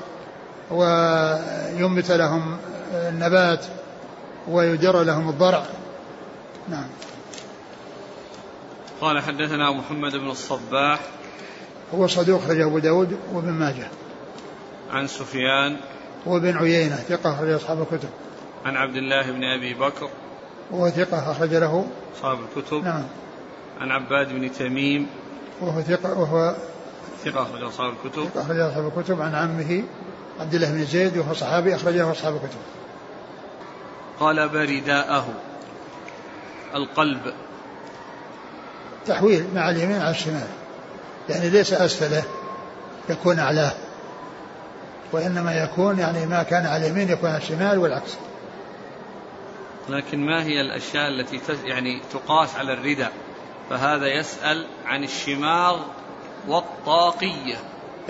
وينبت 0.70 2.11
لهم 2.11 2.57
النبات 2.92 3.64
ويدر 4.48 5.03
لهم 5.03 5.29
الضرع. 5.29 5.62
نعم. 6.68 6.87
قال 9.01 9.22
حدثنا 9.22 9.70
محمد 9.70 10.16
بن 10.16 10.31
الصباح 10.31 11.01
هو 11.94 12.07
صدوق 12.07 12.42
أخرجه 12.42 12.66
أبو 12.66 12.79
داود 12.79 13.18
وابن 13.33 13.53
ماجه. 13.53 13.88
عن 14.90 15.07
سفيان 15.07 15.77
وابن 16.27 16.57
عيينة 16.57 16.96
ثقة 16.96 17.35
أخرج 17.35 17.51
أصحاب 17.51 17.83
الكتب. 17.83 18.09
عن 18.64 18.77
عبد 18.77 18.96
الله 18.96 19.31
بن 19.31 19.44
أبي 19.44 19.75
بكر 19.75 20.09
وهو 20.70 20.90
ثقة 20.90 21.33
أخرج 21.33 21.55
له 21.55 21.87
أصحاب 22.16 22.38
الكتب. 22.40 22.85
نعم. 22.85 23.05
عن 23.80 23.90
عباد 23.90 24.28
بن 24.28 24.52
تميم 24.52 25.06
وهو 25.61 25.82
ثقة 25.82 26.18
وهو 26.18 26.56
ثقة 27.24 27.42
أخرج 27.42 27.62
أصحاب 27.62 27.92
الكتب. 27.92 28.24
ثقة 28.24 28.42
أخرج 28.42 28.61
أصحاب 28.61 28.92
الكتب. 28.98 29.20
عن 29.20 29.35
عمه 29.35 29.82
عبد 30.40 30.54
الله 30.54 30.70
بن 30.70 30.85
زيد 30.85 31.16
وهو 31.18 31.35
صحابي 31.35 31.74
أخرجه 31.74 32.11
أصحاب 32.11 32.35
الكتب. 32.35 32.58
قلب 34.20 34.54
رداءه 34.54 35.28
القلب. 36.74 37.35
تحويل 39.06 39.46
مع 39.54 39.70
اليمين 39.70 40.00
على 40.00 40.11
الشمال. 40.11 40.48
يعني 41.28 41.50
ليس 41.50 41.72
أسفله 41.72 42.22
يكون 43.08 43.38
أعلاه. 43.38 43.72
وإنما 45.12 45.62
يكون 45.62 45.98
يعني 45.98 46.26
ما 46.26 46.42
كان 46.42 46.66
على 46.66 46.87
اليمين 46.87 47.08
يكون 47.08 47.30
على 47.30 47.38
الشمال 47.38 47.78
والعكس. 47.78 48.16
لكن 49.88 50.26
ما 50.26 50.42
هي 50.44 50.61
الأشياء 50.61 51.08
التي 51.08 51.40
يعني 51.64 52.00
تقاس 52.12 52.56
على 52.56 52.72
الرداء؟ 52.72 53.12
فهذا 53.72 54.06
يسأل 54.06 54.66
عن 54.87 55.04
الشماغ 55.04 55.80
والطاقية. 56.48 57.56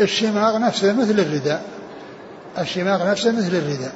الشماغ 0.01 0.59
نفسه 0.59 0.93
مثل 0.93 1.21
الرداء. 1.21 1.63
الشماغ 2.59 3.11
نفسه 3.11 3.33
مثل 3.33 3.57
الرداء. 3.57 3.93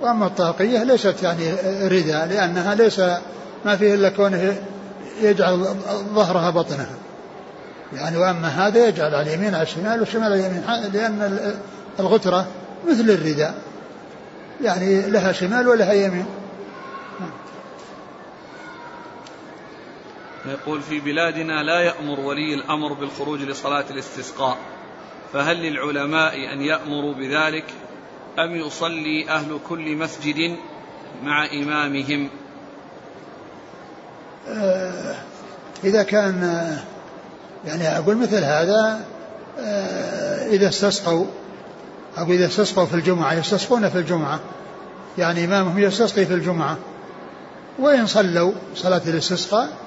وأما 0.00 0.26
الطاقية 0.26 0.82
ليست 0.82 1.22
يعني 1.22 1.52
رداء 1.82 2.26
لأنها 2.26 2.74
ليس 2.74 3.00
ما 3.64 3.76
فيه 3.76 3.94
إلا 3.94 4.08
كونه 4.08 4.56
يجعل 5.22 5.66
ظهرها 6.14 6.50
بطنها. 6.50 6.96
يعني 7.92 8.16
وأما 8.16 8.48
هذا 8.48 8.88
يجعل 8.88 9.14
على 9.14 9.22
اليمين 9.22 9.54
على 9.54 9.62
الشمال 9.62 10.00
والشمال 10.00 10.32
على 10.32 10.34
اليمين 10.34 10.62
لأن 10.92 11.38
الغترة 12.00 12.46
مثل 12.88 13.10
الرداء. 13.10 13.54
يعني 14.62 15.10
لها 15.10 15.32
شمال 15.32 15.68
ولها 15.68 15.92
يمين. 15.92 16.26
يقول 20.46 20.82
في 20.82 21.00
بلادنا 21.00 21.62
لا 21.62 21.80
يأمر 21.80 22.20
ولي 22.20 22.54
الأمر 22.54 22.92
بالخروج 22.92 23.40
لصلاة 23.40 23.84
الاستسقاء 23.90 24.58
فهل 25.32 25.56
للعلماء 25.56 26.52
أن 26.52 26.60
يأمروا 26.60 27.14
بذلك 27.14 27.64
أم 28.38 28.56
يصلي 28.56 29.28
أهل 29.28 29.58
كل 29.68 29.96
مسجد 29.96 30.56
مع 31.22 31.46
إمامهم؟ 31.52 32.28
آه، 34.48 35.14
إذا 35.84 36.02
كان 36.02 36.44
آه، 36.44 36.78
يعني 37.66 37.98
أقول 37.98 38.16
مثل 38.16 38.44
هذا 38.44 39.00
آه، 39.58 40.46
إذا 40.46 40.68
استسقوا 40.68 41.26
أو 42.18 42.24
إذا 42.24 42.46
استسقوا 42.46 42.84
في 42.84 42.94
الجمعة 42.94 43.32
يستسقون 43.34 43.88
في 43.88 43.98
الجمعة 43.98 44.40
يعني 45.18 45.44
إمامهم 45.44 45.78
يستسقي 45.78 46.26
في 46.26 46.34
الجمعة 46.34 46.78
وإن 47.78 48.06
صلوا 48.06 48.52
صلاة 48.74 49.02
الاستسقاء 49.06 49.83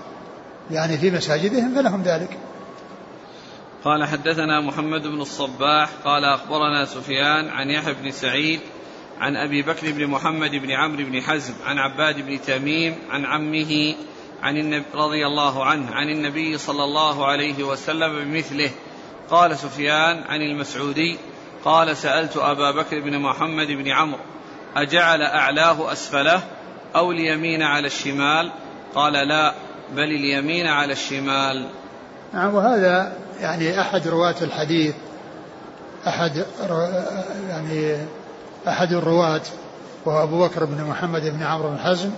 يعني 0.71 0.97
في 0.97 1.11
مساجدهم 1.11 1.75
فلهم 1.75 2.03
ذلك. 2.03 2.37
قال 3.83 4.05
حدثنا 4.05 4.61
محمد 4.61 5.07
بن 5.07 5.21
الصباح 5.21 5.89
قال 6.05 6.25
أخبرنا 6.25 6.85
سفيان 6.85 7.49
عن 7.49 7.69
يحيى 7.69 7.93
بن 7.93 8.11
سعيد 8.11 8.59
عن 9.19 9.35
أبي 9.35 9.61
بكر 9.61 9.91
بن 9.91 10.07
محمد 10.07 10.51
بن 10.51 10.71
عمرو 10.71 11.03
بن 11.03 11.21
حزم 11.21 11.53
عن 11.65 11.77
عباد 11.77 12.25
بن 12.25 12.41
تميم 12.41 12.95
عن 13.09 13.25
عمه 13.25 13.95
عن 14.43 14.57
النبي 14.57 14.85
رضي 14.93 15.27
الله 15.27 15.65
عنه 15.65 15.91
عن 15.91 16.09
النبي 16.09 16.57
صلى 16.57 16.83
الله 16.83 17.25
عليه 17.25 17.63
وسلم 17.63 18.19
بمثله. 18.19 18.69
قال 19.29 19.57
سفيان 19.57 20.23
عن 20.23 20.41
المسعودي 20.41 21.17
قال 21.65 21.97
سألت 21.97 22.37
أبا 22.37 22.71
بكر 22.71 22.99
بن 22.99 23.19
محمد 23.19 23.67
بن 23.67 23.87
عمرو 23.87 24.21
أجعل 24.75 25.21
أعلاه 25.21 25.91
أسفله 25.91 26.43
أو 26.95 27.11
اليمين 27.11 27.61
على 27.63 27.87
الشمال؟ 27.87 28.51
قال 28.95 29.13
لا. 29.13 29.66
بل 29.95 30.03
اليمين 30.03 30.67
على 30.67 30.93
الشمال. 30.93 31.67
نعم 32.33 32.55
وهذا 32.55 33.13
يعني 33.41 33.81
أحد 33.81 34.07
رواة 34.07 34.35
الحديث 34.41 34.95
أحد 36.07 36.45
يعني 37.49 37.95
أحد 38.67 38.93
الرواة 38.93 39.41
وهو 40.05 40.23
أبو 40.23 40.47
بكر 40.47 40.65
بن 40.65 40.83
محمد 40.83 41.21
بن 41.21 41.43
عمرو 41.43 41.69
بن 41.69 41.77
حزم. 41.77 42.11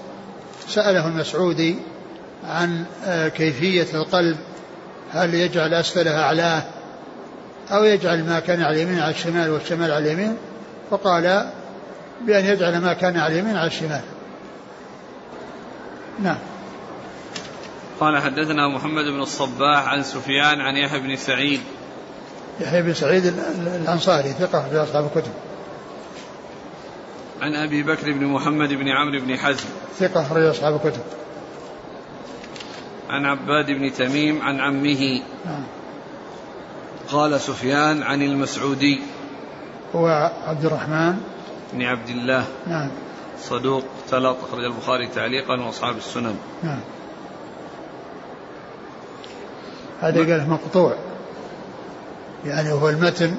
سأله 0.67 1.07
المسعودي 1.07 1.75
عن 2.43 2.85
آه، 3.05 3.27
كيفية 3.27 3.87
القلب 3.93 4.37
هل 5.13 5.33
يجعل 5.33 5.73
أسفلها 5.73 6.23
أعلاه 6.23 6.63
أو 7.71 7.83
يجعل 7.83 8.23
ما 8.23 8.39
كان 8.39 8.61
على 8.61 8.75
اليمين 8.75 8.99
على 8.99 9.11
الشمال 9.11 9.49
والشمال 9.49 9.91
على 9.91 10.05
اليمين 10.05 10.37
فقال 10.91 11.49
بأن 12.21 12.45
يجعل 12.45 12.77
ما 12.77 12.93
كان 12.93 13.17
على 13.17 13.33
اليمين 13.33 13.57
على 13.57 13.67
الشمال. 13.67 14.01
نعم. 16.23 16.37
قال 17.99 18.17
حدثنا 18.17 18.67
محمد 18.67 19.05
بن 19.05 19.21
الصباح 19.21 19.87
عن 19.87 20.03
سفيان 20.03 20.61
عن 20.61 20.75
يحيى 20.75 20.99
بن 20.99 21.15
سعيد. 21.15 21.61
يحيى 22.59 22.81
بن 22.81 22.93
سعيد 22.93 23.25
الأنصاري 23.25 24.29
ثقة 24.29 24.69
في 24.69 24.83
أصحاب 24.83 25.05
الكتب. 25.05 25.31
عن 27.41 27.55
أبي 27.55 27.83
بكر 27.83 28.11
بن 28.11 28.25
محمد 28.25 28.69
بن 28.69 28.87
عمرو 28.87 29.19
بن 29.19 29.37
حزم. 29.37 29.69
ثقة 29.99 30.23
في 30.23 30.49
أصحاب 30.49 30.75
الكتب. 30.75 31.01
عن 33.09 33.25
عباد 33.25 33.71
بن 33.71 33.93
تميم 33.93 34.41
عن 34.41 34.59
عمه. 34.59 35.21
نعم. 35.45 35.63
قال 37.11 37.41
سفيان 37.41 38.03
عن 38.03 38.21
المسعودي. 38.21 38.99
هو 39.95 40.31
عبد 40.47 40.65
الرحمن. 40.65 41.17
بن 41.73 41.81
عبد 41.83 42.09
الله. 42.09 42.45
نعم. 42.67 42.89
صدوق 43.41 43.83
اختلط 44.05 44.37
أخرج 44.43 44.63
البخاري 44.63 45.07
تعليقا 45.07 45.61
وأصحاب 45.61 45.97
السنن. 45.97 46.35
نعم. 46.63 46.79
هذا 50.01 50.19
قال 50.19 50.49
مقطوع. 50.49 50.93
يعني 52.45 52.71
هو 52.71 52.89
المتن 52.89 53.35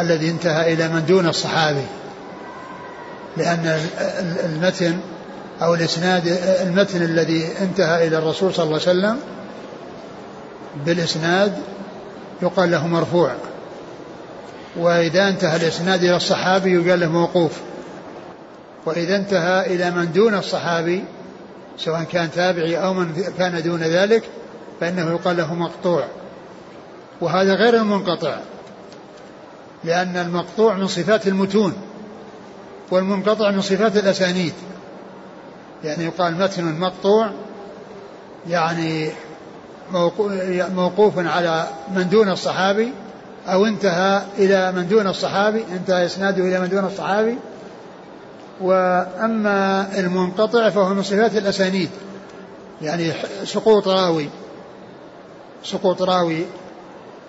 الذي 0.00 0.30
انتهى 0.30 0.72
إلى 0.72 0.88
من 0.88 1.06
دون 1.06 1.26
الصحابي. 1.28 1.84
لأن 3.36 3.80
المتن 4.44 5.00
أو 5.62 5.74
الإسناد 5.74 6.26
المتن 6.62 7.02
الذي 7.02 7.48
انتهى 7.60 8.06
إلى 8.06 8.18
الرسول 8.18 8.54
صلى 8.54 8.64
الله 8.64 8.80
عليه 8.86 8.90
وسلم 8.90 9.20
بالإسناد 10.86 11.52
يقال 12.42 12.70
له 12.70 12.86
مرفوع. 12.86 13.32
وإذا 14.76 15.28
انتهى 15.28 15.56
الإسناد 15.56 16.04
إلى 16.04 16.16
الصحابي 16.16 16.72
يقال 16.72 17.00
له 17.00 17.08
موقوف. 17.08 17.52
وإذا 18.86 19.16
انتهى 19.16 19.74
إلى 19.74 19.90
من 19.90 20.12
دون 20.12 20.34
الصحابي 20.34 21.04
سواء 21.78 22.02
كان 22.02 22.30
تابعي 22.30 22.76
أو 22.76 22.94
من 22.94 23.24
كان 23.38 23.62
دون 23.62 23.80
ذلك 23.80 24.22
فإنه 24.80 25.10
يقال 25.10 25.36
له 25.36 25.54
مقطوع. 25.54 26.04
وهذا 27.20 27.54
غير 27.54 27.74
المنقطع 27.74 28.36
لأن 29.84 30.16
المقطوع 30.16 30.74
من 30.74 30.86
صفات 30.86 31.26
المتون 31.26 31.72
والمنقطع 32.90 33.50
من 33.50 33.60
صفات 33.60 33.96
الأسانيد. 33.96 34.52
يعني 35.84 36.04
يقال 36.04 36.34
متن 36.34 36.80
مقطوع 36.80 37.30
يعني 38.48 39.10
موقوف 40.74 41.18
على 41.18 41.66
من 41.94 42.08
دون 42.08 42.28
الصحابي 42.28 42.92
أو 43.48 43.66
انتهى 43.66 44.22
إلى 44.38 44.72
من 44.72 44.88
دون 44.88 45.06
الصحابي 45.06 45.64
انتهى 45.72 46.06
إسناده 46.06 46.44
إلى 46.44 46.60
من 46.60 46.68
دون 46.68 46.84
الصحابي. 46.84 47.38
وأما 48.60 49.88
المنقطع 49.98 50.70
فهو 50.70 50.88
من 50.88 51.02
صفات 51.02 51.36
الأسانيد 51.36 51.90
يعني 52.82 53.12
سقوط 53.44 53.88
راوي. 53.88 54.28
سقوط 55.62 56.02
راوي 56.02 56.44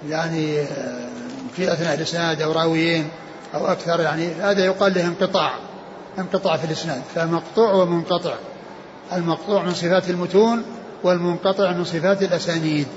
يعني 0.10 0.60
آه، 0.62 1.10
في 1.56 1.74
أثناء 1.74 1.94
الإسناد 1.94 2.42
أو 2.42 2.52
راويين 2.52 3.10
أو 3.56 3.68
أكثر 3.68 4.00
يعني 4.00 4.34
هذا 4.34 4.66
يقال 4.66 4.94
له 4.94 5.08
انقطاع 5.08 5.54
انقطاع 6.20 6.58
في 6.58 6.66
الإسناد 6.66 7.02
فمقطوع 7.16 7.74
ومنقطع. 7.74 8.34
المقطوع 9.14 9.64
من 9.64 9.74
صفات 9.74 10.10
المتون 10.10 10.64
والمنقطع 11.04 11.72
من 11.72 11.84
صفات 11.84 12.24
الأسانيد. 12.24 12.88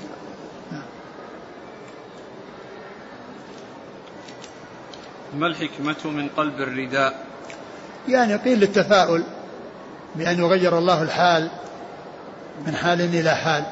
ما 5.37 5.47
الحكمة 5.47 6.11
من 6.11 6.29
قلب 6.37 6.61
الرداء؟ 6.61 7.25
يعني 8.07 8.35
قيل 8.35 8.59
للتفاؤل 8.59 9.23
بأن 10.15 10.39
يغير 10.39 10.77
الله 10.77 11.01
الحال 11.01 11.49
من 12.67 12.75
حال 12.75 13.01
إلى 13.01 13.35
حال. 13.35 13.65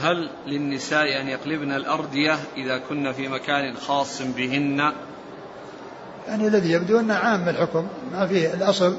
هل 0.00 0.30
للنساء 0.46 1.20
أن 1.20 1.28
يقلبن 1.28 1.72
الأردية 1.72 2.38
إذا 2.56 2.78
كن 2.78 3.12
في 3.12 3.28
مكان 3.28 3.76
خاص 3.76 4.22
بهن؟ 4.22 4.92
يعني 6.28 6.46
الذي 6.46 6.70
يبدو 6.70 7.00
أنه 7.00 7.14
عام 7.14 7.48
الحكم. 7.48 7.86
ما 8.12 8.26
في 8.26 8.54
الأصل. 8.54 8.96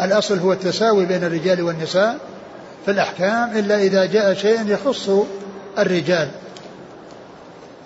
الأصل 0.00 0.38
هو 0.38 0.52
التساوي 0.52 1.06
بين 1.06 1.24
الرجال 1.24 1.62
والنساء 1.62 2.18
في 2.84 2.90
الأحكام 2.90 3.56
إلا 3.56 3.82
إذا 3.82 4.04
جاء 4.04 4.34
شيء 4.34 4.66
يخص 4.66 5.10
الرجال 5.78 6.30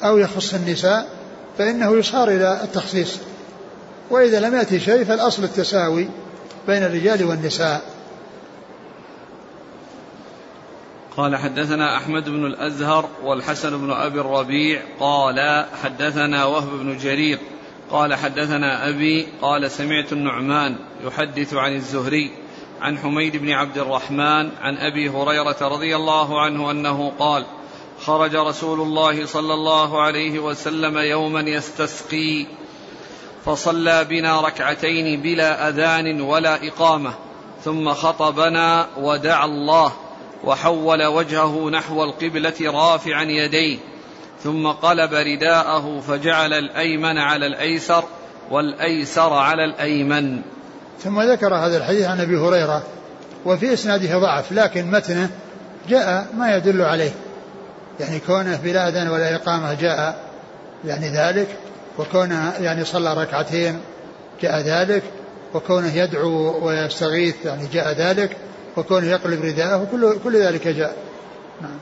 أو 0.05 0.19
يخص 0.19 0.55
النساء 0.55 1.09
فإنه 1.59 1.97
يصار 1.97 2.29
إلى 2.29 2.61
التخصيص. 2.65 3.19
وإذا 4.11 4.41
لم 4.41 4.55
يأتي 4.55 4.81
شيء 4.81 5.05
فالأصل 5.05 5.45
التساوي 5.45 6.09
بين 6.67 6.83
الرجال 6.83 7.25
والنساء. 7.25 7.81
قال 11.21 11.37
حدثنا 11.37 11.97
أحمد 11.97 12.29
بن 12.29 12.47
الأزهر 12.47 13.09
والحسن 13.23 13.79
بن 13.79 13.91
أبي 13.91 14.21
الربيع 14.21 14.83
قال 15.01 15.67
حدثنا 15.83 16.45
وهب 16.45 16.69
بن 16.69 16.99
جرير 16.99 17.39
قال 17.91 18.15
حدثنا 18.15 18.89
أبي 18.89 19.27
قال 19.43 19.71
سمعت 19.71 20.13
النعمان 20.13 20.77
يحدث 21.05 21.55
عن 21.55 21.75
الزهري 21.75 22.31
عن 22.81 22.99
حميد 22.99 23.37
بن 23.37 23.51
عبد 23.51 23.79
الرحمن 23.79 24.51
عن 24.61 24.77
أبي 24.77 25.09
هريرة 25.09 25.57
رضي 25.61 25.97
الله 25.97 26.41
عنه 26.41 26.71
أنه 26.71 27.13
قال 27.19 27.45
خرج 28.05 28.37
رسول 28.37 28.81
الله 28.81 29.27
صلى 29.27 29.55
الله 29.55 30.03
عليه 30.03 30.39
وسلم 30.39 30.99
يوما 30.99 31.41
يستسقي 31.41 32.47
فصلى 33.45 34.05
بنا 34.05 34.41
ركعتين 34.41 35.21
بلا 35.21 35.69
أذان 35.69 36.21
ولا 36.21 36.69
إقامة 36.69 37.15
ثم 37.65 37.91
خطبنا 37.91 38.87
ودعا 38.97 39.45
الله 39.45 39.93
وحول 40.45 41.05
وجهه 41.05 41.71
نحو 41.71 42.05
القبلة 42.05 42.55
رافعا 42.61 43.23
يديه 43.23 43.79
ثم 44.45 44.67
قلب 44.67 45.15
رداءه 45.15 46.01
فجعل 46.01 46.53
الأيمن 46.53 47.19
على 47.19 47.47
الأيسر 47.47 48.05
والأيسر 48.51 49.33
على 49.33 49.65
الأيمن. 49.65 50.41
ثم 51.05 51.21
ذكر 51.21 51.55
هذا 51.55 51.77
الحديث 51.77 52.07
عن 52.07 52.21
أبي 52.21 52.37
هريرة 52.37 52.83
وفي 53.45 53.73
إسناده 53.73 54.19
ضعف 54.19 54.53
لكن 54.53 54.91
متنه 54.91 55.31
جاء 55.89 56.27
ما 56.37 56.57
يدل 56.57 56.83
عليه. 56.83 57.13
يعني 58.01 58.19
كونه 58.19 58.57
بلا 58.57 58.89
أذان 58.89 59.09
ولا 59.09 59.35
إقامة 59.35 59.75
جاء 59.75 60.25
يعني 60.85 61.09
ذلك 61.09 61.49
وكونه 61.99 62.53
يعني 62.61 62.85
صلى 62.85 63.15
ركعتين 63.15 63.81
جاء 64.43 64.61
ذلك 64.61 65.03
وكونه 65.55 65.97
يدعو 65.97 66.67
ويستغيث 66.67 67.35
يعني 67.45 67.67
جاء 67.73 67.93
ذلك. 67.93 68.37
وكونه 68.81 69.07
يقلب 69.07 69.45
رداءه 69.45 69.89
كل 69.93 70.19
كل 70.25 70.37
ذلك 70.37 70.69
جاء. 70.69 70.97
نعم. 71.63 71.79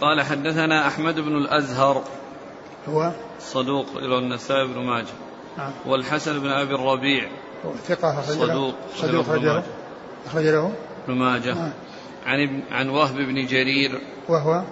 قال 0.00 0.22
حدثنا 0.22 0.86
أحمد 0.86 1.14
بن 1.14 1.36
الأزهر. 1.36 2.04
هو؟ 2.88 3.12
صدوق 3.40 3.86
إلى 3.96 4.18
النسائي 4.18 4.66
بن 4.66 4.78
ماجه. 4.78 5.06
نعم. 5.58 5.70
والحسن 5.86 6.38
بن 6.38 6.50
أبي 6.50 6.74
الربيع. 6.74 7.28
ثقة 7.86 8.22
صدوق 8.22 8.74
صدوق 8.96 9.20
أخرج 9.20 9.42
له؟ 9.42 9.62
أخرج 10.26 10.44
له؟ 10.44 10.72
ابن 11.04 11.18
ماجه. 11.18 11.54
نعم. 11.54 11.72
عن 12.26 12.62
عن 12.70 12.88
وهب 12.88 13.16
بن 13.16 13.46
جرير. 13.46 14.00
وهو؟ 14.28 14.62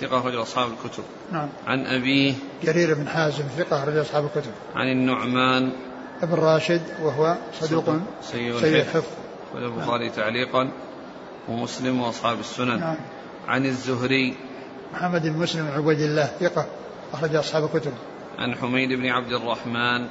ثقة 0.00 0.18
أخرج 0.18 0.34
أصحاب 0.34 0.68
الكتب. 0.72 1.04
نعم. 1.32 1.48
عن 1.66 1.86
أبيه. 1.86 2.34
جرير 2.64 2.94
بن 2.94 3.08
حازم 3.08 3.44
ثقة 3.58 3.82
أخرج 3.82 3.96
أصحاب 3.96 4.24
الكتب. 4.24 4.50
عن 4.74 4.88
النعمان. 4.88 5.72
ابن 6.22 6.34
راشد 6.34 6.82
وهو 7.02 7.36
صدوق 7.60 7.84
سيء 8.22 8.58
الحفظ. 8.58 9.25
والبخاري 9.56 10.10
تعليقا 10.10 10.70
ومسلم 11.48 12.00
وأصحاب 12.00 12.40
السنن. 12.40 12.80
نعم. 12.80 12.96
عن 13.48 13.66
الزهري. 13.66 14.34
محمد 14.92 15.22
بن 15.22 15.38
مسلم 15.38 15.68
عبيد 15.76 16.00
الله 16.00 16.24
ثقة 16.40 16.66
أخرج 17.12 17.34
أصحاب 17.34 17.64
الكتب. 17.64 17.92
عن 18.38 18.54
حميد 18.54 18.92
بن 18.92 19.06
عبد 19.06 19.32
الرحمن. 19.32 20.06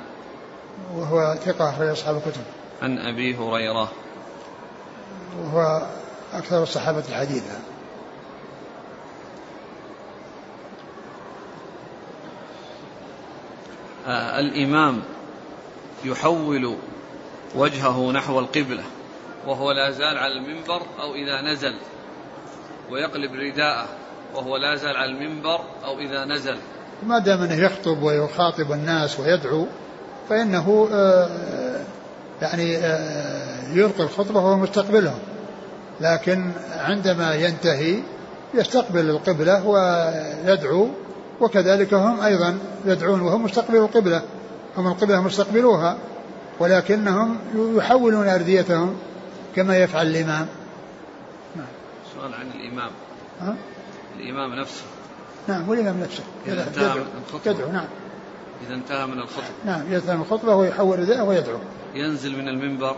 وهو 0.96 1.36
ثقة 1.46 1.70
أخرج 1.70 1.88
أصحاب 1.88 2.16
الكتب. 2.16 2.42
عن 2.82 2.98
أبي 2.98 3.36
هريرة. 3.36 3.92
وهو 5.40 5.88
أكثر 6.34 6.64
الصحابة 6.64 7.04
حديثا 7.14 7.60
آه 14.08 14.40
الإمام 14.40 15.02
يحول 16.06 16.76
وجهه 17.56 18.12
نحو 18.12 18.40
القبلة. 18.40 18.84
وهو 19.48 19.72
لا 19.72 19.92
زال 19.92 20.18
على 20.18 20.34
المنبر 20.34 20.82
أو 21.02 21.16
إذا 21.16 21.42
نزل 21.42 21.74
ويقلب 22.92 23.34
رداءه 23.34 23.86
وهو 24.36 24.58
لا 24.58 24.76
زال 24.76 24.98
على 24.98 25.12
المنبر 25.12 25.60
أو 25.86 26.00
إذا 26.00 26.26
نزل. 26.26 26.58
ما 27.04 27.20
دام 27.20 27.42
أنه 27.42 27.54
يخطب 27.54 28.04
ويخاطب 28.04 28.72
الناس 28.72 29.20
ويدعو 29.20 29.66
فإنه 30.30 30.90
آه، 30.94 31.30
يعني 32.42 32.78
آه، 32.78 33.74
يلقي 33.74 34.04
الخطبة 34.04 34.40
وهو 34.40 34.58
مستقبلهم. 34.58 35.20
لكن 36.02 36.52
عندما 36.78 37.36
ينتهي 37.36 38.00
يستقبل 38.54 39.10
القبلة 39.10 39.68
ويدعو 39.68 40.90
وكذلك 41.42 41.94
هم 41.94 42.22
أيضا 42.22 42.58
يدعون 42.86 43.22
وهم 43.22 43.44
مستقبلوا 43.44 43.88
القبلة. 43.88 44.22
هم 44.78 44.88
القبلة 44.88 45.22
مستقبلوها 45.22 45.98
ولكنهم 46.60 47.38
يحولون 47.56 48.28
أرديتهم 48.28 48.96
كما 49.56 49.78
يفعل 49.78 50.08
الإمام. 50.08 50.48
سؤال 52.16 52.34
عن 52.34 52.48
الإمام. 52.56 52.92
ها؟ 53.42 53.56
الإمام 54.20 54.60
نفسه. 54.60 54.84
نعم 55.48 55.70
والإمام 55.70 56.00
نفسه. 56.00 56.24
إذا 56.48 56.68
انتهى 56.68 56.94
من 57.00 57.06
الخطبة. 57.28 57.52
يدعو 57.52 57.72
نعم. 57.72 57.88
إذا 58.68 58.76
انتهى 58.76 59.06
من 59.06 59.20
الخطبة. 59.20 59.46
نعم 59.66 59.94
يتم 59.94 60.22
الخطبة 60.22 60.56
ويحول 60.56 61.00
رداءه 61.00 61.24
ويدعو. 61.24 61.58
ينزل 61.96 62.38
من 62.38 62.48
المنبر. 62.48 62.96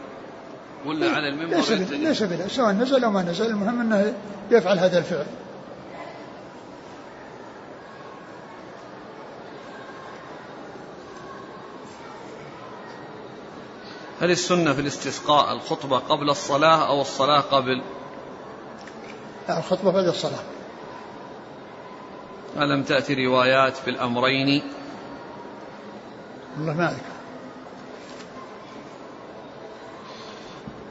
ولا 0.85 1.09
على 1.09 1.29
المنبر 1.29 1.57
ليس 1.91 2.23
بد- 2.23 2.47
سواء 2.47 2.71
نزل 2.71 3.03
أو 3.03 3.11
ما 3.11 3.21
نزل 3.21 3.45
المهم 3.45 3.81
أنه 3.81 4.13
يفعل 4.51 4.79
هذا 4.79 4.97
الفعل. 4.97 5.25
هل 14.21 14.31
السنة 14.31 14.73
في 14.73 14.81
الاستسقاء 14.81 15.53
الخطبة 15.53 15.97
قبل 15.97 16.29
الصلاة 16.29 16.87
أو 16.87 17.01
الصلاة 17.01 17.39
قبل؟ 17.39 17.81
لا 19.49 19.59
الخطبة 19.59 19.91
بعد 19.91 20.05
الصلاة. 20.05 20.43
ألم 22.57 22.83
تأتي 22.83 23.25
روايات 23.25 23.73
بالأمرين 23.85 24.63
والله 26.57 26.73
ما 26.73 26.89
أذكر. 26.89 27.01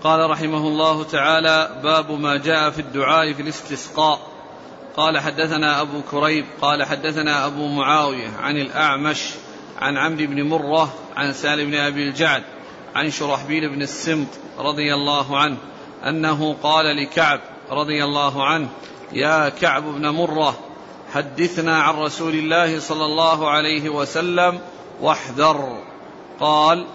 قال 0.03 0.31
رحمه 0.31 0.69
الله 0.69 1.05
تعالى 1.05 1.81
باب 1.83 2.11
ما 2.11 2.37
جاء 2.37 2.71
في 2.71 2.79
الدعاء 2.79 3.33
في 3.33 3.43
الاستسقاء. 3.43 4.21
قال 4.97 5.19
حدثنا 5.19 5.81
أبو 5.81 6.03
كريب 6.11 6.47
قال 6.61 6.85
حدثنا 6.85 7.47
أبو 7.47 7.67
معاوية 7.69 8.29
عن 8.41 8.57
الأعمش 8.57 9.31
عن 9.79 9.97
عمرو 9.97 10.27
بن 10.27 10.43
مرة 10.43 10.95
عن 11.17 11.33
سالم 11.33 11.71
بن 11.71 11.77
أبي 11.77 12.09
الجعد. 12.09 12.56
عن 12.97 13.11
شرحبيل 13.11 13.69
بن 13.69 13.83
السمط 13.83 14.27
رضي 14.59 14.95
الله 14.95 15.39
عنه 15.39 15.57
أنه 16.05 16.57
قال 16.63 16.97
لكعب 16.97 17.41
رضي 17.71 18.05
الله 18.05 18.45
عنه 18.45 18.69
يا 19.13 19.49
كعب 19.49 19.85
بن 19.85 20.09
مرة 20.09 20.59
حدثنا 21.13 21.83
عن 21.83 21.95
رسول 21.95 22.35
الله 22.35 22.81
صلى 22.81 23.05
الله 23.05 23.51
عليه 23.51 23.89
وسلم 23.89 24.61
واحذر. 25.01 25.83
قال 26.41 26.87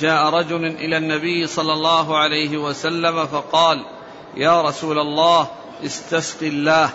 جاء 0.00 0.28
رجل 0.30 0.66
إلى 0.66 0.96
النبي 0.96 1.46
صلى 1.46 1.72
الله 1.72 2.18
عليه 2.18 2.56
وسلم 2.58 3.26
فقال 3.26 3.84
يا 4.36 4.62
رسول 4.62 4.98
الله 4.98 5.46
استسق 5.84 6.42
الله. 6.42 6.90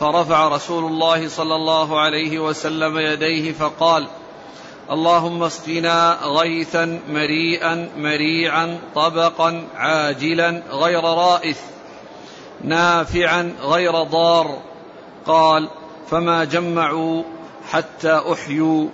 فرفع 0.00 0.48
رسول 0.48 0.84
الله 0.84 1.28
صلى 1.28 1.54
الله 1.54 2.00
عليه 2.00 2.38
وسلم 2.38 2.98
يديه 2.98 3.52
فقال 3.52 4.06
اللهم 4.90 5.42
اسقنا 5.42 6.18
غيثا 6.22 7.00
مريئا 7.08 7.88
مريعا 7.96 8.78
طبقا 8.94 9.64
عاجلا 9.76 10.62
غير 10.70 11.04
رائث 11.04 11.60
نافعا 12.64 13.52
غير 13.62 14.02
ضار. 14.02 14.58
قال 15.26 15.68
فما 16.10 16.44
جمعوا 16.44 17.22
حتى 17.70 18.20
أحيوا. 18.32 18.88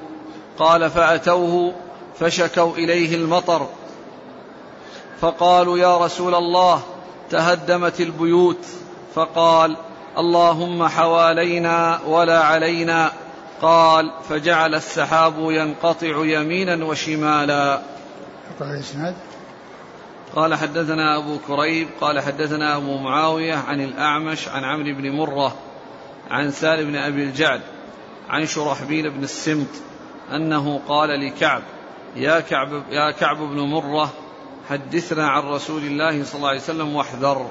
قال 0.58 0.90
فأتوه 0.90 1.74
فشكوا 2.20 2.72
إليه 2.72 3.14
المطر. 3.14 3.66
فقالوا 5.20 5.78
يا 5.78 5.96
رسول 5.96 6.34
الله 6.34 6.82
تهدمت 7.30 8.00
البيوت. 8.00 8.66
فقال 9.14 9.76
اللهم 10.18 10.88
حوالينا 10.88 12.00
ولا 12.06 12.40
علينا. 12.44 13.12
قال 13.62 14.10
فجعل 14.28 14.74
السحاب 14.74 15.34
ينقطع 15.38 16.24
يمينا 16.24 16.84
وشمالا. 16.84 17.82
الإسناد. 18.60 19.14
قال 20.34 20.54
حدثنا 20.54 21.16
أبو 21.16 21.38
كريب 21.38 21.88
قال 22.00 22.20
حدثنا 22.20 22.76
أبو 22.76 22.98
معاوية 22.98 23.54
عن 23.54 23.80
الأعمش 23.80 24.48
عن 24.48 24.64
عمرو 24.64 24.94
بن 24.94 25.10
مرة 25.10 25.56
عن 26.30 26.50
سالم 26.50 26.86
بن 26.86 26.96
أبي 26.96 27.22
الجعد 27.22 27.60
عن 28.28 28.46
شرحبيل 28.46 29.10
بن 29.10 29.24
السمط 29.24 29.66
أنه 30.32 30.80
قال 30.88 31.26
لكعب 31.26 31.62
يا 32.16 32.40
كعب 32.40 32.82
يا 32.90 33.10
كعب 33.10 33.36
بن 33.36 33.60
مرة 33.60 34.12
حدثنا 34.68 35.28
عن 35.28 35.42
رسول 35.42 35.82
الله 35.82 36.24
صلى 36.24 36.36
الله 36.36 36.48
عليه 36.48 36.60
وسلم 36.60 36.96
واحذر. 36.96 37.50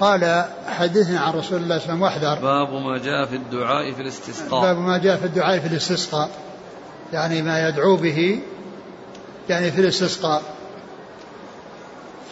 قال 0.00 0.44
حدثنا 0.66 1.20
عن 1.20 1.32
رسول 1.32 1.62
الله 1.62 1.78
صلى 1.78 1.92
الله 1.92 2.06
عليه 2.06 2.16
وسلم 2.16 2.30
واحذر. 2.32 2.34
باب 2.34 2.72
ما 2.72 2.98
جاء 2.98 3.26
في 3.26 3.36
الدعاء 3.36 3.92
في 3.92 4.02
الاستسقاء. 4.02 4.60
باب 4.60 4.78
ما 4.78 4.98
جاء 4.98 5.16
في 5.16 5.24
الدعاء 5.24 5.58
في 5.58 5.66
الاستسقاء. 5.66 6.30
يعني 7.12 7.42
ما 7.42 7.68
يدعو 7.68 7.96
به 7.96 8.40
يعني 9.48 9.70
في 9.70 9.80
الاستسقاء. 9.80 10.42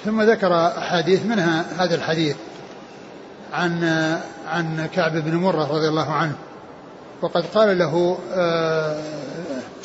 ثم 0.04 0.22
ذكر 0.22 0.66
أحاديث 0.66 1.26
منها 1.26 1.64
هذا 1.78 1.94
الحديث 1.94 2.36
عن 3.52 3.84
عن 4.48 4.88
كعب 4.94 5.16
بن 5.16 5.36
مرة 5.36 5.72
رضي 5.72 5.88
الله 5.88 6.12
عنه. 6.12 6.34
وقد 7.22 7.44
قال 7.54 7.78
له 7.78 8.18
آه، 8.34 9.02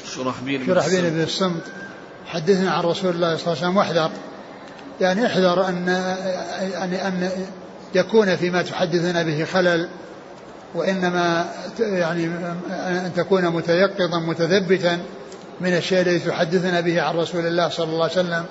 شرحبيل 0.05 0.59
بن 0.59 0.65
شرحبيل. 0.65 1.09
بن 1.09 1.21
الصمت 1.21 1.63
حدثنا 2.25 2.71
عن 2.71 2.83
رسول 2.83 3.15
الله 3.15 3.37
صلى 3.37 3.53
الله 3.53 3.57
عليه 3.57 3.67
وسلم 3.67 3.77
واحذر. 3.77 4.11
يعني 5.01 5.25
احذر 5.25 5.67
ان 5.67 5.87
يعني 6.73 7.07
ان 7.07 7.29
يكون 7.95 8.35
فيما 8.35 8.61
تحدثنا 8.61 9.23
به 9.23 9.45
خلل 9.45 9.89
وإنما 10.75 11.51
ت- 11.77 11.79
يعني 11.79 12.25
أن 12.71 13.11
تكون 13.15 13.49
متيقظا 13.49 14.19
متثبتا 14.19 14.99
من 15.61 15.77
الشيء 15.77 16.01
الذي 16.01 16.19
تحدثنا 16.19 16.81
به 16.81 17.01
عن 17.01 17.15
رسول 17.15 17.45
الله 17.47 17.69
صلى 17.69 17.85
الله 17.85 18.03
عليه 18.03 18.13
وسلم. 18.13 18.45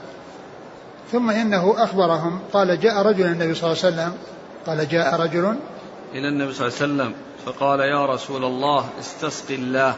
ثم 1.12 1.30
إنه 1.30 1.74
أخبرهم 1.78 2.40
قال 2.52 2.80
جاء 2.80 3.02
رجل 3.02 3.26
النبي 3.26 3.54
صلى 3.54 3.72
الله 3.72 3.84
عليه 3.84 3.94
وسلم. 3.94 4.12
قال 4.66 4.88
جاء 4.88 5.20
رجل 5.20 5.56
إلى 6.14 6.28
النبي 6.28 6.52
صلى 6.52 6.66
الله 6.68 6.78
عليه 6.80 6.92
وسلم 6.92 7.14
فقال 7.46 7.80
يا 7.80 8.06
رسول 8.06 8.44
الله 8.44 8.88
استسق 9.00 9.50
الله. 9.50 9.94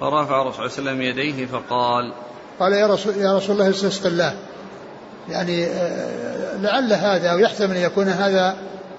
فرفع 0.00 0.42
الرسول 0.42 0.70
صلى 0.70 0.78
الله 0.78 0.90
عليه 0.90 1.00
وسلم 1.00 1.02
يديه 1.02 1.46
فقال 1.46 2.12
قال 2.60 2.72
يا 2.72 2.86
رسول 2.86 3.16
يا 3.16 3.36
رسول 3.36 3.56
الله 3.56 3.70
استسق 3.70 4.06
الله. 4.06 4.36
يعني 5.30 5.64
آه، 5.66 6.56
لعل 6.56 6.92
هذا 6.92 7.28
أو 7.28 7.38
يحتمل 7.38 7.76
أن 7.76 7.82
يكون 7.82 8.08
هذا 8.08 8.54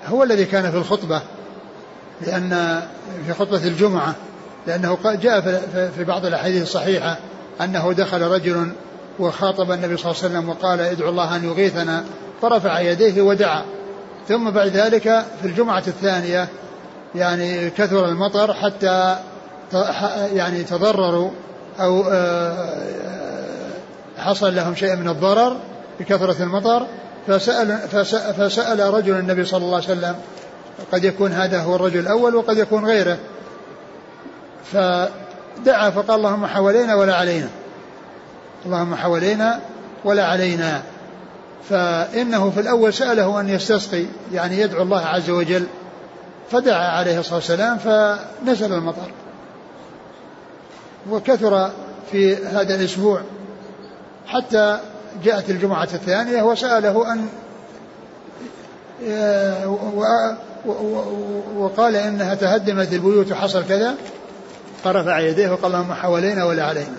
هو 0.08 0.24
الذي 0.24 0.46
كان 0.46 0.72
في 0.72 0.78
الخطبة 0.78 1.22
لأن 2.22 2.82
في 3.28 3.34
خطبة 3.34 3.68
الجمعة 3.68 4.16
لأنه 4.68 4.98
جاء 5.06 5.42
في 5.96 6.04
بعض 6.04 6.26
الأحاديث 6.26 6.64
الصحيحة 6.64 7.18
أنه 7.62 7.94
دخل 7.94 8.22
رجل 8.22 8.72
وخاطب 9.20 9.72
النبي 9.72 9.98
صلى 9.98 10.12
الله 10.12 10.24
عليه 10.24 10.34
وسلم 10.34 10.50
وقال 10.50 10.80
ادعو 10.80 11.10
الله 11.10 11.36
أن 11.36 11.44
يغيثنا 11.44 12.04
فرفع 12.42 12.80
يديه 12.80 13.22
ودعا. 13.22 13.64
ثم 14.28 14.50
بعد 14.50 14.68
ذلك 14.68 15.26
في 15.42 15.48
الجمعة 15.48 15.84
الثانية 15.88 16.48
يعني 17.16 17.70
كثر 17.70 18.06
المطر 18.06 18.54
حتى 18.54 19.18
يعني 20.34 20.64
تضرروا 20.64 21.32
أو 21.80 22.04
آه، 22.12 22.76
حصل 24.18 24.56
لهم 24.56 24.76
شيء 24.76 24.96
من 24.96 25.08
الضرر. 25.08 25.58
بكثرة 26.00 26.44
المطر 26.44 26.88
فسأل, 27.28 27.78
فسأل 28.38 28.94
رجل 28.94 29.16
النبي 29.20 29.46
صلى 29.46 29.66
الله 29.66 29.76
عليه 29.76 29.86
وسلم 29.86 30.16
قد 30.92 31.04
يكون 31.04 31.32
هذا 31.32 31.62
هو 31.62 31.76
الرجل 31.76 32.00
الأول 32.00 32.36
وقد 32.36 32.58
يكون 32.58 32.86
غيره. 32.86 33.18
فدعا 34.72 35.90
فقال 35.90 36.12
اللهم 36.12 36.46
حوالينا 36.46 36.96
ولا 36.96 37.16
علينا. 37.16 37.50
اللهم 38.66 38.96
حوالينا 38.96 39.60
ولا 40.04 40.26
علينا. 40.26 40.82
فإنه 41.70 42.50
في 42.50 42.60
الأول 42.60 42.94
سأله 42.94 43.40
أن 43.40 43.50
يستسقي 43.50 44.06
يعني 44.34 44.60
يدعو 44.60 44.84
الله 44.84 45.06
عز 45.06 45.30
وجل. 45.30 45.68
فدعا 46.52 46.88
عليه 46.88 47.20
الصلاة 47.20 47.36
والسلام 47.36 47.78
فنزل 47.78 48.74
المطر. 48.74 49.12
وكثر 51.10 51.72
في 52.12 52.36
هذا 52.36 52.76
الأسبوع 52.76 53.22
حتى 54.28 54.80
جاءت 55.24 55.50
الجمعة 55.50 55.90
الثانية 55.94 56.42
وسأله 56.42 57.14
أن 57.14 57.28
وقال 61.58 61.96
إنها 61.96 62.36
تهدمت 62.36 62.94
البيوت 62.94 63.32
وحصل 63.32 63.68
كذا 63.68 63.96
فرفع 64.84 65.20
يديه 65.20 65.50
وقال 65.50 65.66
اللهم 65.76 65.94
حوالينا 65.94 66.46
ولا 66.46 66.66
علينا. 66.66 66.96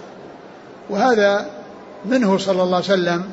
وهذا 0.91 1.47
منه 2.05 2.39
صلى 2.39 2.63
الله 2.63 2.77
عليه 2.77 2.85
وسلم 2.85 3.25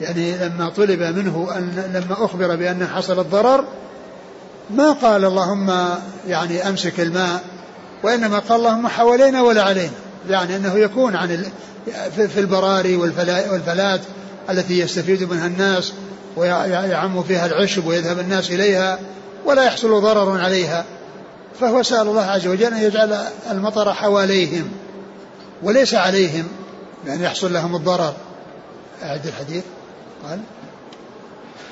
يعني 0.00 0.36
لما 0.38 0.68
طلب 0.68 1.02
منه 1.02 1.48
أن 1.56 1.90
لما 1.94 2.24
أخبر 2.24 2.56
بأن 2.56 2.86
حصل 2.86 3.20
الضرر 3.20 3.64
ما 4.70 4.92
قال 4.92 5.24
اللهم 5.24 5.72
يعني 6.28 6.68
أمسك 6.68 7.00
الماء 7.00 7.40
وإنما 8.02 8.38
قال 8.38 8.60
اللهم 8.60 8.88
حوالينا 8.88 9.42
ولا 9.42 9.62
علينا 9.62 9.92
يعني 10.30 10.56
أنه 10.56 10.78
يكون 10.78 11.16
عن 11.16 11.30
في 12.16 12.40
البراري 12.40 12.96
والفلات 12.96 14.00
التي 14.50 14.78
يستفيد 14.78 15.32
منها 15.32 15.46
الناس 15.46 15.92
ويعم 16.36 17.22
فيها 17.22 17.46
العشب 17.46 17.86
ويذهب 17.86 18.18
الناس 18.18 18.50
إليها 18.50 18.98
ولا 19.44 19.64
يحصل 19.64 20.02
ضرر 20.02 20.40
عليها. 20.40 20.84
فهو 21.60 21.82
سأل 21.82 22.08
الله 22.08 22.22
عز 22.22 22.46
وجل 22.46 22.74
أن 22.74 22.82
يجعل 22.82 23.18
المطر 23.50 23.94
حواليهم 23.94 24.70
وليس 25.62 25.94
عليهم 25.94 26.48
يعني 27.06 27.24
يحصل 27.24 27.52
لهم 27.52 27.76
الضرر. 27.76 28.14
أعد 29.02 29.26
الحديث. 29.26 29.64
قال 30.28 30.40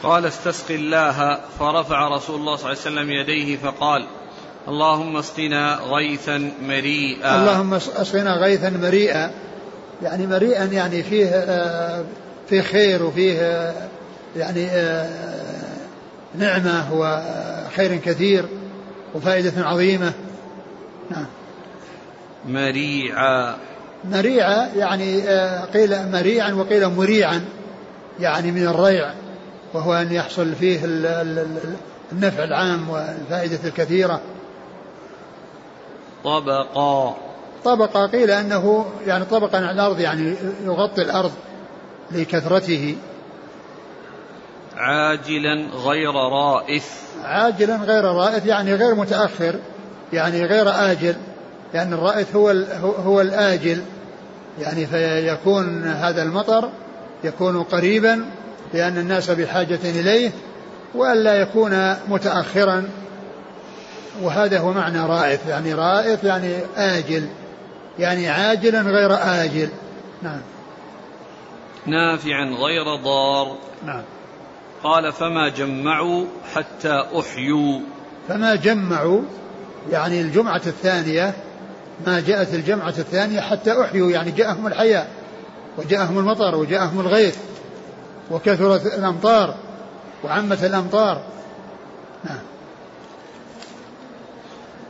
قال 0.02 0.26
استسق 0.26 0.70
الله 0.70 1.38
فرفع 1.58 2.08
رسول 2.08 2.40
الله 2.40 2.56
صلى 2.56 2.72
الله 2.72 2.80
عليه 2.80 2.90
وسلم 2.90 3.10
يديه 3.10 3.56
فقال 3.56 4.06
اللهم 4.68 5.16
اسقنا 5.16 5.78
غيثا 5.90 6.52
مريئا. 6.62 7.36
اللهم 7.40 7.74
أسقنا 7.74 8.34
غيثا 8.34 8.70
مريئا. 8.70 9.30
يعني 10.02 10.26
مريئا 10.26 10.64
يعني 10.64 11.02
فيه 11.02 11.26
آه، 11.26 12.04
فيه 12.48 12.60
خير 12.60 13.02
وفيه 13.02 13.40
آه، 13.40 13.74
يعني 14.36 14.66
آه، 14.66 15.08
نعمة 16.38 16.94
وخير 16.94 17.96
كثير 17.96 18.44
وفائدة 19.14 19.66
عظيمة. 19.66 20.12
نعم. 21.10 21.26
مريعا. 22.46 23.56
مريعا 24.04 24.68
يعني 24.76 25.20
قيل 25.74 26.10
مريعا 26.12 26.52
وقيل 26.52 26.88
مريعا 26.88 27.44
يعني 28.20 28.52
من 28.52 28.66
الريع 28.66 29.10
وهو 29.74 29.94
أن 29.94 30.12
يحصل 30.12 30.54
فيه 30.54 30.80
النفع 32.12 32.44
العام 32.44 32.90
والفائدة 32.90 33.58
الكثيرة. 33.64 34.20
طبقا. 36.24 37.29
طبقا 37.64 38.06
قيل 38.06 38.30
أنه 38.30 38.86
يعني 39.06 39.24
طبقا 39.24 39.58
على 39.58 39.70
الأرض 39.70 40.00
يعني 40.00 40.34
يغطي 40.64 41.02
الأرض 41.02 41.32
لكثرته. 42.12 42.96
عاجلا 44.76 45.66
غير 45.84 46.14
رائث 46.14 46.84
عاجلا 47.24 47.76
غير 47.76 48.04
رائث 48.04 48.46
يعني 48.46 48.74
غير 48.74 48.94
متأخر 48.94 49.54
يعني 50.12 50.44
غير 50.44 50.68
آجل 50.68 51.16
لأن 51.74 51.92
الرائث 51.92 52.36
هو 52.36 52.48
هو 52.82 53.20
الآجل. 53.20 53.82
يعني 54.58 54.86
فيكون 54.86 55.84
هذا 55.84 56.22
المطر 56.22 56.70
يكون 57.24 57.62
قريبا 57.62 58.24
لأن 58.74 58.98
الناس 58.98 59.30
بحاجة 59.30 59.78
إليه 59.84 60.30
وألا 60.94 61.34
يكون 61.34 61.94
متأخرا. 62.08 62.88
وهذا 64.22 64.58
هو 64.58 64.72
معنى 64.72 65.06
رائث 65.06 65.48
يعني 65.48 65.74
رائث 65.74 66.24
يعني 66.24 66.56
آجل. 66.76 67.26
يعني 68.00 68.28
عاجلا 68.28 68.80
غير 68.80 69.12
آجل. 69.14 69.68
نعم. 70.22 70.40
نافعا 71.86 72.44
غير 72.44 72.96
ضار. 72.96 73.56
نعم. 73.84 74.02
قال 74.84 75.12
فما 75.12 75.48
جمعوا 75.48 76.24
حتى 76.54 77.04
أحيوا. 77.18 77.80
فما 78.28 78.54
جمعوا 78.54 79.22
يعني 79.90 80.20
الجمعة 80.20 80.62
الثانية 80.66 81.34
ما 82.06 82.20
جاءت 82.20 82.54
الجمعة 82.54 82.94
الثانية 82.98 83.40
حتى 83.40 83.82
أحيوا 83.82 84.10
يعني 84.10 84.30
جاءهم 84.30 84.66
الحياة 84.66 85.06
وجاءهم 85.78 86.18
المطر 86.18 86.54
وجاءهم 86.54 87.00
الغيث 87.00 87.36
وكثرت 88.30 88.86
الأمطار 88.86 89.54
وعمت 90.24 90.64
الأمطار. 90.64 91.22
نعم. 92.24 92.38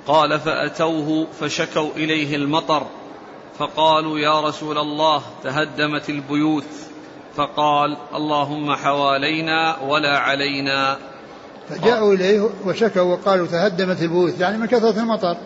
قال 0.07 0.41
فأتوه 0.41 1.27
فشكوا 1.41 1.91
إليه 1.97 2.37
المطر. 2.37 2.87
فقالوا 3.61 4.19
يا 4.19 4.41
رسول 4.41 4.79
الله 4.79 5.23
تهدمت 5.45 6.11
البيوت. 6.11 6.65
فقال 7.37 7.97
اللهم 8.15 8.75
حوالينا 8.75 9.77
ولا 9.81 10.19
علينا. 10.19 10.99
فجاءوا 11.69 12.15
إليه 12.15 12.51
وشكوا 12.67 13.03
وقالوا 13.03 13.47
تهدمت 13.47 14.03
البيوت 14.03 14.41
يعني 14.41 14.59
من 14.59 14.67
كثرة 14.67 15.01
المطر. 15.01 15.37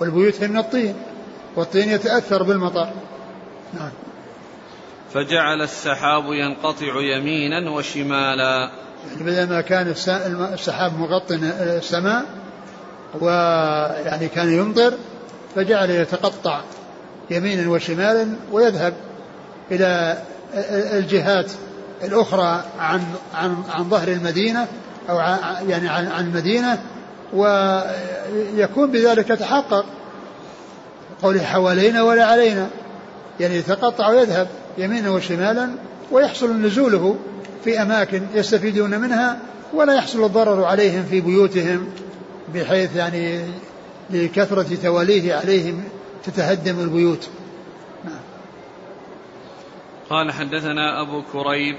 والبيوت 0.00 0.40
هي 0.40 0.48
من 0.48 0.58
الطين 0.58 0.94
والطين 1.56 1.88
يتأثر 1.88 2.42
بالمطر. 2.42 2.88
نعم. 3.74 3.90
فجعل 5.14 5.62
السحاب 5.62 6.32
ينقطع 6.32 7.00
يمينا 7.00 7.70
وشمالا. 7.70 8.70
يعني 9.10 9.22
بدل 9.22 9.48
ما 9.48 9.60
كان 9.60 9.94
السحاب 10.52 10.98
مغطي 10.98 11.34
السماء 11.34 12.24
ويعني 13.20 14.28
كان 14.28 14.52
يمطر 14.52 14.94
فجعل 15.54 15.90
يتقطع. 15.90 16.60
يمينا 17.30 17.70
وشمالا 17.70 18.26
ويذهب 18.52 18.94
إلى 19.70 20.18
الجهات 20.98 21.50
الأخرى 22.04 22.64
عن 22.78 23.00
عن 23.34 23.56
عن 23.70 23.90
ظهر 23.90 24.08
المدينة 24.08 24.66
أو 25.10 25.18
يعني 25.68 25.88
عن 25.88 26.06
عن 26.06 26.24
المدينة 26.24 26.78
ويكون 27.32 28.90
بذلك 28.90 29.30
يتحقق 29.30 29.84
قوله 31.22 31.42
حوالينا 31.42 32.02
ولا 32.02 32.24
علينا. 32.24 32.68
يعني 33.40 33.56
يتقطع 33.56 34.08
ويذهب 34.08 34.48
يمينا 34.78 35.10
وشمالا 35.10 35.70
ويحصل 36.12 36.62
نزوله 36.62 37.16
في 37.64 37.82
أماكن 37.82 38.22
يستفيدون 38.34 39.00
منها 39.00 39.38
ولا 39.74 39.94
يحصل 39.94 40.24
الضرر 40.24 40.64
عليهم 40.64 41.04
في 41.10 41.20
بيوتهم 41.20 41.86
بحيث 42.54 42.96
يعني 42.96 43.40
لكثرة 44.10 44.66
تواليه 44.82 45.34
عليهم 45.34 45.84
تتهدم 46.24 46.80
البيوت. 46.80 47.30
نعم. 48.04 48.20
قال 50.10 50.32
حدثنا 50.32 51.02
أبو 51.02 51.22
كريب. 51.32 51.76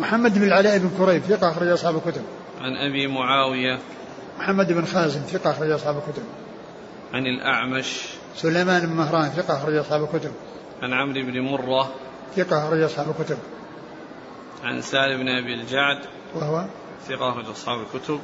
محمد 0.00 0.38
بن 0.38 0.44
العلاء 0.44 0.78
بن 0.78 0.90
كريب 0.98 1.22
ثقة 1.22 1.50
أخرج 1.50 1.68
أصحاب 1.68 1.96
الكتب. 1.96 2.22
عن 2.60 2.76
أبي 2.76 3.06
معاوية. 3.06 3.78
محمد 4.38 4.72
بن 4.72 4.84
خازم 4.84 5.20
ثقة 5.20 5.50
أخرج 5.50 5.70
أصحاب 5.70 5.96
الكتب. 5.96 6.22
عن 7.12 7.26
الأعمش. 7.26 8.06
سليمان 8.36 8.86
بن 8.86 8.92
مهران 8.92 9.28
ثقة 9.28 9.56
أخرج 9.56 9.76
أصحاب 9.76 10.02
الكتب. 10.02 10.32
عن 10.82 10.92
عمرو 10.92 11.22
بن 11.22 11.40
مرة. 11.40 11.94
ثقة 12.36 12.66
أخرج 12.66 12.82
أصحاب 12.82 13.14
الكتب. 13.20 13.38
عن 14.62 14.82
سالم 14.82 15.18
بن 15.18 15.28
أبي 15.28 15.54
الجعد. 15.54 15.98
وهو؟ 16.34 16.64
ثقة 17.08 17.30
أخرج 17.30 17.46
أصحاب 17.46 17.78
الكتب. 17.80 18.20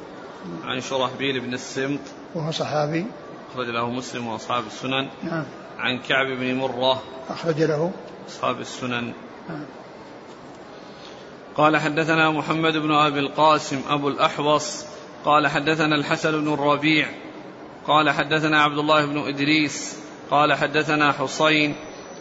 عن 0.63 0.81
شرحبيل 0.81 1.39
بن 1.39 1.53
السمط. 1.53 1.99
وهو 2.35 2.51
صحابي. 2.51 3.05
أخرج 3.51 3.67
له 3.69 3.89
مسلم 3.89 4.27
وأصحاب 4.27 4.63
السنن. 4.67 5.07
نعم. 5.23 5.45
عن 5.79 5.99
كعب 5.99 6.25
بن 6.27 6.55
مرة. 6.55 7.03
أخرج 7.29 7.61
له. 7.61 7.91
أصحاب 8.29 8.59
السنن. 8.59 9.13
نعم. 9.49 9.65
قال 11.55 11.77
حدثنا 11.77 12.31
محمد 12.31 12.73
بن 12.77 12.91
أبي 12.91 13.19
القاسم 13.19 13.81
أبو 13.89 14.07
الأحوص. 14.07 14.85
قال 15.25 15.47
حدثنا 15.47 15.95
الحسن 15.95 16.31
بن 16.31 16.53
الربيع. 16.53 17.07
قال 17.87 18.09
حدثنا 18.09 18.63
عبد 18.63 18.77
الله 18.77 19.05
بن 19.05 19.17
إدريس. 19.17 19.97
قال 20.31 20.53
حدثنا 20.53 21.11
حسين 21.11 21.75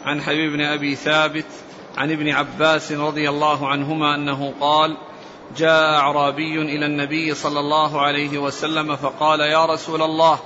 عن 0.05 0.23
حبيب 0.23 0.53
بن 0.53 0.61
أبي 0.61 0.95
ثابت 0.95 1.47
عن 1.97 2.13
ابن 2.13 2.29
عباس 2.29 2.93
رضي 2.93 3.29
الله 3.29 3.69
عنهما 3.69 4.15
أنه 4.15 4.55
قال 4.61 4.97
جاء 5.57 5.95
أعرابي 5.95 6.63
إلى 6.63 6.87
النبي 6.87 7.35
صلى 7.35 7.61
الله 7.61 8.01
عليه 8.01 8.39
وسلم 8.39 8.97
فقال 8.97 9.41
يا 9.41 9.67
رسول 9.67 10.03
الله 10.03 10.39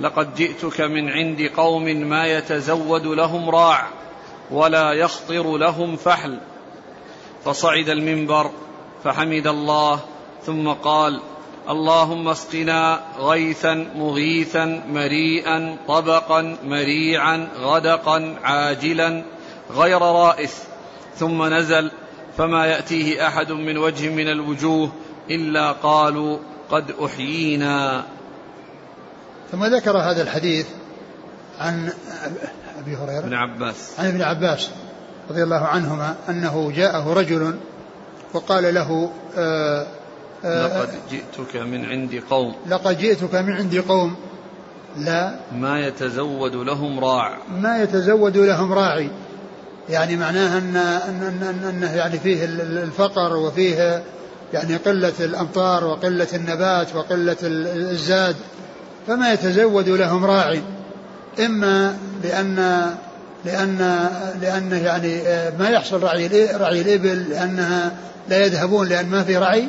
لقد 0.00 0.34
جئتك 0.34 0.80
من 0.80 1.08
عند 1.10 1.50
قوم 1.56 1.84
ما 1.84 2.26
يتزود 2.26 3.06
لهم 3.06 3.50
راع 3.50 3.88
ولا 4.50 4.92
يخطر 4.92 5.56
لهم 5.56 5.96
فحل. 5.96 6.38
فصعد 7.44 7.88
المنبر 7.88 8.50
فحمد 9.04 9.46
الله 9.46 10.00
ثم 10.46 10.68
قال 10.68 11.20
اللهم 11.68 12.28
اسقنا 12.28 13.00
غيثا 13.18 13.86
مغيثا 13.96 14.82
مريئا 14.88 15.76
طبقا 15.88 16.56
مريعا 16.64 17.48
غدقا 17.60 18.36
عاجلا 18.42 19.24
غير 19.70 20.02
رائث 20.02 20.62
ثم 21.14 21.42
نزل 21.54 21.90
فما 22.36 22.66
يأتيه 22.66 23.26
أحد 23.26 23.52
من 23.52 23.78
وجه 23.78 24.08
من 24.08 24.28
الوجوه 24.28 24.92
إلا 25.30 25.72
قالوا 25.72 26.38
قد 26.70 26.94
أحيينا. 27.04 28.04
ثم 29.52 29.64
ذكر 29.64 29.98
هذا 29.98 30.22
الحديث 30.22 30.66
عن 31.60 31.92
أبي 32.78 32.96
هريرة. 32.96 33.18
ابن 33.18 33.34
عباس. 33.34 33.92
عن 33.98 34.06
ابن 34.06 34.22
عباس 34.22 34.68
رضي 35.30 35.42
الله 35.42 35.64
عنهما 35.64 36.14
أنه 36.28 36.72
جاءه 36.76 37.12
رجل 37.12 37.54
وقال 38.34 38.74
له 38.74 39.10
آآ 39.36 39.86
آآ 40.44 40.68
لقد 40.68 40.90
جئتك 41.10 41.56
من 41.56 41.84
عند 41.84 42.22
قوم. 42.30 42.54
لقد 42.68 42.98
جئتك 42.98 43.34
من 43.34 43.52
عند 43.52 43.84
قوم. 43.88 44.16
لا. 44.96 45.34
ما 45.52 45.86
يتزود 45.86 46.54
لهم 46.54 47.04
راع. 47.04 47.38
ما 47.60 47.82
يتزود 47.82 48.36
لهم 48.36 48.72
راعي. 48.72 49.10
يعني 49.88 50.16
معناها 50.16 50.58
ان 50.58 50.76
ان 50.76 51.64
أنه 51.68 51.94
يعني 51.94 52.18
فيه 52.18 52.44
الفقر 52.84 53.36
وفيه 53.36 54.02
يعني 54.52 54.76
قلة 54.76 55.12
الأمطار 55.20 55.84
وقلة 55.84 56.28
النبات 56.34 56.94
وقلة 56.94 57.36
الزاد. 57.42 58.36
فما 59.06 59.32
يتزود 59.32 59.88
لهم 59.88 60.24
راعي. 60.24 60.62
إما 61.38 61.96
لأن 62.24 62.86
لأن 63.44 64.08
لأنه 64.40 64.76
يعني 64.76 65.22
ما 65.58 65.68
يحصل 65.68 66.02
رعي 66.02 66.46
رعي 66.46 66.80
الإبل 66.80 67.30
لأنها 67.30 67.92
لا 68.28 68.46
يذهبون 68.46 68.88
لأن 68.88 69.08
ما 69.08 69.22
في 69.22 69.36
رعي 69.36 69.68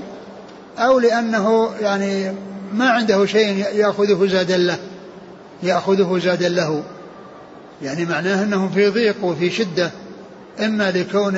أو 0.77 0.99
لأنه 0.99 1.69
يعني 1.81 2.31
ما 2.73 2.89
عنده 2.89 3.25
شيء 3.25 3.65
يأخذه 3.75 4.27
زادا 4.27 4.57
له 4.57 4.77
يأخذه 5.63 6.19
زادا 6.23 6.49
له. 6.49 6.83
يعني 7.81 8.05
معناه 8.05 8.43
أنهم 8.43 8.69
في 8.69 8.87
ضيق 8.87 9.23
وفي 9.23 9.49
شدة. 9.49 9.91
إما 10.59 10.91
لكون 10.91 11.33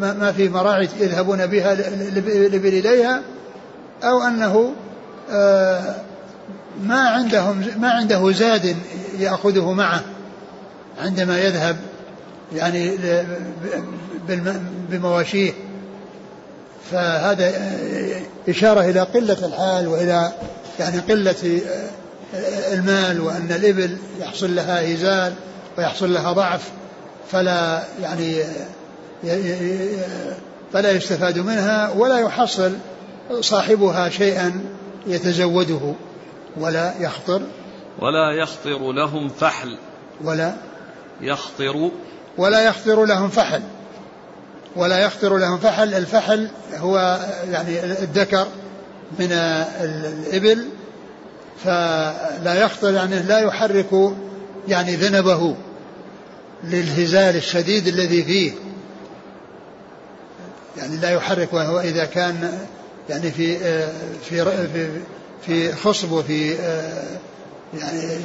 ما 0.00 0.32
في 0.36 0.48
مراعي 0.48 0.88
يذهبون 1.00 1.46
بها 1.46 1.72
الإبل 1.72 2.68
إليها 2.68 3.22
أو 4.04 4.22
أنه 4.22 4.72
ما 6.82 7.08
عندهم 7.08 7.64
ما 7.80 7.90
عنده 7.90 8.32
زاد 8.32 8.76
يأخذه 9.18 9.72
معه 9.72 10.02
عندما 11.02 11.38
يذهب 11.40 11.76
يعني 12.54 12.98
بمواشيه. 14.90 15.52
فهذا 16.90 17.52
إشارة 18.48 18.80
إلى 18.80 19.00
قلة 19.00 19.46
الحال 19.46 19.88
وإلى 19.88 20.32
يعني 20.80 20.98
قلة 20.98 21.60
المال 22.72 23.20
وأن 23.20 23.48
الإبل 23.50 23.96
يحصل 24.20 24.54
لها 24.54 24.92
إزال 24.94 25.32
ويحصل 25.78 26.14
لها 26.14 26.32
ضعف 26.32 26.70
فلا 27.32 27.82
يعني 28.02 28.36
فلا 30.72 30.90
يستفاد 30.90 31.38
منها 31.38 31.90
ولا 31.90 32.18
يحصل 32.18 32.72
صاحبها 33.40 34.08
شيئا 34.08 34.60
يتزوده. 35.06 35.94
ولا 36.58 36.94
يخطر 37.00 37.42
ولا 37.98 38.32
يخطر 38.32 38.92
لهم 38.92 39.28
فحل. 39.28 39.76
ولا 40.24 40.54
يخطر. 41.20 41.90
ولا 42.38 42.64
يخطر 42.64 43.04
لهم 43.04 43.28
فحل. 43.28 43.62
ولا 44.76 44.98
يخطر 44.98 45.36
لهم 45.36 45.58
فحل. 45.58 45.94
الفحل 45.94 46.50
هو 46.76 47.20
يعني 47.50 47.84
الذكر 47.84 48.46
من 49.18 49.32
الإبل 49.32 50.68
فلا 51.64 52.54
يخطر 52.54 52.94
يعني 52.94 53.22
لا 53.22 53.38
يحرك 53.38 54.14
يعني 54.68 54.96
ذنبه 54.96 55.56
للهزال 56.64 57.36
الشديد 57.36 57.86
الذي 57.86 58.22
فيه. 58.22 58.52
يعني 60.76 60.96
لا 60.96 61.10
يحرك 61.10 61.52
وهو 61.52 61.80
إذا 61.80 62.04
كان 62.04 62.58
يعني 63.10 63.30
في 63.30 63.58
في 64.24 64.44
في, 64.44 65.00
في 65.46 65.72
خصب 65.72 66.12
وفي 66.12 66.56
يعني 67.80 68.20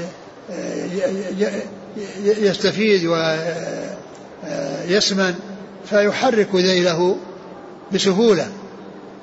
يستفيد 2.25 3.05
ويسمن 4.87 5.35
فيحرك 5.89 6.55
ذيله 6.55 7.17
بسهولة. 7.93 8.47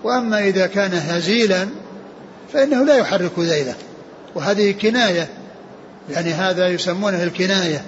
وأما 0.05 0.39
إذا 0.39 0.67
كان 0.67 0.95
هزيلا 0.95 1.69
فإنه 2.53 2.85
لا 2.85 2.97
يحرك 2.97 3.39
ذيله. 3.39 3.75
وهذه 4.35 4.73
كناية 4.73 5.29
يعني 6.11 6.33
هذا 6.33 6.69
يسمونه 6.69 7.23
الكناية 7.23 7.83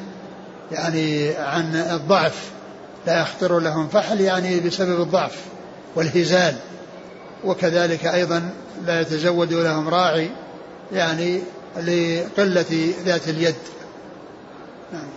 يعني 0.73 1.29
عن 1.37 1.75
الضعف. 1.75 2.51
لا 3.07 3.21
يخطر 3.21 3.59
لهم 3.59 3.89
فحل 3.89 4.21
يعني 4.21 4.61
بسبب 4.61 5.01
الضعف 5.01 5.37
والهزال. 5.97 6.55
وكذلك 7.45 8.07
أيضا 8.07 8.51
لا 8.87 9.01
يتزود 9.01 9.53
لهم 9.53 9.89
راعي 9.89 10.31
يعني 10.93 11.43
لقلة 11.77 12.95
ذات 13.05 13.29
اليد. 13.29 13.55
نعم. 14.93 15.09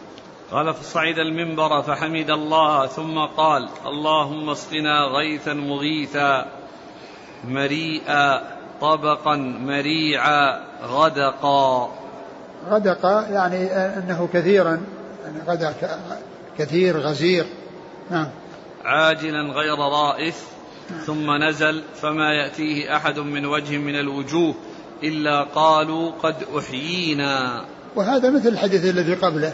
قال 0.51 0.73
فصعد 0.73 1.17
المنبر 1.17 1.81
فحمد 1.81 2.29
الله 2.29 2.87
ثم 2.87 3.19
قال 3.19 3.69
اللهم 3.85 4.49
اسقنا 4.49 4.99
غيثا 5.17 5.53
مغيثا 5.53 6.45
مريئا 7.47 8.41
طبقا 8.81 9.35
مريعا 9.35 10.59
غدقا. 10.83 11.91
غدقا 12.69 13.27
يعني 13.29 13.71
انه 13.75 14.29
كثيرا 14.33 14.81
يعني 15.23 15.39
غدق 15.47 15.99
كثير 16.57 16.99
غزير. 16.99 17.45
نعم. 18.11 18.29
عاجلا 18.85 19.41
غير 19.41 19.79
رائث 19.79 20.52
ثم 21.05 21.43
نزل 21.43 21.83
فما 22.01 22.33
يأتيه 22.33 22.95
أحد 22.95 23.19
من 23.19 23.45
وجه 23.45 23.77
من 23.77 23.99
الوجوه 23.99 24.55
إلا 25.03 25.43
قالوا 25.43 26.11
قد 26.11 26.35
أحيينا. 26.57 27.65
وهذا 27.95 28.29
مثل 28.29 28.49
الحديث 28.49 28.85
الذي 28.85 29.13
قبله. 29.13 29.53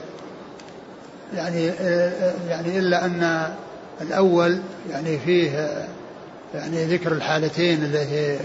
يعني 1.34 1.66
يعني 2.50 2.80
إلا 2.80 3.06
أن 3.06 3.54
الأول 4.02 4.60
يعني 4.90 5.20
فيه 5.20 5.70
يعني 6.54 6.86
ذكر 6.86 7.12
الحالتين 7.12 7.84
اللي 7.84 8.00
هي 8.00 8.40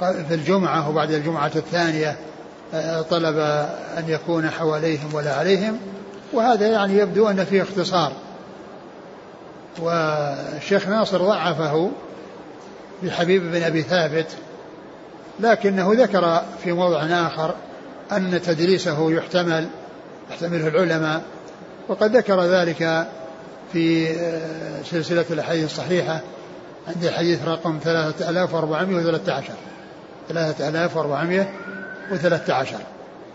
في 0.00 0.34
الجمعة 0.34 0.90
وبعد 0.90 1.10
الجمعة 1.10 1.52
الثانية 1.56 2.16
طلب 3.10 3.38
أن 3.98 4.04
يكون 4.08 4.50
حواليهم 4.50 5.14
ولا 5.14 5.34
عليهم. 5.34 5.78
وهذا 6.32 6.66
يعني 6.66 6.98
يبدو 6.98 7.28
أن 7.28 7.44
فيه 7.44 7.62
اختصار. 7.62 8.12
والشيخ 9.78 10.88
ناصر 10.88 11.22
ضعفه 11.22 11.90
بحبيب 13.02 13.52
بن 13.52 13.62
أبي 13.62 13.82
ثابت 13.82 14.26
لكنه 15.40 15.92
ذكر 15.92 16.42
في 16.64 16.72
موضع 16.72 17.02
آخر 17.02 17.54
أن 18.12 18.42
تدريسه 18.42 19.12
يحتمل 19.12 19.68
يحتمله 20.30 20.68
العلماء 20.68 21.22
وقد 21.88 22.16
ذكر 22.16 22.42
ذلك 22.42 23.06
في 23.72 24.10
آه، 24.10 24.82
سلسلة 24.82 25.24
الأحاديث 25.30 25.64
الصحيحة 25.64 26.20
عند 26.88 27.04
الحديث 27.04 27.44
رقم 27.44 27.78
3413 27.84 29.52
3413 30.28 32.76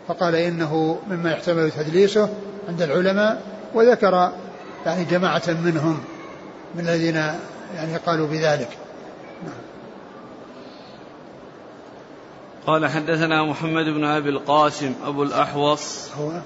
فقال 0.07 0.35
إنه 0.35 0.99
مما 1.09 1.31
يحتمل 1.31 1.71
تدليسه 1.71 2.29
عند 2.69 2.81
العلماء 2.81 3.41
وذكر 3.73 4.31
يعني 4.85 5.03
جماعة 5.03 5.43
منهم 5.47 6.03
من 6.75 6.79
الذين 6.79 7.15
يعني 7.75 7.97
قالوا 8.05 8.27
بذلك 8.27 8.77
نعم. 9.43 9.53
قال 12.67 12.87
حدثنا 12.87 13.43
محمد 13.43 13.85
بن 13.85 14.03
أبي 14.03 14.29
القاسم 14.29 14.93
أبو 15.05 15.23
الأحوص 15.23 16.11
هو 16.15 16.41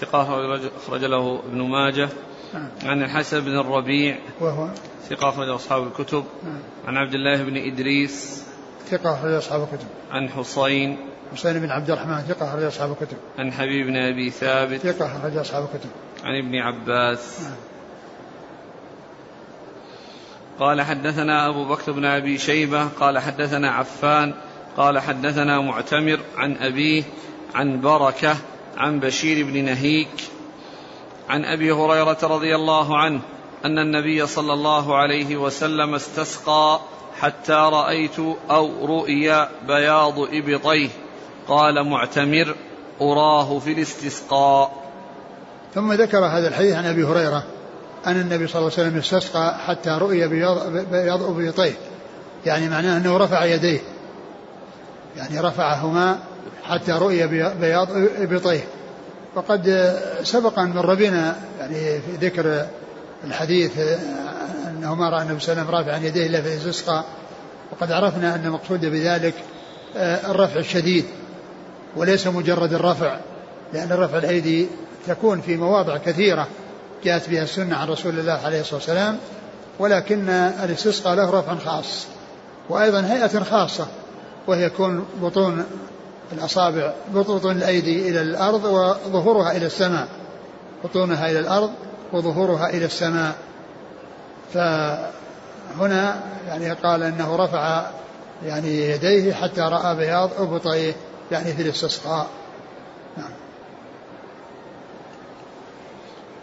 ثقة 0.00 0.22
أخرج 0.76 1.04
له 1.04 1.40
ابن 1.48 1.62
ماجه 1.62 2.08
نعم. 2.54 2.68
عن 2.84 3.02
الحسن 3.02 3.40
بن 3.40 3.58
الربيع 3.58 4.18
وهو 4.40 4.68
ثقة 5.08 5.28
أخرج 5.28 5.48
أصحاب 5.48 5.86
الكتب 5.86 6.24
نعم. 6.44 6.58
عن 6.86 6.96
عبد 6.96 7.14
الله 7.14 7.42
بن 7.42 7.56
إدريس 7.56 8.44
ثقة 8.90 9.14
أخرج 9.14 9.32
أصحاب 9.32 9.62
الكتب 9.62 9.86
عن 10.10 10.28
حصين 10.28 10.96
حسين 11.32 11.60
بن 11.60 11.70
عبد 11.70 11.90
الرحمن 11.90 12.18
ثقة 12.18 12.48
أخرج 12.48 12.62
أصحاب 12.62 12.92
الكتب 12.92 13.16
عن 13.38 13.52
حبيب 13.52 13.86
بن 13.86 13.96
أبي 13.96 14.30
ثابت 14.30 14.80
ثقة 14.80 15.06
أخرج 15.06 15.36
أصحاب 15.36 15.64
الكتب 15.64 15.90
عن 16.24 16.38
ابن 16.38 16.56
عباس 16.56 17.40
نعم. 17.42 17.69
قال 20.58 20.82
حدثنا 20.82 21.48
أبو 21.48 21.64
بكر 21.64 21.92
بن 21.92 22.04
أبي 22.04 22.38
شيبة 22.38 22.84
قال 23.00 23.18
حدثنا 23.18 23.70
عفان 23.70 24.34
قال 24.76 24.98
حدثنا 24.98 25.60
معتمر 25.60 26.20
عن 26.36 26.56
أبيه 26.56 27.02
عن 27.54 27.80
بركة 27.80 28.36
عن 28.76 29.00
بشير 29.00 29.46
بن 29.46 29.64
نهيك 29.64 30.30
عن 31.28 31.44
أبي 31.44 31.72
هريرة 31.72 32.18
رضي 32.22 32.54
الله 32.54 32.98
عنه 32.98 33.20
أن 33.64 33.78
النبي 33.78 34.26
صلى 34.26 34.52
الله 34.52 34.96
عليه 34.96 35.36
وسلم 35.36 35.94
استسقى 35.94 36.80
حتى 37.20 37.52
رأيت 37.52 38.18
أو 38.50 38.86
رؤي 38.86 39.48
بياض 39.66 40.18
إبطيه. 40.18 40.88
قال 41.48 41.88
معتمر 41.88 42.54
أراه 43.00 43.58
في 43.58 43.72
الاستسقاء. 43.72 44.90
ثم 45.74 45.92
ذكر 45.92 46.18
هذا 46.18 46.48
الحديث 46.48 46.74
عن 46.74 46.84
أبي 46.84 47.04
هريرة. 47.04 47.44
أن 48.06 48.20
النبي 48.20 48.46
صلى 48.46 48.60
الله 48.60 48.72
عليه 48.78 48.88
وسلم 48.88 48.98
استسقى 48.98 49.58
حتى 49.66 49.90
رؤي 49.90 50.28
بياض 50.28 51.22
إبطيه 51.22 51.72
يعني 52.46 52.68
معناه 52.68 52.96
أنه 52.96 53.16
رفع 53.16 53.44
يديه. 53.44 53.80
يعني 55.16 55.40
رفعهما 55.40 56.18
حتى 56.64 56.92
رؤي 56.92 57.26
بياض 57.60 57.88
إبطيه 58.18 58.64
وقد 59.34 59.94
سبق 60.22 60.58
أن 60.58 60.70
مر 60.70 60.94
بنا 60.94 61.36
يعني 61.60 62.00
في 62.00 62.26
ذكر 62.26 62.66
الحديث 63.24 63.78
أنه 64.68 64.94
ما 64.94 65.08
رأى 65.08 65.22
النبي 65.22 65.40
صلى 65.40 65.52
الله 65.52 65.62
عليه 65.62 65.78
وسلم 65.78 65.90
رافعا 65.92 66.08
يديه 66.08 66.26
إلا 66.26 66.42
في 66.42 66.48
الاستسقاء. 66.48 67.04
وقد 67.72 67.92
عرفنا 67.92 68.34
أن 68.34 68.46
المقصود 68.46 68.86
بذلك 68.86 69.34
آه، 69.96 70.30
الرفع 70.30 70.60
الشديد. 70.60 71.04
وليس 71.96 72.26
مجرد 72.26 72.72
الرفع 72.72 73.16
لأن 73.72 73.92
رفع 73.92 74.18
الأيدي 74.18 74.68
تكون 75.06 75.40
في 75.40 75.56
مواضع 75.56 75.96
كثيرة. 75.96 76.48
جاءت 77.04 77.30
بها 77.30 77.42
السنة 77.42 77.76
عن 77.76 77.88
رسول 77.88 78.18
الله 78.18 78.40
عليه 78.44 78.60
الصلاة 78.60 78.76
والسلام 78.76 79.18
ولكن 79.78 80.28
الاستسقاء 80.64 81.14
له 81.14 81.30
رفع 81.30 81.54
خاص 81.56 82.06
وأيضا 82.68 83.00
هيئة 83.00 83.44
خاصة 83.44 83.86
وهي 84.46 84.64
يكون 84.64 85.06
بطون 85.22 85.64
الأصابع 86.32 86.92
بطون 87.14 87.56
الأيدي 87.56 88.08
إلى 88.08 88.20
الأرض 88.20 88.64
وظهورها 88.64 89.56
إلى 89.56 89.66
السماء 89.66 90.08
بطونها 90.84 91.30
إلى 91.30 91.38
الأرض 91.38 91.70
وظهورها 92.12 92.70
إلى 92.70 92.84
السماء. 92.84 93.34
فهنا 94.54 96.20
يعني 96.48 96.72
قال 96.72 97.02
أنه 97.02 97.36
رفع 97.36 97.86
يعني 98.46 98.90
يديه 98.90 99.32
حتى 99.32 99.60
رأى 99.60 99.96
بياض 99.96 100.30
أبطيه 100.38 100.92
يعني 101.32 101.52
في 101.52 101.62
الاستسقاء. 101.62 102.26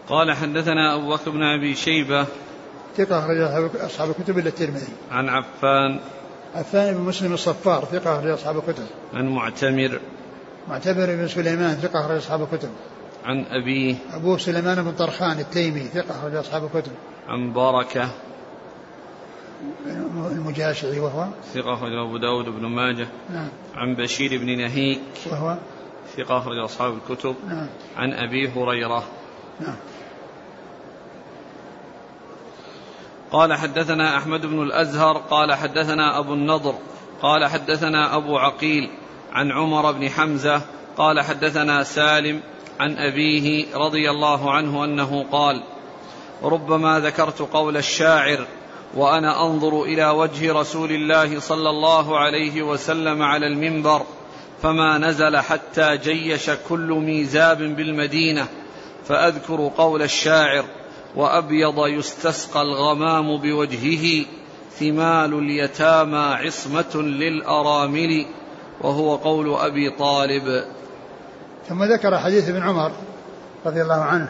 قال 0.08 0.32
حدثنا 0.32 0.94
أبو 0.94 1.10
بكر 1.14 1.30
بن 1.30 1.42
أبي 1.42 1.74
شيبة 1.74 2.26
ثقة 2.96 3.18
أخرج 3.18 3.38
أصحاب 3.80 4.10
الكتب 4.10 4.38
إلا 4.38 4.48
الترمذي. 4.48 4.92
عن 5.10 5.28
عفان 5.28 6.00
عفان 6.54 6.94
بن 6.94 7.00
مسلم 7.00 7.34
الصفار 7.34 7.84
ثقة 7.84 8.18
أخرج 8.18 8.30
أصحاب 8.30 8.56
الكتب. 8.56 8.86
عن 9.14 9.28
معتمر 9.28 10.00
معتمر 10.68 11.06
بن 11.06 11.28
سليمان 11.28 11.74
ثقة 11.74 12.00
أخرج 12.00 12.16
أصحاب 12.16 12.42
الكتب. 12.42 12.70
عن 13.24 13.44
أبيه 13.50 13.96
أبوه 14.12 14.38
سليمان 14.38 14.82
بن 14.82 14.92
طرخان 14.92 15.38
التيمي 15.38 15.80
ثقة 15.80 16.18
أخرج 16.18 16.34
أصحاب 16.34 16.64
الكتب. 16.64 16.92
عن 17.28 17.52
بركة 17.52 18.10
المجاشعي 20.32 21.00
وهو. 21.00 21.26
ثقة 21.54 21.74
أخرج 21.74 21.92
أبو 21.92 22.16
داود 22.16 22.44
بن 22.44 22.66
ماجه. 22.66 23.08
نعم. 23.30 23.48
عن 23.74 23.94
بشير 23.94 24.38
بن 24.38 24.58
نهيك 24.58 25.00
وهو. 25.30 25.56
ثقة 26.16 26.38
أخرج 26.38 26.58
أصحاب 26.58 26.94
الكتب. 26.94 27.36
نعم. 27.48 27.66
عن 27.96 28.12
أبي 28.12 28.48
هريرة 28.48 29.04
نعم. 29.60 29.76
قال 33.32 33.54
حدثنا 33.54 34.16
أحمد 34.16 34.46
بن 34.46 34.62
الأزهر 34.62 35.18
قال 35.18 35.54
حدثنا 35.54 36.18
أبو 36.18 36.34
النضر 36.34 36.74
قال 37.22 37.46
حدثنا 37.46 38.16
أبو 38.16 38.38
عقيل 38.38 38.90
عن 39.32 39.52
عمر 39.52 39.92
بن 39.92 40.08
حمزة 40.08 40.62
قال 40.96 41.20
حدثنا 41.20 41.82
سالم 41.82 42.40
عن 42.80 42.96
أبيه 42.96 43.66
رضي 43.74 44.10
الله 44.10 44.52
عنه 44.52 44.84
أنه 44.84 45.26
قال 45.32 45.62
ربما 46.42 47.00
ذكرت 47.00 47.42
قول 47.42 47.76
الشاعر 47.76 48.46
وأنا 48.94 49.46
أنظر 49.46 49.82
إلى 49.82 50.10
وجه 50.10 50.52
رسول 50.52 50.90
الله 50.90 51.40
صلى 51.40 51.70
الله 51.70 52.18
عليه 52.18 52.62
وسلم 52.62 53.22
على 53.22 53.46
المنبر 53.46 54.02
فما 54.62 54.98
نزل 54.98 55.36
حتى 55.36 55.96
جيش 55.96 56.50
كل 56.68 57.02
ميزاب 57.06 57.58
بالمدينة 57.58 58.46
فأذكر 59.04 59.70
قول 59.76 60.02
الشاعر 60.02 60.64
وأبيض 61.18 61.86
يستسقى 61.86 62.62
الغمام 62.62 63.36
بوجهه 63.36 64.26
ثمال 64.78 65.34
اليتامى 65.34 66.18
عصمة 66.18 66.94
للأرامل 66.94 68.26
وهو 68.80 69.16
قول 69.16 69.54
أبي 69.54 69.90
طالب. 69.90 70.64
ثم 71.68 71.84
ذكر 71.84 72.18
حديث 72.18 72.48
ابن 72.48 72.62
عمر 72.62 72.92
رضي 73.66 73.82
الله 73.82 74.02
عنه 74.02 74.28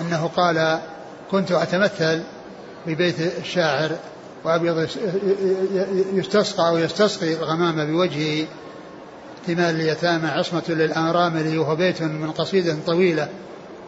أنه 0.00 0.26
قال 0.36 0.80
كنت 1.30 1.52
أتمثل 1.52 2.22
ببيت 2.86 3.20
الشاعر 3.20 3.90
وأبيض 4.44 4.88
يستسقى 6.12 6.68
أو 6.68 6.78
يستسقي 6.78 7.34
الغمام 7.34 7.86
بوجهه 7.86 8.46
ثمال 9.46 9.74
اليتامى 9.74 10.28
عصمة 10.28 10.64
للأرامل 10.68 11.58
وهو 11.58 11.76
بيت 11.76 12.02
من 12.02 12.30
قصيدة 12.30 12.76
طويلة 12.86 13.28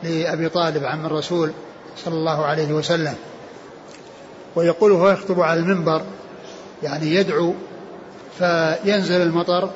لأبي 0.02 0.48
طالب 0.48 0.84
عم 0.84 1.06
الرسول. 1.06 1.52
صلى 2.04 2.14
الله 2.14 2.44
عليه 2.44 2.72
وسلم. 2.72 3.14
ويقول 4.56 4.92
وهو 4.92 5.08
يخطب 5.08 5.40
على 5.40 5.60
المنبر 5.60 6.02
يعني 6.82 7.14
يدعو 7.14 7.54
فينزل 8.38 9.22
المطر 9.22 9.70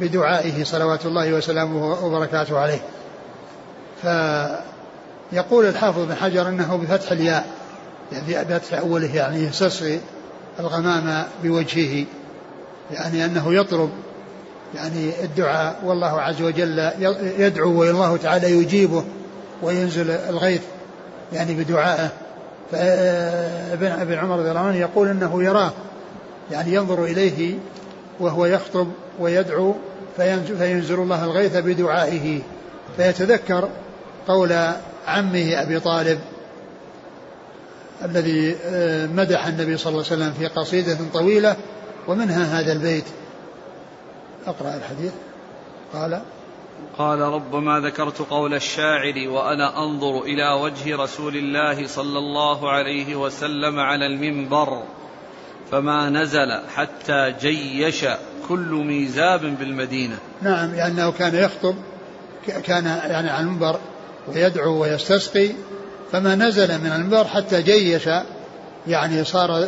بدعائه 0.00 0.64
صلوات 0.64 1.06
الله 1.06 1.32
وسلامه 1.32 2.04
وبركاته 2.04 2.58
عليه. 2.58 2.80
فيقول 4.02 5.66
الحافظ 5.66 6.04
بن 6.04 6.14
حجر 6.14 6.48
إنه 6.48 6.76
بفتح 6.76 7.12
الياء 7.12 7.46
يعني 8.12 8.44
بفتح 8.44 8.78
أوله 8.78 9.16
يعني 9.16 9.42
يستصغي 9.42 10.00
الغمام 10.60 11.26
بوجهه 11.42 12.06
يعني 12.90 13.24
أنه 13.24 13.54
يطلب 13.54 13.90
يعني 14.74 15.24
الدعاء 15.24 15.80
والله 15.84 16.20
عز 16.20 16.42
وجل 16.42 16.90
يدعو 17.38 17.80
والله 17.80 18.16
تعالى 18.16 18.50
يجيبه 18.50 19.04
وينزل 19.62 20.10
الغيث. 20.10 20.62
يعني 21.32 21.54
بدعائه. 21.54 22.08
فابن 22.72 23.86
ابن 23.86 24.14
عمر 24.14 24.38
رضي 24.38 24.48
الله 24.48 24.60
عنه 24.60 24.76
يقول 24.76 25.08
إنه 25.08 25.44
يراه 25.44 25.72
يعني 26.50 26.74
ينظر 26.74 27.04
إليه 27.04 27.58
وهو 28.20 28.46
يخطب 28.46 28.88
ويدعو 29.20 29.74
فينزل 30.16 30.94
الله 30.94 31.24
الغيث 31.24 31.56
بدعائه. 31.56 32.40
فيتذكر 32.96 33.68
قول 34.28 34.52
عمه 35.06 35.62
أبي 35.62 35.80
طالب 35.80 36.18
الذي 38.04 38.56
آه، 38.64 39.06
مدح 39.06 39.46
النبي 39.46 39.76
صلى 39.76 39.90
الله 39.90 40.04
عليه 40.10 40.22
وسلم 40.22 40.32
في 40.38 40.46
قصيدة 40.46 40.98
طويلة 41.12 41.56
ومنها 42.08 42.60
هذا 42.60 42.72
البيت. 42.72 43.04
اقرأ 44.46 44.74
الحديث. 44.74 45.12
قال 45.92 46.22
قال 46.98 47.20
ربما 47.20 47.80
ذكرت 47.80 48.18
قول 48.18 48.54
الشاعر 48.54 49.28
وأنا 49.28 49.84
أنظر 49.84 50.22
إلى 50.22 50.48
وجه 50.62 50.96
رسول 50.96 51.36
الله 51.36 51.86
صلى 51.86 52.18
الله 52.18 52.70
عليه 52.70 53.16
وسلم 53.16 53.80
على 53.80 54.06
المنبر 54.06 54.82
فما 55.70 56.10
نزل 56.10 56.60
حتى 56.74 57.34
جيش 57.40 58.04
كل 58.48 58.84
ميزاب 58.86 59.40
بالمدينة. 59.40 60.18
نعم 60.42 60.74
لأنه 60.74 61.12
كان 61.12 61.34
يخطب 61.34 61.74
كان 62.64 62.84
يعني 62.86 63.30
على 63.30 63.40
المنبر 63.40 63.78
ويدعو 64.28 64.82
ويستسقي 64.82 65.50
فما 66.12 66.34
نزل 66.34 66.78
من 66.80 66.92
المنبر 66.92 67.24
حتى 67.24 67.62
جيش 67.62 68.08
يعني 68.86 69.24
صار 69.24 69.66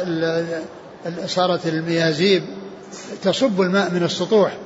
صارت 1.27 1.67
الميازيب 1.67 2.43
تصب 3.23 3.61
الماء 3.61 3.91
من 3.91 4.03
السطوح. 4.03 4.57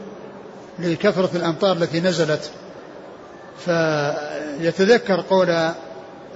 لكثرة 0.78 1.30
الأمطار 1.34 1.76
التي 1.76 2.00
نزلت. 2.00 2.50
فيتذكر 3.58 5.20
قول 5.20 5.50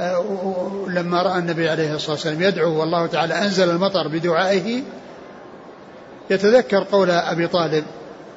آه، 0.00 0.86
لما 0.88 1.22
رأى 1.22 1.38
النبي 1.38 1.68
عليه 1.68 1.94
الصلاة 1.94 2.12
والسلام 2.12 2.42
يدعو 2.42 2.80
والله 2.80 3.06
تعالى 3.06 3.34
أنزل 3.34 3.70
المطر 3.70 4.08
بدعائه 4.08 4.82
يتذكر 6.30 6.84
قول 6.92 7.10
أبي 7.10 7.46
طالب 7.46 7.84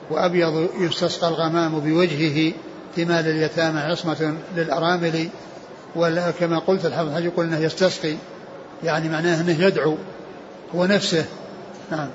وأبيض 0.10 0.70
يستسقى 0.80 1.28
الغمام 1.28 1.80
بوجهه 1.80 2.54
احتمال 2.92 3.28
اليتامى 3.28 3.80
عصمة 3.80 4.36
للأرامل. 4.56 5.30
وكما 5.96 6.60
قلت 6.60 6.86
الحافظ 6.86 7.26
يقول 7.26 7.46
انه 7.46 7.60
يستسقي 7.60 8.16
يعني 8.84 9.10
معناه 9.10 9.42
أنه 9.42 9.62
يدعو 9.64 9.98
هو 10.76 10.86
نفسه. 10.86 11.26
نعم. 11.92 12.10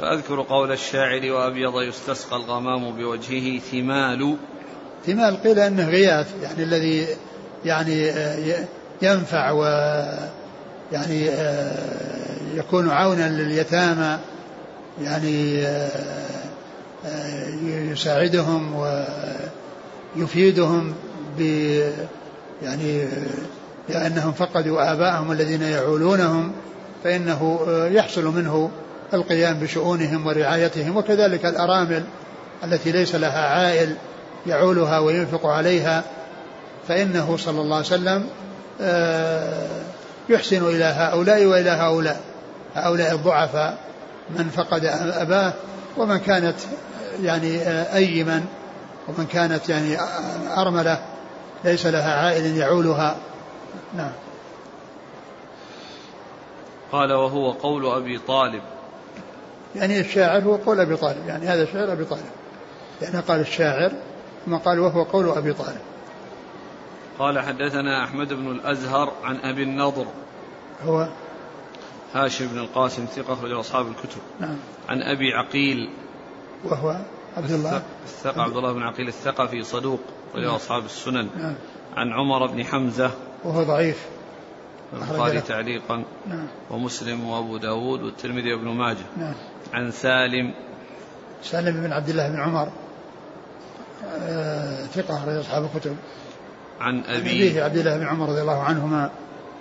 فأذكر 0.00 0.42
قول 0.42 0.72
الشاعر 0.72 1.32
وأبيض 1.32 1.82
يستسقى 1.82 2.36
الغمام 2.36 2.96
بوجهه 2.96 3.58
ثمال. 3.58 4.36
ثمال 5.06 5.42
قيل 5.42 5.58
أنه 5.58 5.88
غياث 5.88 6.34
يعني 6.42 6.62
الذي 6.62 7.06
يعني 7.64 8.10
آه، 8.10 8.66
ينفع 9.02 9.50
و 9.50 9.62
يعني 10.92 11.30
آه، 11.30 11.78
يكون 12.54 12.90
عونا 12.90 13.28
لليتامى 13.28 14.18
يعني 15.02 15.66
آه، 15.66 17.48
يساعدهم 17.64 18.84
ويفيدهم 20.16 20.94
ب 21.38 21.40
يعني 22.62 23.08
لأنهم 23.88 24.32
فقدوا 24.32 24.92
آباءهم 24.92 25.32
الذين 25.32 25.62
يعولونهم 25.62 26.52
فإنه 27.04 27.58
يحصل 27.90 28.24
منه 28.24 28.70
القيام 29.14 29.58
بشؤونهم 29.58 30.26
ورعايتهم 30.26 30.96
وكذلك 30.96 31.46
الأرامل 31.46 32.04
التي 32.64 32.92
ليس 32.92 33.14
لها 33.14 33.46
عائل 33.46 33.96
يعولها 34.46 34.98
وينفق 34.98 35.46
عليها 35.46 36.02
فإنه 36.88 37.36
صلى 37.36 37.60
الله 37.60 37.76
عليه 37.76 37.86
وسلم 37.86 38.26
آه، 38.80 39.68
يحسن 40.28 40.68
إلى 40.68 40.84
هؤلاء 40.84 41.44
وإلى 41.44 41.70
هؤلاء 41.70 42.20
هؤلاء 42.74 43.14
الضعفاء 43.14 43.78
من 44.30 44.48
فقد 44.48 44.84
أباه 45.14 45.52
ومن 45.96 46.18
كانت 46.18 46.56
يعني 47.22 47.58
آه، 47.58 47.96
أيما 47.96 48.44
ومن 49.08 49.26
كانت 49.26 49.68
يعني 49.68 49.96
أرملة 50.56 50.98
ليس 51.64 51.86
لها 51.86 52.12
عائل 52.14 52.56
يعولها. 52.56 53.16
نعم. 53.96 54.12
قال 56.92 57.12
وهو 57.12 57.50
قول 57.50 57.86
أبي 57.86 58.18
طالب. 58.18 58.62
يعني 59.76 60.00
الشاعر 60.00 60.42
هو 60.42 60.56
قول 60.56 60.80
أبي 60.80 60.96
طالب 60.96 61.26
يعني 61.26 61.46
هذا 61.46 61.64
شعر 61.64 61.92
أبي 61.92 62.04
طالب. 62.04 62.30
يعني 63.02 63.20
قال 63.20 63.40
الشاعر 63.40 63.92
ثم 64.46 64.56
قال 64.56 64.80
وهو 64.80 65.02
قول 65.02 65.28
أبي 65.28 65.52
طالب. 65.52 65.80
قال 67.18 67.38
حدثنا 67.38 68.04
أحمد 68.04 68.32
بن 68.32 68.50
الأزهر 68.50 69.12
عن 69.24 69.36
أبي 69.36 69.62
النضر. 69.62 70.06
هو؟ 70.84 71.08
هاشم 72.14 72.46
بن 72.46 72.58
القاسم 72.58 73.04
ثقة 73.04 73.32
أخرج 73.32 73.52
أصحاب 73.52 73.86
الكتب. 73.86 74.20
نعم. 74.40 74.56
عن 74.88 75.02
أبي 75.02 75.32
عقيل. 75.32 75.90
وهو 76.64 76.96
عبد 77.36 77.50
الله. 77.50 77.82
الثقة 78.04 78.42
عبد 78.42 78.56
الله 78.56 78.72
بن 78.72 78.82
عقيل 78.82 79.08
الثقفي 79.08 79.62
صدوق 79.62 80.00
أخرج 80.30 80.44
نعم. 80.44 80.54
أصحاب 80.54 80.84
السنن. 80.84 81.28
نعم. 81.36 81.54
عن 81.96 82.12
عمر 82.12 82.46
بن 82.46 82.64
حمزة. 82.64 83.10
وهو 83.44 83.62
ضعيف. 83.62 84.06
البخاري 84.92 85.40
تعليقا. 85.40 86.04
نعم. 86.26 86.46
ومسلم 86.70 87.24
وأبو 87.24 87.56
داود 87.56 88.02
والترمذي 88.02 88.54
وابن 88.54 88.68
ماجه. 88.68 89.06
نعم. 89.16 89.34
عن 89.72 89.90
سالم. 89.90 90.54
سالم 91.42 91.82
بن 91.82 91.92
عبد 91.92 92.08
الله 92.08 92.28
بن 92.28 92.40
عمر 92.40 92.68
آه، 94.22 94.86
ثقة 94.86 95.16
أخرج 95.16 95.36
أصحاب 95.36 95.64
الكتب. 95.74 95.96
عن 96.80 97.04
أبيه 97.04 97.64
عبد 97.64 97.76
الله 97.76 97.96
بن 97.96 98.06
عمر 98.06 98.28
رضي 98.28 98.40
الله 98.40 98.62
عنهما 98.62 99.10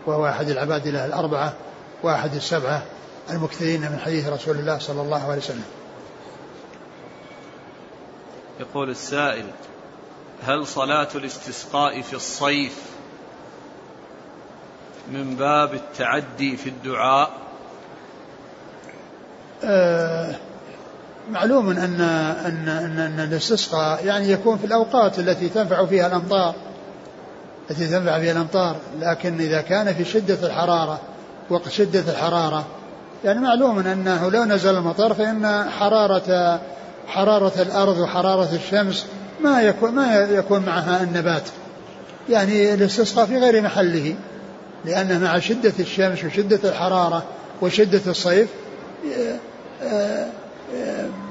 وهو 0.05 0.27
أحد 0.27 0.49
العباد 0.49 0.87
له 0.87 1.05
الأربعة 1.05 1.53
وأحد 2.03 2.35
السبعة 2.35 2.83
المكثرين 3.29 3.81
من 3.81 3.99
حديث 3.99 4.27
رسول 4.27 4.59
الله 4.59 4.79
صلى 4.79 5.01
الله 5.01 5.23
عليه 5.23 5.37
وسلم. 5.37 5.65
يقول 8.59 8.89
السائل 8.89 9.45
هل 10.43 10.67
صلاة 10.67 11.07
الاستسقاء 11.15 12.01
في 12.01 12.13
الصيف 12.13 12.79
من 15.11 15.35
باب 15.35 15.73
التعدي 15.73 16.57
في 16.57 16.69
الدعاء؟ 16.69 17.48
معلوم 21.31 21.69
أن 21.69 21.79
أن 21.79 22.67
أن, 22.67 22.99
أن 22.99 23.19
الاستسقاء 23.19 24.05
يعني 24.05 24.31
يكون 24.31 24.57
في 24.57 24.65
الأوقات 24.65 25.19
التي 25.19 25.49
تنفع 25.49 25.85
فيها 25.85 26.07
الأمطار 26.07 26.55
التي 27.71 27.87
تنفع 27.87 28.19
فيها 28.19 28.31
الأمطار. 28.31 28.75
لكن 29.01 29.41
إذا 29.41 29.61
كان 29.61 29.93
في 29.93 30.05
شدة 30.05 30.47
الحرارة 30.47 30.99
وقت 31.49 31.69
شدة 31.69 31.99
الحرارة 31.99 32.65
يعني 33.25 33.39
معلوم 33.39 33.79
أنه 33.79 34.29
لو 34.29 34.43
نزل 34.43 34.75
المطر 34.75 35.13
فإن 35.13 35.65
حرارة 35.79 36.59
حرارة 37.07 37.61
الأرض 37.61 37.97
وحرارة 37.97 38.49
الشمس 38.55 39.05
ما 39.43 39.61
يكون 39.61 39.91
ما 39.91 40.15
يكون 40.15 40.65
معها 40.65 41.03
النبات. 41.03 41.43
يعني 42.29 42.73
الاستسقاء 42.73 43.25
في 43.25 43.37
غير 43.37 43.61
محله 43.61 44.15
لأن 44.85 45.21
مع 45.21 45.39
شدة 45.39 45.73
الشمس 45.79 46.23
وشدة 46.23 46.69
الحرارة 46.69 47.23
وشدة 47.61 48.01
الصيف 48.07 48.49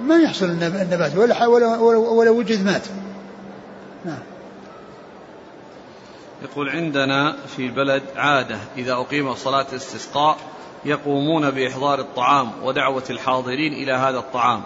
ما 0.02 0.16
يحصل 0.24 0.46
النبات 0.46 1.16
ولا 1.16 1.46
ولا, 1.46 1.76
ولا 1.96 2.30
وجد 2.30 2.64
مات. 2.64 2.82
نعم. 4.04 4.18
يقول 6.42 6.68
عندنا 6.68 7.36
في 7.56 7.66
البلد 7.66 8.02
عادة 8.16 8.58
إذا 8.76 8.92
أقيم 8.92 9.34
صلاة 9.34 9.66
الاستسقاء 9.72 10.36
يقومون 10.84 11.50
بإحضار 11.50 12.00
الطعام 12.00 12.50
ودعوة 12.62 13.04
الحاضرين 13.10 13.72
إلى 13.72 13.92
هذا 13.92 14.18
الطعام. 14.18 14.62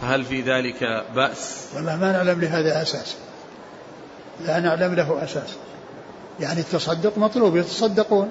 فهل 0.00 0.24
في 0.24 0.40
ذلك 0.40 1.04
بأس؟ 1.14 1.68
والله 1.74 1.96
ما 1.96 2.12
نعلم 2.12 2.40
لهذا 2.40 2.82
أساس. 2.82 3.16
لا 4.40 4.60
نعلم 4.60 4.94
له 4.94 5.24
أساس. 5.24 5.56
يعني 6.40 6.60
التصدق 6.60 7.18
مطلوب 7.18 7.56
يتصدقون. 7.56 8.30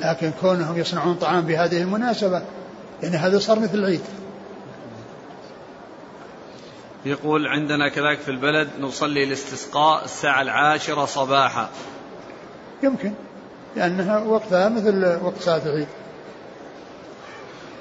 لكن 0.00 0.32
كونهم 0.40 0.78
يصنعون 0.78 1.14
طعام 1.14 1.40
بهذه 1.40 1.82
المناسبة 1.82 2.42
يعني 3.02 3.16
هذا 3.16 3.38
صار 3.38 3.58
مثل 3.58 3.74
العيد. 3.74 4.00
يقول 7.04 7.46
عندنا 7.46 7.88
كذلك 7.88 8.18
في 8.18 8.30
البلد 8.30 8.68
نصلي 8.80 9.24
الاستسقاء 9.24 10.04
الساعة 10.04 10.42
العاشرة 10.42 11.04
صباحا. 11.04 11.68
يمكن. 12.82 13.12
لأنها 13.76 14.18
وقتها 14.18 14.68
مثل 14.68 15.18
وقت 15.22 15.40
صلاة 15.40 15.66
العيد. 15.66 15.88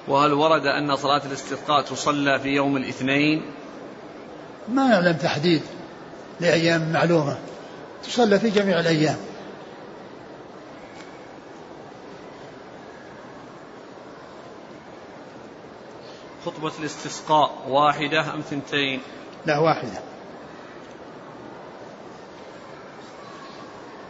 وهل 0.08 0.34
ورد 0.34 0.66
أن 0.66 0.96
صلاة 0.96 1.22
الاستسقاء 1.26 1.82
تصلى 1.82 2.40
في 2.40 2.50
يوم 2.50 2.78
الاثنين؟ 2.78 3.42
ما 4.70 4.88
نعلم 4.88 5.18
تحديد 5.18 5.62
لأيام 6.40 6.92
معلومة. 6.94 7.38
تصلى 8.04 8.40
في 8.40 8.50
جميع 8.50 8.80
الأيام. 8.80 9.18
خطبة 16.46 16.72
الاستسقاء 16.80 17.52
واحدة 17.68 18.34
أم 18.34 18.42
ثنتين؟ 18.42 19.02
لا 19.46 19.60
واحدة. 19.60 20.00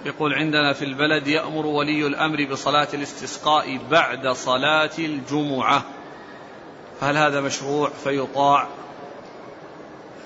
يقول 0.06 0.34
عندنا 0.34 0.74
في 0.74 0.86
البلد 0.86 1.28
يأمر 1.28 1.66
ولي 1.66 2.08
الأمر 2.08 2.46
بصلاة 2.52 2.88
الاستسقاء 2.94 3.80
بعد 3.92 4.28
صلاة 4.28 4.92
الجمعة. 5.00 5.84
هل 7.02 7.18
هذا 7.18 7.42
مشروع 7.42 7.90
فيطاع؟ 8.04 8.68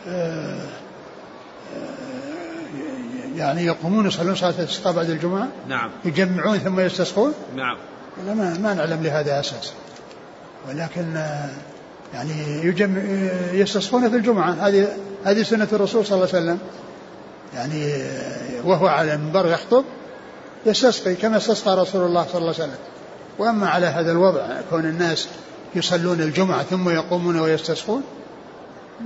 آه، 0.08 0.68
يعني 3.36 3.66
يقومون 3.66 4.08
يصلون 4.08 4.36
صلاة 4.36 4.54
الاستسقاء 4.60 4.94
بعد 4.94 5.10
الجمعة؟ 5.10 5.48
نعم. 5.68 5.92
يجمعون 6.06 6.58
ثم 6.58 6.80
يستسقون؟ 6.80 7.34
نعم. 7.56 7.78
لا 8.26 8.34
ما, 8.34 8.58
ما 8.58 8.74
نعلم 8.74 9.04
لهذا 9.04 9.40
أساس. 9.40 9.74
ولكن 10.68 11.18
يعني 12.16 12.68
يجمع 12.68 13.02
يستصفون 13.54 14.10
في 14.10 14.16
الجمعة 14.16 14.52
هذه 14.52 14.98
هذه 15.26 15.44
سنة 15.44 15.68
الرسول 15.74 16.06
صلى 16.06 16.16
الله 16.16 16.36
عليه 16.36 16.44
وسلم 16.44 16.60
يعني 17.54 17.94
وهو 18.64 18.88
على 18.88 19.14
المنبر 19.14 19.48
يخطب 19.48 19.84
يستسقي 20.66 21.16
كما 21.16 21.38
استسقى 21.38 21.78
رسول 21.78 22.06
الله 22.06 22.24
صلى 22.24 22.38
الله 22.38 22.54
عليه 22.54 22.64
وسلم 22.64 22.78
وأما 23.38 23.70
على 23.70 23.86
هذا 23.86 24.12
الوضع 24.12 24.62
كون 24.70 24.86
الناس 24.86 25.28
يصلون 25.76 26.22
الجمعة 26.22 26.64
ثم 26.64 26.90
يقومون 26.90 27.40
ويستسقون 27.40 28.04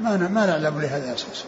ما 0.02 0.18
ما 0.18 0.46
نعلم 0.46 0.82
لهذا 0.82 1.14
أساس. 1.14 1.46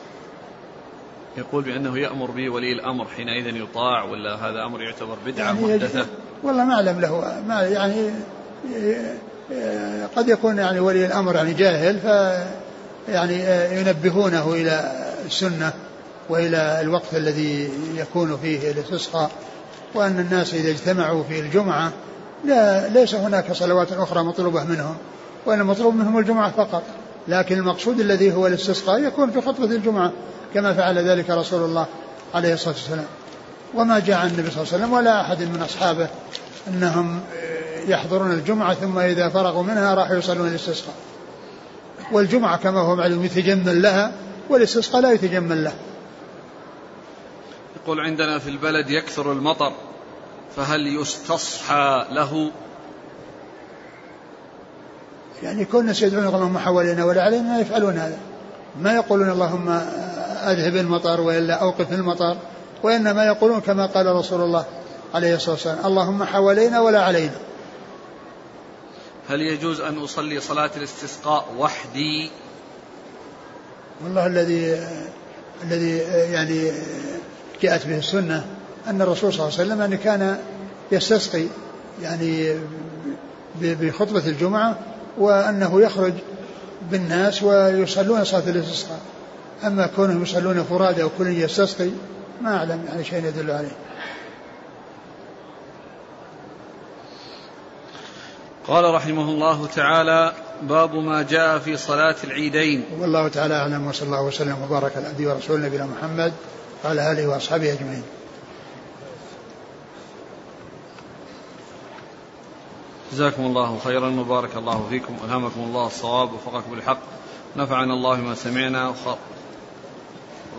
يقول 1.37 1.63
بأنه 1.63 1.99
يأمر 1.99 2.31
به 2.31 2.49
ولي 2.49 2.71
الأمر 2.71 3.05
حينئذ 3.05 3.55
يطاع 3.55 4.03
ولا 4.03 4.35
هذا 4.35 4.65
أمر 4.65 4.81
يعتبر 4.81 5.17
بدعة 5.25 5.45
يعني 5.45 5.61
محدثة؟ 5.61 6.05
والله 6.43 6.65
ما 6.65 6.73
أعلم 6.73 6.99
له 6.99 7.41
ما 7.47 7.61
يعني 7.61 8.11
قد 10.15 10.29
يكون 10.29 10.57
يعني 10.57 10.79
ولي 10.79 11.05
الأمر 11.05 11.35
يعني 11.35 11.53
جاهل 11.53 11.99
ف 11.99 12.05
يعني 13.09 13.43
ينبهونه 13.79 14.53
إلى 14.53 14.91
السنة 15.25 15.73
وإلى 16.29 16.81
الوقت 16.81 17.13
الذي 17.13 17.69
يكون 17.95 18.37
فيه 18.41 18.71
الاستسقاء 18.71 19.31
وأن 19.95 20.19
الناس 20.19 20.53
إذا 20.53 20.69
اجتمعوا 20.69 21.23
في 21.23 21.39
الجمعة 21.39 21.91
لا 22.45 22.87
ليس 22.87 23.15
هناك 23.15 23.51
صلوات 23.53 23.91
أخرى 23.91 24.23
مطلوبة 24.23 24.63
منهم 24.63 24.97
وإن 25.45 25.59
المطلوب 25.59 25.95
منهم 25.95 26.17
الجمعة 26.17 26.51
فقط. 26.51 26.83
لكن 27.27 27.57
المقصود 27.57 27.99
الذي 27.99 28.33
هو 28.33 28.47
الاستسقاء 28.47 29.03
يكون 29.03 29.31
في 29.31 29.41
خطبة 29.41 29.65
الجمعة 29.65 30.11
كما 30.53 30.73
فعل 30.73 31.09
ذلك 31.09 31.29
رسول 31.29 31.65
الله 31.65 31.85
عليه 32.33 32.53
الصلاة 32.53 32.73
والسلام. 32.73 33.05
وما 33.73 33.99
جاء 33.99 34.25
النبي 34.25 34.51
صلى 34.51 34.63
الله 34.63 34.73
عليه 34.73 34.83
وسلم 34.83 34.93
ولا 34.93 35.21
أحد 35.21 35.41
من 35.41 35.61
أصحابه 35.61 36.07
أنهم 36.67 37.19
يحضرون 37.87 38.31
الجمعة 38.31 38.73
ثم 38.73 38.99
إذا 38.99 39.29
فرغوا 39.29 39.63
منها 39.63 39.93
راحوا 39.95 40.15
يصلون 40.15 40.47
الاستسقاء. 40.47 40.95
والجمعة 42.11 42.57
كما 42.57 42.79
هو 42.79 42.95
معلوم 42.95 43.25
يتجمل 43.25 43.81
لها 43.81 44.11
والاستسقاء 44.49 45.01
لا 45.01 45.11
يتجمل 45.11 45.63
له. 45.63 45.73
يقول 47.83 47.99
عندنا 47.99 48.39
في 48.39 48.49
البلد 48.49 48.89
يكثر 48.89 49.31
المطر 49.31 49.73
فهل 50.55 50.87
يستصحى 51.01 52.05
له؟ 52.11 52.51
يعني 55.43 55.65
كل 55.65 55.77
الناس 55.77 56.01
يدعون 56.01 56.27
اللهم 56.27 56.57
حوالينا 56.57 57.05
ولا 57.05 57.23
علينا 57.23 57.59
يفعلون 57.59 57.97
هذا. 57.97 58.17
ما 58.79 58.95
يقولون 58.95 59.29
اللهم 59.29 59.69
أذهب 60.47 60.75
المطر 60.75 61.21
وإلا 61.21 61.53
أوقف 61.53 61.93
المطر 61.93 62.37
وإنما 62.83 63.25
يقولون 63.25 63.61
كما 63.61 63.85
قال 63.85 64.05
رسول 64.05 64.41
الله 64.41 64.65
عليه 65.13 65.35
الصلاة 65.35 65.51
والسلام. 65.51 65.85
اللهم 65.85 66.23
حوالينا 66.23 66.81
ولا 66.81 67.03
علينا. 67.03 67.35
هل 69.29 69.41
يجوز 69.41 69.81
أن 69.81 69.97
أصلي 69.97 70.39
صلاة 70.39 70.71
الاستسقاء 70.77 71.45
وحدي؟ 71.57 72.31
والله 74.03 74.25
الذي 74.27 74.87
الذي 75.63 75.97
يعني 76.33 76.71
جاءت 77.61 77.87
به 77.87 77.97
السنة 77.97 78.45
أن 78.87 79.01
الرسول 79.01 79.33
صلى 79.33 79.47
الله 79.47 79.59
عليه 79.59 79.65
وسلم 79.65 79.79
يعني 79.81 79.97
كان 79.97 80.39
يستسقي 80.91 81.45
يعني 82.01 82.55
بخطبة 83.61 84.27
الجمعة 84.27 84.79
وأنه 85.17 85.81
يخرج 85.81 86.13
بالناس 86.91 87.43
ويصلون 87.43 88.23
صلاة 88.23 88.49
الاستسقاء. 88.49 88.99
أما 89.63 89.87
كونهم 89.87 90.23
يصلون 90.23 90.63
فرادى 90.63 91.03
وكل 91.03 91.27
يستسقي 91.27 91.89
ما 92.41 92.57
أعلم 92.57 92.85
يعني 92.87 93.03
شيء 93.03 93.25
يدل 93.25 93.51
عليه. 93.51 93.75
قال 98.67 98.93
رحمه 98.93 99.29
الله 99.29 99.67
تعالى 99.67 100.33
باب 100.61 100.95
ما 100.95 101.21
جاء 101.21 101.59
في 101.59 101.77
صلاة 101.77 102.15
العيدين. 102.23 102.85
والله 102.99 103.27
تعالى 103.27 103.55
أعلم 103.55 103.87
وصلى 103.87 104.05
الله 104.05 104.23
وسلم 104.23 104.61
وبارك 104.61 104.97
على 104.97 105.07
عبده 105.07 105.33
ورسوله 105.33 105.65
نبينا 105.65 105.85
محمد 105.85 106.33
وعلى 106.85 107.11
آله 107.11 107.27
وأصحابه 107.27 107.73
أجمعين. 107.73 108.03
جزاكم 113.13 113.43
الله 113.45 113.79
خيرا 113.83 114.09
وبارك 114.19 114.55
الله 114.55 114.87
فيكم 114.89 115.13
ألهمكم 115.25 115.59
الله 115.59 115.87
الصواب 115.87 116.33
وفقكم 116.33 116.71
بالحق 116.71 116.99
نفعنا 117.57 117.93
الله 117.93 118.15
ما 118.15 118.35
سمعنا 118.35 118.93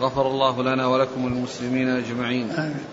غفر 0.01 0.27
الله 0.27 0.63
لنا 0.63 0.87
ولكم 0.87 1.27
المسلمين 1.27 1.89
أجمعين. 1.89 2.51
آمين. 2.51 2.85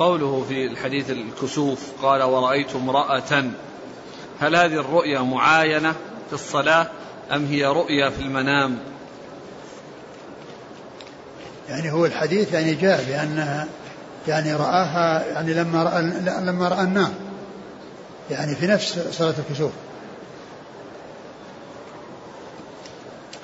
قوله 0.00 0.44
في 0.48 0.66
الحديث 0.66 1.10
الكسوف 1.10 1.92
قال 2.02 2.22
ورأيت 2.22 2.74
امرأة 2.74 3.44
هل 4.40 4.56
هذه 4.56 4.80
الرؤيا 4.80 5.20
معاينة 5.20 5.92
في 6.28 6.32
الصلاة 6.32 6.86
أم 7.32 7.46
هي 7.46 7.66
رؤيا 7.66 8.10
في 8.10 8.20
المنام؟ 8.22 8.78
يعني 11.68 11.92
هو 11.92 12.06
الحديث 12.06 12.52
يعني 12.52 12.74
جاء 12.74 13.04
بأنها 13.04 13.66
يعني 14.28 14.54
رآها 14.54 15.26
يعني 15.26 15.54
لما 15.54 15.82
رأى 15.82 16.02
لما 16.40 16.68
رأى 16.68 16.82
النار 16.82 17.10
يعني 18.30 18.54
في 18.54 18.66
نفس 18.66 18.98
صلاة 19.10 19.34
الكسوف. 19.38 19.72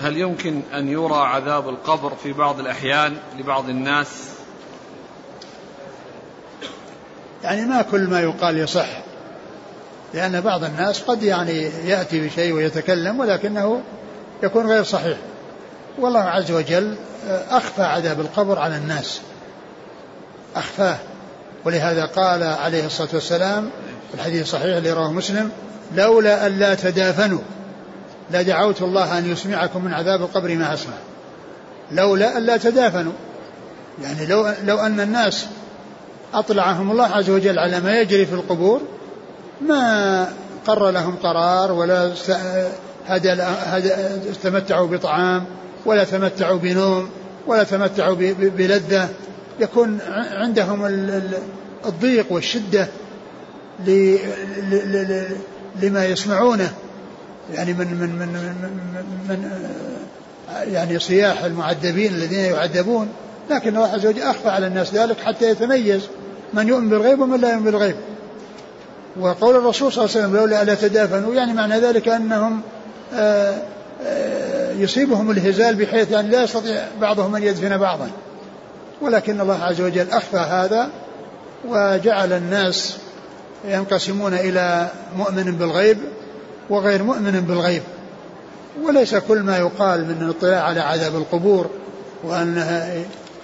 هل 0.01 0.17
يمكن 0.17 0.63
أن 0.75 0.89
يرى 0.89 1.17
عذاب 1.17 1.69
القبر 1.69 2.15
في 2.15 2.33
بعض 2.33 2.61
الأحيان 2.61 3.17
لبعض 3.39 3.69
الناس؟ 3.69 4.36
يعني 7.47 7.65
ما 7.65 7.83
كل 7.83 8.01
ما 8.01 8.21
يقال 8.21 8.59
يصح. 8.59 8.87
لأن 10.15 10.41
بعض 10.41 10.65
الناس 10.65 11.03
قد 11.03 11.23
يعني 11.23 11.63
يأتي 11.85 12.27
بشيء 12.27 12.53
ويتكلم 12.53 13.21
ولكنه 13.21 13.81
يكون 14.43 14.67
غير 14.67 14.83
صحيح. 14.83 15.19
والله 15.99 16.21
عز 16.21 16.51
وجل 16.51 16.97
أخفى 17.51 17.83
عذاب 17.83 18.21
القبر 18.21 18.59
على 18.59 18.77
الناس. 18.77 19.21
أخفاه. 20.57 20.97
ولهذا 21.65 22.05
قال 22.05 22.43
عليه 22.43 22.87
الصلاة 22.87 23.09
والسلام 23.13 23.71
الحديث 24.15 24.43
الصحيح 24.43 24.77
اللي 24.77 24.93
رواه 24.93 25.13
مسلم 25.13 25.51
لولا 25.95 26.47
أن 26.47 26.59
لا 26.59 26.75
تدافنوا 26.75 27.41
لدعوت 28.31 28.83
الله 28.83 29.19
أن 29.19 29.33
يسمعكم 29.33 29.85
من 29.85 29.93
عذاب 29.95 30.23
القبر 30.23 30.55
ما 30.55 30.75
أسمع. 30.75 30.95
لولا 31.93 32.37
أن 32.37 32.43
لا 32.43 32.57
تدافنوا. 32.57 33.13
يعني 34.03 34.27
لو, 34.27 34.53
لو 34.65 34.79
أن 34.79 35.01
الناس 35.01 35.47
أطلعهم 36.35 36.91
الله 36.91 37.05
عز 37.05 37.31
وجل 37.31 37.59
على 37.59 37.81
ما 37.81 38.01
يجري 38.01 38.27
في 38.27 38.33
القبور 38.33 38.81
ما 39.61 40.29
قر 40.67 40.91
لهم 40.91 41.17
قرار 41.17 41.73
ولا 41.73 42.13
تمتعوا 44.43 44.87
بطعام 44.87 45.45
ولا 45.87 46.05
تمتعوا 46.05 46.59
بنوم 46.59 47.09
ولا 47.47 47.65
تمتعوا 47.65 48.15
بلذة. 48.39 49.09
يكون 49.61 49.99
عندهم 50.33 50.87
الضيق 51.87 52.33
والشدة 52.33 52.89
لما 55.83 56.07
يسمعونه. 56.07 56.73
يعني 57.55 57.73
من 57.73 57.87
من 57.87 58.19
من 58.19 58.29
من, 58.29 59.05
من 59.29 59.51
يعني 60.73 60.99
صياح 60.99 61.45
المعذبين 61.45 62.15
الذين 62.15 62.41
يعذبون. 62.41 63.09
لكن 63.51 63.77
الله 63.77 63.89
عز 63.89 64.07
وجل 64.07 64.23
أخفى 64.23 64.49
على 64.49 64.67
الناس 64.67 64.95
ذلك 64.95 65.21
حتى 65.21 65.51
يتميز. 65.51 66.03
من 66.57 66.69
يؤمن 66.69 66.89
بالغيب 66.89 67.21
ومن 67.21 67.41
لا 67.41 67.53
يؤمن 67.53 67.65
بالغيب. 67.65 67.97
وقول 69.21 69.57
الرسول 69.57 69.93
صلى 69.93 70.05
الله 70.05 70.17
عليه 70.17 70.27
وسلم 70.27 70.37
لولا 70.37 70.63
ألا 70.63 70.75
تدافنوا. 70.75 71.35
يعني 71.35 71.53
معنى 71.53 71.81
ذلك 71.81 72.09
أنهم 72.09 72.61
آه، 73.15 73.55
آه، 74.07 74.73
يصيبهم 74.73 75.31
الهزال 75.31 75.75
بحيث 75.75 76.11
يعني 76.11 76.29
لا 76.29 76.43
يستطيع 76.43 76.85
بعضهم 77.01 77.37
أن 77.37 77.43
يدفن 77.43 77.79
بعضا. 77.79 78.11
ولكن 79.01 79.41
الله 79.41 79.63
عز 79.63 79.81
وجل 79.81 80.11
أخفى 80.11 80.37
هذا 80.37 80.89
وجعل 81.69 82.33
الناس 82.33 82.97
ينقسمون 83.69 84.35
إلى 84.35 84.89
مؤمن 85.17 85.57
بالغيب 85.57 85.99
وغير 86.71 87.03
مؤمن 87.03 87.41
بالغيب. 87.41 87.83
وليس 88.83 89.15
كل 89.15 89.39
ما 89.39 89.59
يقال 89.59 90.05
من 90.05 90.23
الاطلاع 90.23 90.63
على 90.63 90.81
عذاب 90.81 91.17
القبور 91.17 91.71
وأن 92.25 92.65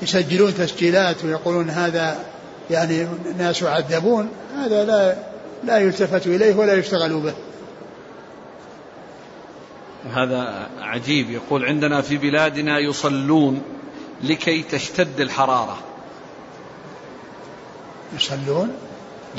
يسجلون 0.03 0.55
تسجيلات 0.55 1.25
ويقولون 1.25 1.71
هذا 1.71 2.17
يعني 2.73 3.07
ناس 3.39 3.62
يعذبون 3.62 4.29
هذا 4.57 4.85
لا 4.85 5.16
لا 5.64 5.79
يلتفت 5.79 6.27
إليه 6.27 6.55
ولا 6.55 6.75
يشتغل 6.75 7.20
به. 7.20 7.35
هذا 10.12 10.68
عجيب. 10.81 11.31
يقول 11.31 11.64
عندنا 11.64 12.01
في 12.01 12.16
بلادنا 12.16 12.79
يصلون 12.79 13.62
لكي 14.23 14.62
تشتد 14.62 15.20
الحرارة. 15.20 15.79
يصلون؟ 18.16 18.73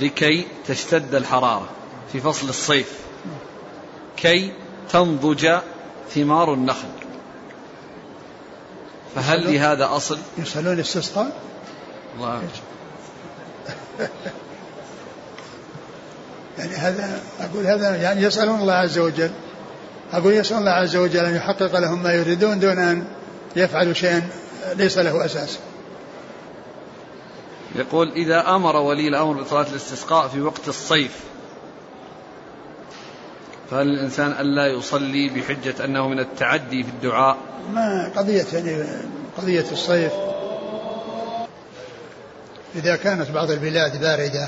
لكي 0.02 0.46
تشتد 0.68 1.16
الحرارة. 1.16 1.70
في 2.12 2.20
فصل 2.20 2.50
الصيف. 2.50 3.00
كي 4.18 4.52
تنضج 4.92 5.58
ثمار 6.10 6.54
النخل. 6.54 6.88
فهل 9.16 9.54
لهذا 9.54 9.96
أصل؟ 9.96 10.18
يصلون 10.38 10.80
استسقاء 10.80 11.32
الله 12.18 12.42
يعني 16.58 16.76
هذا 16.76 17.22
أقول 17.40 17.68
هذا 17.68 17.96
يعني 17.96 18.22
يسألون 18.22 18.60
الله 18.60 18.74
عز 18.74 18.98
وجل. 18.98 19.32
أقول 20.14 20.34
يسأل 20.34 20.58
الله 20.58 20.72
عز 20.72 20.96
وجل 20.96 21.26
أن 21.26 21.36
يحقق 21.36 21.80
لهم 21.80 22.04
ما 22.04 22.14
يريدون 22.14 22.60
دون 22.60 22.80
أن 22.80 23.06
يفعلوا 23.56 23.94
شيئا 23.94 24.30
ليس 24.76 24.98
له 24.98 25.26
أساس. 25.26 25.60
يقول 27.76 28.12
إذا 28.12 28.56
أمر 28.56 28.76
ولي 28.76 29.08
الأمر 29.08 29.42
بصلاة 29.42 29.66
الاستسقاء 29.70 30.28
في 30.28 30.42
وقت 30.42 30.68
الصيف 30.68 31.20
فهل 33.72 33.88
الإنسان 33.88 34.32
ألا 34.32 34.68
يصلي 34.68 35.30
بحجة 35.30 35.86
أنه 35.86 36.08
من 36.08 36.20
التعدي 36.20 36.84
في 36.84 36.90
الدعاء؟ 36.90 37.38
ما 37.74 38.12
قضية 38.16 38.46
يعني 38.54 38.84
قضية 39.38 39.66
الصيف. 39.72 40.12
إذا 42.76 42.96
كانت 42.96 43.32
بعض 43.32 43.52
البلاد 43.52 44.02
باردة 44.02 44.48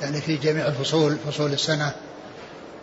يعني 0.00 0.20
في 0.20 0.36
جميع 0.36 0.66
الفصول 0.66 1.16
فصول 1.26 1.52
السنة 1.52 1.92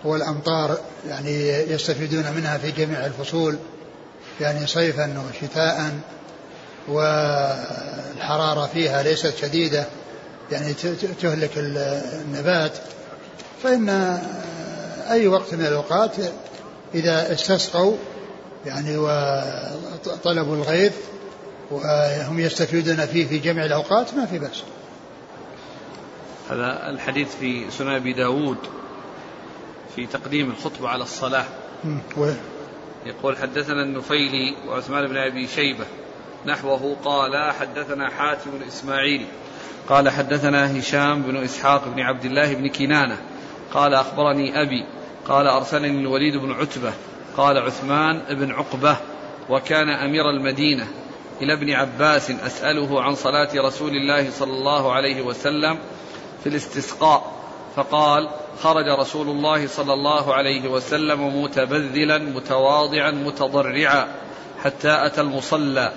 والأمطار 0.04 0.78
يعني 1.08 1.50
يستفيدون 1.50 2.32
منها 2.38 2.58
في 2.58 2.72
جميع 2.72 3.06
الفصول 3.06 3.58
يعني 4.42 4.68
صيفا 4.68 5.24
وشتاء 5.30 5.92
والحرارة 6.88 8.70
فيها 8.74 9.04
ليست 9.04 9.38
شديدة 9.38 9.86
يعني 10.52 10.74
تهلك 11.22 11.52
النبات. 11.58 12.72
فإن 13.64 13.90
أي 15.12 15.28
وقت 15.28 15.54
من 15.54 15.66
الأوقات 15.66 16.12
إذا 16.96 17.34
استسقوا 17.34 17.96
يعني 18.66 18.98
وطلبوا 18.98 20.56
الغيث 20.56 20.94
وهم 21.72 22.40
يستفيدون 22.40 23.06
فيه 23.06 23.28
في 23.28 23.38
جميع 23.38 23.66
الأوقات 23.66 24.14
ما 24.14 24.26
في 24.26 24.40
بأس. 24.40 24.64
هذا 26.50 26.90
الحديث 26.90 27.36
في 27.36 27.72
سنن 27.72 27.90
أبي 27.90 28.14
داود 28.14 28.58
في 29.96 30.06
تقديم 30.06 30.50
الخطبة 30.50 30.90
على 30.90 31.04
الصلاة. 31.04 31.46
يقول 33.06 33.38
حدثنا 33.38 33.84
النفيلي 33.84 34.56
وعثمان 34.68 35.08
بن 35.08 35.18
أبي 35.18 35.48
شيبة 35.48 35.86
نحوه 36.46 36.96
قال 37.06 37.52
حدثنا 37.54 38.10
حاتم 38.10 38.50
الإسماعيلي 38.62 39.26
قال 39.90 40.10
حدثنا 40.10 40.80
هشام 40.80 41.22
بن 41.22 41.38
إسحاق 41.38 41.88
بن 41.88 42.00
عبد 42.00 42.26
الله 42.26 42.54
بن 42.54 42.68
كنانة 42.68 43.18
قال 43.74 43.94
أخبرني 43.94 44.62
أبي 44.62 44.86
قال 45.28 45.48
أرسلني 45.48 46.02
الوليد 46.02 46.36
بن 46.36 46.52
عتبة 46.52 46.94
قال 47.38 47.58
عثمان 47.58 48.22
بن 48.30 48.52
عقبة 48.52 48.98
وكان 49.50 49.90
أمير 49.90 50.30
المدينة 50.30 50.88
إلى 51.42 51.54
ابن 51.54 51.72
عباس 51.72 52.32
أسأله 52.32 53.02
عن 53.02 53.16
صلاة 53.16 53.50
رسول 53.56 53.90
الله 53.90 54.32
صلى 54.32 54.54
الله 54.54 54.94
عليه 54.94 55.22
وسلم 55.22 55.78
في 56.44 56.50
الاستسقاء 56.50 57.32
فقال 57.76 58.30
خرج 58.62 59.00
رسول 59.00 59.30
الله 59.30 59.68
صلى 59.68 59.94
الله 59.94 60.34
عليه 60.34 60.70
وسلم 60.70 61.44
متبذلا 61.44 62.18
متواضعا 62.18 63.12
متضرعا 63.12 64.08
حتى 64.64 65.06
أتى 65.06 65.22
المصلى. 65.22 65.92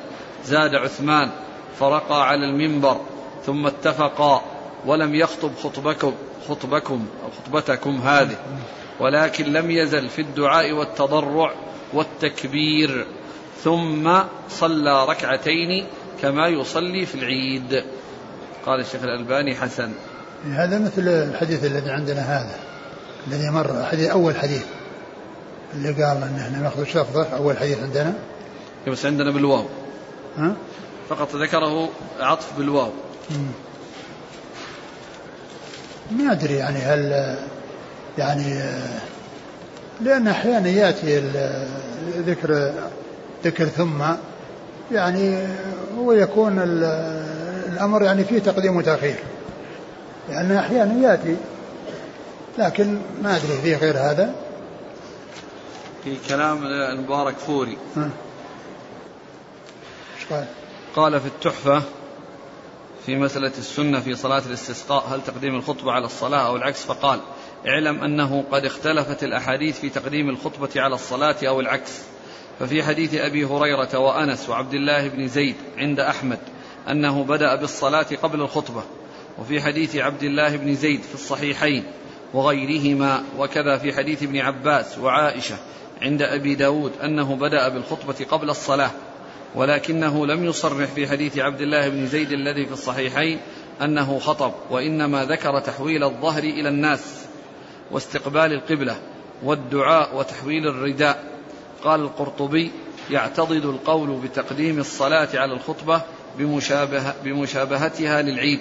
زاد 0.44 0.74
عثمان 0.74 1.30
فرقى 1.78 2.28
على 2.28 2.44
المنبر 2.44 3.00
ثم 3.46 3.66
اتفقا 3.66 4.42
ولم 4.86 5.14
يخطب 5.14 5.50
خطبكم 5.62 6.14
خطبكم 6.48 7.06
أو 7.24 7.30
خطبتكم 7.30 8.00
هذه 8.00 8.36
ولكن 9.00 9.52
لم 9.52 9.70
يزل 9.70 10.08
في 10.08 10.22
الدعاء 10.22 10.72
والتضرع 10.72 11.52
والتكبير. 11.92 13.06
ثم 13.64 14.18
صلى 14.50 15.04
ركعتين 15.04 15.86
كما 16.22 16.48
يصلي 16.48 17.06
في 17.06 17.14
العيد. 17.14 17.84
قال 18.66 18.80
الشيخ 18.80 19.02
الألباني 19.02 19.54
حسن. 19.54 19.92
هذا 20.50 20.78
مثل 20.78 21.08
الحديث 21.08 21.64
الذي 21.64 21.90
عندنا 21.90 22.20
هذا 22.20 22.56
الذي 23.26 23.50
مر 23.50 23.84
حديث 23.84 24.10
أول 24.10 24.36
حديث. 24.36 24.64
اللي 25.74 25.88
قال 25.88 26.22
إن 26.22 26.38
إحنا 26.40 26.58
نأخذ 26.58 26.84
شفظه 26.84 27.36
أول 27.36 27.58
حديث 27.58 27.82
عندنا. 27.82 28.14
بس 28.88 29.06
عندنا 29.06 29.30
بالواو. 29.30 29.64
ها؟ 30.36 30.56
فقط 31.08 31.36
ذكره 31.36 31.88
عطف 32.20 32.58
بالواو. 32.58 32.90
ما 36.10 36.32
أدري 36.32 36.54
يعني 36.54 36.78
هل 36.78 37.36
يعني 38.18 38.62
لأن 40.00 40.28
أحيانا 40.28 40.68
يأتي 40.68 41.22
ذكر 42.16 42.72
ذكر 43.44 43.64
ثم 43.64 44.02
يعني 44.92 45.46
ويكون 45.96 46.58
الأمر 47.72 48.02
يعني 48.02 48.24
فيه 48.24 48.38
تقديم 48.38 48.76
وتأخير. 48.76 49.18
لأن 50.28 50.52
أحيانا 50.52 51.10
يأتي 51.10 51.36
لكن 52.58 52.98
ما 53.22 53.36
أدري 53.36 53.58
فيه 53.62 53.76
غير 53.76 53.98
هذا. 53.98 54.34
في 56.04 56.16
كلام 56.28 56.66
المبارك 56.66 57.36
فوري. 57.36 57.78
قال؟ 60.30 60.44
قال 60.96 61.20
في 61.20 61.26
التحفة 61.26 61.82
في 63.06 63.16
مسألة 63.16 63.52
السنة 63.58 64.00
في 64.00 64.14
صلاة 64.14 64.42
الاستسقاء 64.46 65.06
هل 65.08 65.22
تقديم 65.24 65.54
الخطبة 65.54 65.92
على 65.92 66.04
الصلاة 66.04 66.46
أو 66.46 66.56
العكس؟ 66.56 66.84
فقال 66.84 67.20
اعلم 67.66 68.02
أنه 68.02 68.44
قد 68.52 68.64
اختلفت 68.64 69.24
الأحاديث 69.24 69.80
في 69.80 69.88
تقديم 69.88 70.28
الخطبة 70.28 70.68
على 70.76 70.94
الصلاة 70.94 71.36
أو 71.42 71.60
العكس. 71.60 71.92
ففي 72.58 72.82
حديث 72.82 73.14
أبي 73.14 73.44
هريرة 73.44 73.98
وأنس 73.98 74.48
وعبد 74.48 74.74
الله 74.74 75.08
بن 75.08 75.28
زيد 75.28 75.56
عند 75.76 76.00
أحمد 76.00 76.38
أنه 76.90 77.24
بدأ 77.24 77.54
بالصلاة 77.54 78.06
قبل 78.22 78.40
الخطبة 78.40 78.82
وفي 79.38 79.60
حديث 79.60 79.96
عبد 79.96 80.22
الله 80.22 80.56
بن 80.56 80.74
زيد 80.74 81.02
في 81.02 81.14
الصحيحين 81.14 81.84
وغيرهما 82.34 83.22
وكذا 83.38 83.78
في 83.78 83.92
حديث 83.92 84.22
ابن 84.22 84.38
عباس 84.38 84.98
وعائشة 84.98 85.56
عند 86.02 86.22
أبي 86.22 86.54
داود 86.54 86.92
أنه 87.02 87.36
بدأ 87.36 87.68
بالخطبة 87.68 88.26
قبل 88.30 88.50
الصلاة 88.50 88.90
ولكنه 89.54 90.26
لم 90.26 90.44
يصرح 90.44 90.88
في 90.88 91.08
حديث 91.08 91.38
عبد 91.38 91.60
الله 91.60 91.88
بن 91.88 92.06
زيد 92.06 92.32
الذي 92.32 92.66
في 92.66 92.72
الصحيحين 92.72 93.38
أنه 93.82 94.18
خطب 94.18 94.52
وإنما 94.70 95.24
ذكر 95.24 95.60
تحويل 95.60 96.04
الظهر 96.04 96.42
إلى 96.42 96.68
الناس 96.68 97.26
واستقبال 97.90 98.52
القبلة 98.52 98.96
والدعاء 99.42 100.16
وتحويل 100.16 100.68
الرداء. 100.68 101.37
قال 101.84 102.00
القرطبي 102.00 102.70
يعتضد 103.10 103.64
القول 103.64 104.08
بتقديم 104.08 104.78
الصلاة 104.78 105.28
على 105.34 105.52
الخطبة 105.52 106.02
بمشابهة 106.38 107.14
بمشابهتها 107.24 108.22
للعيد. 108.22 108.60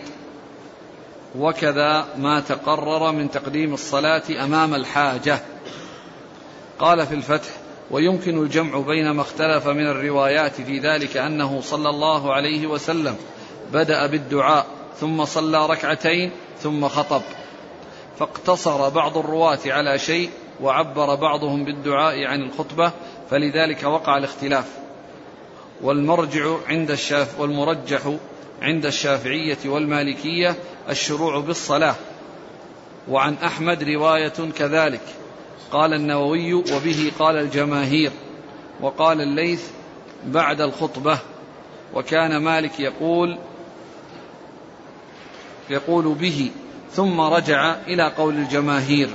وكذا 1.36 2.06
ما 2.18 2.40
تقرر 2.40 3.12
من 3.12 3.32
تقديم 3.32 3.74
الصلاة 3.74 4.24
أمام 4.44 4.76
الحاجة. 4.76 5.40
قال 6.80 7.08
في 7.08 7.14
الفتح 7.16 7.50
ويمكن 7.92 8.44
الجمع 8.44 8.80
بين 8.80 9.12
ما 9.12 9.22
اختلف 9.22 9.68
من 9.68 9.88
الروايات 9.88 10.62
في 10.62 10.80
ذلك 10.80 11.18
أنه 11.18 11.62
صلى 11.62 11.90
الله 11.90 12.34
عليه 12.34 12.68
وسلم 12.68 13.16
بدأ 13.74 14.08
بالدعاء 14.08 14.66
ثم 15.00 15.26
صلى 15.26 15.66
ركعتين 15.66 16.32
ثم 16.60 16.88
خطب. 16.88 17.22
فاقتصر 18.20 18.90
بعض 18.90 19.18
الرواة 19.18 19.60
على 19.66 20.00
شيء 20.00 20.30
وعبر 20.62 21.16
بعضهم 21.16 21.66
بالدعاء 21.66 22.26
عن 22.26 22.42
الخطبة 22.42 22.92
فلذلك 23.30 23.84
وقع 23.84 24.18
الاختلاف. 24.18 24.66
والمرجع 25.82 26.56
عند 26.68 26.92
الشاف 26.92 27.40
والمرجح 27.40 28.14
عند 28.62 28.86
الشافعية 28.86 29.58
والمالكية 29.66 30.56
الشروع 30.90 31.40
بالصلاة. 31.40 31.96
وعن 33.10 33.36
أحمد 33.44 33.84
رواية 33.84 34.52
كذلك. 34.58 35.02
قال 35.72 35.94
النووي 35.94 36.54
وبه 36.54 37.12
قال 37.20 37.38
الجماهير. 37.38 38.12
وقال 38.82 39.22
الليث 39.22 39.68
بعد 40.26 40.62
الخطبة. 40.62 41.20
وكان 41.94 42.38
مالك 42.38 42.80
يقول 42.80 43.38
يقول 45.70 46.14
به. 46.14 46.52
ثم 46.92 47.22
رجع 47.22 47.76
إلى 47.88 48.14
قول 48.18 48.36
الجماهير. 48.36 49.10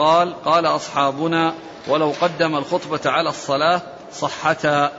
قال 0.00 0.42
قال 0.42 0.66
أصحابنا 0.66 1.54
ولو 1.88 2.12
قدم 2.20 2.56
الخطبة 2.56 3.00
على 3.06 3.28
الصلاة 3.28 3.82
صحتا 4.12 4.92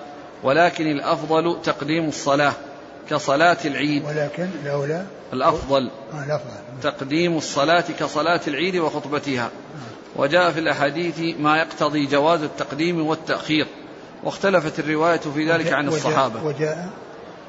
ولكن 0.44 0.88
الأفضل 0.88 1.62
تقديم 1.64 2.08
الصلاة 2.08 2.54
كصلاة 3.10 3.58
العيد. 3.66 4.06
ولكن 4.06 4.50
الأولى 4.64 5.06
الأفضل 5.34 5.90
آه 6.14 6.24
الأفضل. 6.24 6.82
تقديم 6.84 7.38
الصلاة 7.38 7.84
كصلاة 8.00 8.42
العيد 8.48 8.76
وخطبتها. 8.76 9.50
وجاء 10.16 10.52
في 10.52 10.60
الأحاديث 10.60 11.40
ما 11.40 11.58
يقتضي 11.58 12.06
جواز 12.06 12.44
التقديم 12.44 13.08
والتأخير 13.08 13.68
واختلفت 14.24 14.80
الرواية 14.80 15.20
في 15.20 15.52
ذلك 15.52 15.74
عن 15.74 15.88
الصحابة. 15.88 16.44
وجاء 16.46 16.90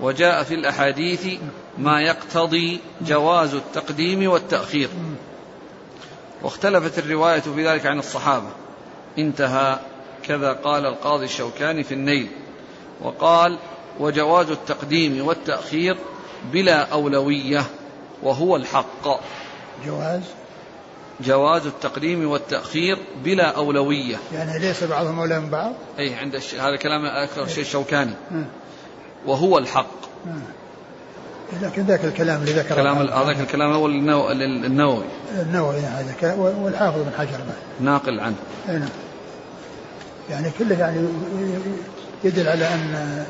وجاء 0.01 0.43
في 0.43 0.55
الأحاديث 0.55 1.27
ما 1.79 2.01
يقتضي 2.01 2.81
جواز 3.01 3.55
التقديم 3.55 4.31
والتأخير. 4.31 4.89
واختلفت 6.43 6.99
الرواية 6.99 7.41
في 7.41 7.69
ذلك 7.69 7.87
عن 7.87 7.99
الصحابة. 7.99 8.49
انتهى. 9.19 9.79
كذا 10.23 10.53
قال 10.53 10.87
القاضي 10.87 11.25
الشوكاني 11.25 11.85
في 11.85 11.95
النيل. 11.95 12.29
وقال 13.01 13.59
وجواز 14.01 14.51
التقديم 14.51 15.27
والتأخير 15.27 15.97
بلا 16.53 16.93
أولوية 16.93 17.63
وهو 18.23 18.57
الحق. 18.57 19.21
جواز؟ 19.87 20.23
جواز 21.21 21.67
التقديم 21.67 22.31
والتأخير 22.31 22.99
بلا 23.25 23.57
أولوية. 23.57 24.17
يعني 24.33 24.59
ليس 24.59 24.85
بعضهم 24.85 25.19
أولى 25.19 25.41
من 25.41 25.51
بعض؟ 25.51 25.73
أي 25.99 26.15
عند 26.15 26.35
الش... 26.35 26.55
هذا 26.55 26.77
كلام 26.77 27.07
أكثر 27.07 27.47
شيء 27.47 27.63
الشوكاني 27.65 28.15
وهو 29.27 29.59
الحق. 29.59 30.03
لكن 31.61 31.83
ذاك 31.83 32.05
الكلام 32.05 32.41
اللي 32.41 32.53
ذكره 32.53 32.75
كلام 32.75 32.99
هذاك 32.99 33.41
الكلام 33.41 33.71
الأول 33.71 33.91
النووي 34.65 35.05
النووي 35.41 35.81
هذا 35.81 36.35
والحافظ 36.37 36.99
بن 36.99 37.13
حجر 37.19 37.39
ناقل 37.81 38.21
عنه. 38.21 38.37
نعم. 38.69 38.89
يعني 40.31 40.51
كله 40.59 40.79
يعني 40.79 41.09
يدل 42.25 42.49
على 42.49 42.67
ان 42.75 43.25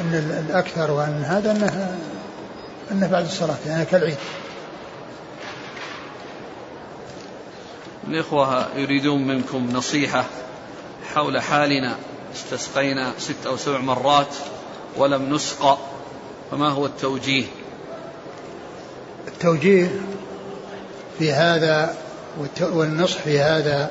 أن 0.00 0.44
الأكثر 0.48 0.90
وأن 0.90 1.22
هذا 1.24 1.50
انه 1.50 1.96
أنه 2.92 3.06
بعد 3.06 3.24
الصلاة 3.24 3.56
يعني 3.66 3.84
كالعيد. 3.84 4.16
الإخوة 8.08 8.66
يريدون 8.76 9.26
منكم 9.26 9.68
نصيحة 9.72 10.24
حول 11.14 11.40
حالنا. 11.42 11.96
استسقينا 12.34 13.12
ست 13.18 13.46
أو 13.46 13.56
سبع 13.56 13.78
مرات 13.78 14.34
ولم 14.96 15.34
نسقى. 15.34 15.78
فما 16.50 16.68
هو 16.68 16.86
التوجيه؟ 16.86 17.44
التوجيه 19.28 19.90
في 21.18 21.32
هذا 21.32 21.94
والنصح 22.60 23.18
في 23.18 23.40
هذا 23.40 23.90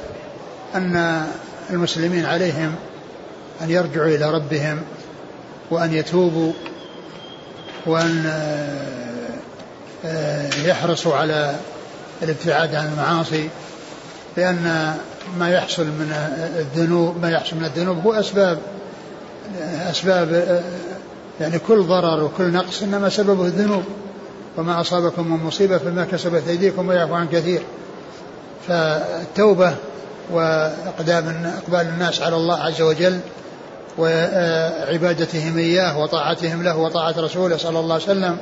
أن 0.76 1.26
المسلمين 1.70 2.26
عليهم 2.26 2.76
أن 3.62 3.70
يرجعوا 3.70 4.08
إلى 4.08 4.32
ربهم 4.32 4.82
وأن 5.72 5.94
يتوبوا 5.94 6.54
وأن 7.86 8.26
آه، 10.06 10.50
يحرصوا 10.66 11.16
على 11.16 11.56
الابتعاد 12.24 12.76
عن 12.76 12.88
المعاصي 12.88 13.50
لأن 14.38 14.96
ما 15.38 15.50
يحصل 15.50 15.86
من 15.86 16.14
الذنوب 16.60 17.22
ما 17.22 17.32
يحصل 17.32 17.56
من 17.56 17.66
الذنوب 17.66 17.98
هو 17.98 18.14
أسباب 18.14 18.60
أسباب 19.90 20.34
آه، 20.34 20.62
يعني 21.44 21.60
كل 21.60 21.84
ضرر 21.84 22.24
وكل 22.24 22.52
نقص 22.52 22.84
إنما 22.84 23.10
سببه 23.10 23.46
الذنوب 23.46 23.84
وما 24.58 24.82
أصابكم 24.82 25.32
من 25.32 25.46
مصيبة 25.46 25.78
فما 25.78 26.06
كسبت 26.06 26.48
أيديكم 26.48 26.88
ويعفو 26.88 27.14
عن 27.14 27.28
كثير. 27.28 27.62
فالتوبة 28.68 29.76
وإقدام 30.32 31.54
إقبال 31.58 31.88
الناس 31.88 32.22
على 32.22 32.36
الله 32.36 32.60
عز 32.60 32.82
وجل 32.82 33.20
وعبادتهم 33.98 35.58
إياه 35.58 36.00
وطاعتهم 36.00 36.64
له 36.64 36.78
وطاعة 36.78 37.16
رسوله 37.18 37.58
صلى 37.58 37.80
الله 37.80 37.94
عليه 37.94 38.04
وسلم 38.04 38.38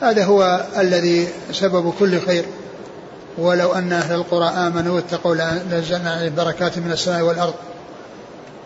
هذا 0.00 0.24
هو 0.24 0.64
الذي 0.78 1.28
سبب 1.52 1.92
كل 1.98 2.20
خير. 2.20 2.44
ولو 3.38 3.72
أن 3.72 3.92
أهل 3.92 4.14
القرى 4.14 4.48
آمنوا 4.48 4.94
واتقوا 4.94 5.34
لنزلنا 5.34 6.32
بركات 6.36 6.78
من 6.78 6.92
السماء 6.92 7.22
والأرض. 7.22 7.54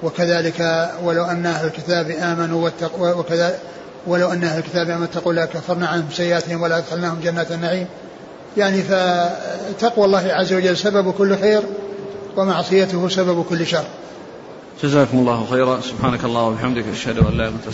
وكذلك 0.03 0.90
ولو 1.03 1.24
أن 1.24 1.46
أهل 1.46 1.66
الكتاب 1.66 2.11
آمنوا 2.11 2.64
واتقوا 2.64 3.12
وكذلك 3.12 3.59
ولو 4.07 4.32
أن 4.32 4.44
أهل 4.44 4.59
الكتاب 4.59 4.90
آمنوا 4.90 5.07
واتقوا 5.07 5.32
لكفرنا 5.32 5.86
عنهم 5.86 6.07
سيئاتهم 6.12 6.62
ولا 6.62 6.78
أدخلناهم 6.78 7.20
جنات 7.20 7.53
النعيم. 7.53 7.86
يعني 8.57 8.82
فتقوى 8.82 10.05
الله 10.05 10.32
عز 10.32 10.53
وجل 10.53 10.76
سبب 10.76 11.12
كل 11.12 11.38
خير 11.38 11.62
ومعصيته 12.36 13.09
سبب 13.09 13.44
كل 13.44 13.66
شر. 13.66 13.84
جزاكم 14.82 15.18
الله 15.18 15.46
خيرا. 15.51 15.80
سبحانك 15.80 16.24
الله 16.24 16.42
وبحمدك 16.42 16.84
أشهد 16.92 17.18
أن 17.18 17.24
لا 17.24 17.30
إله 17.30 17.49
إلا 17.49 17.49
أنت 17.49 17.68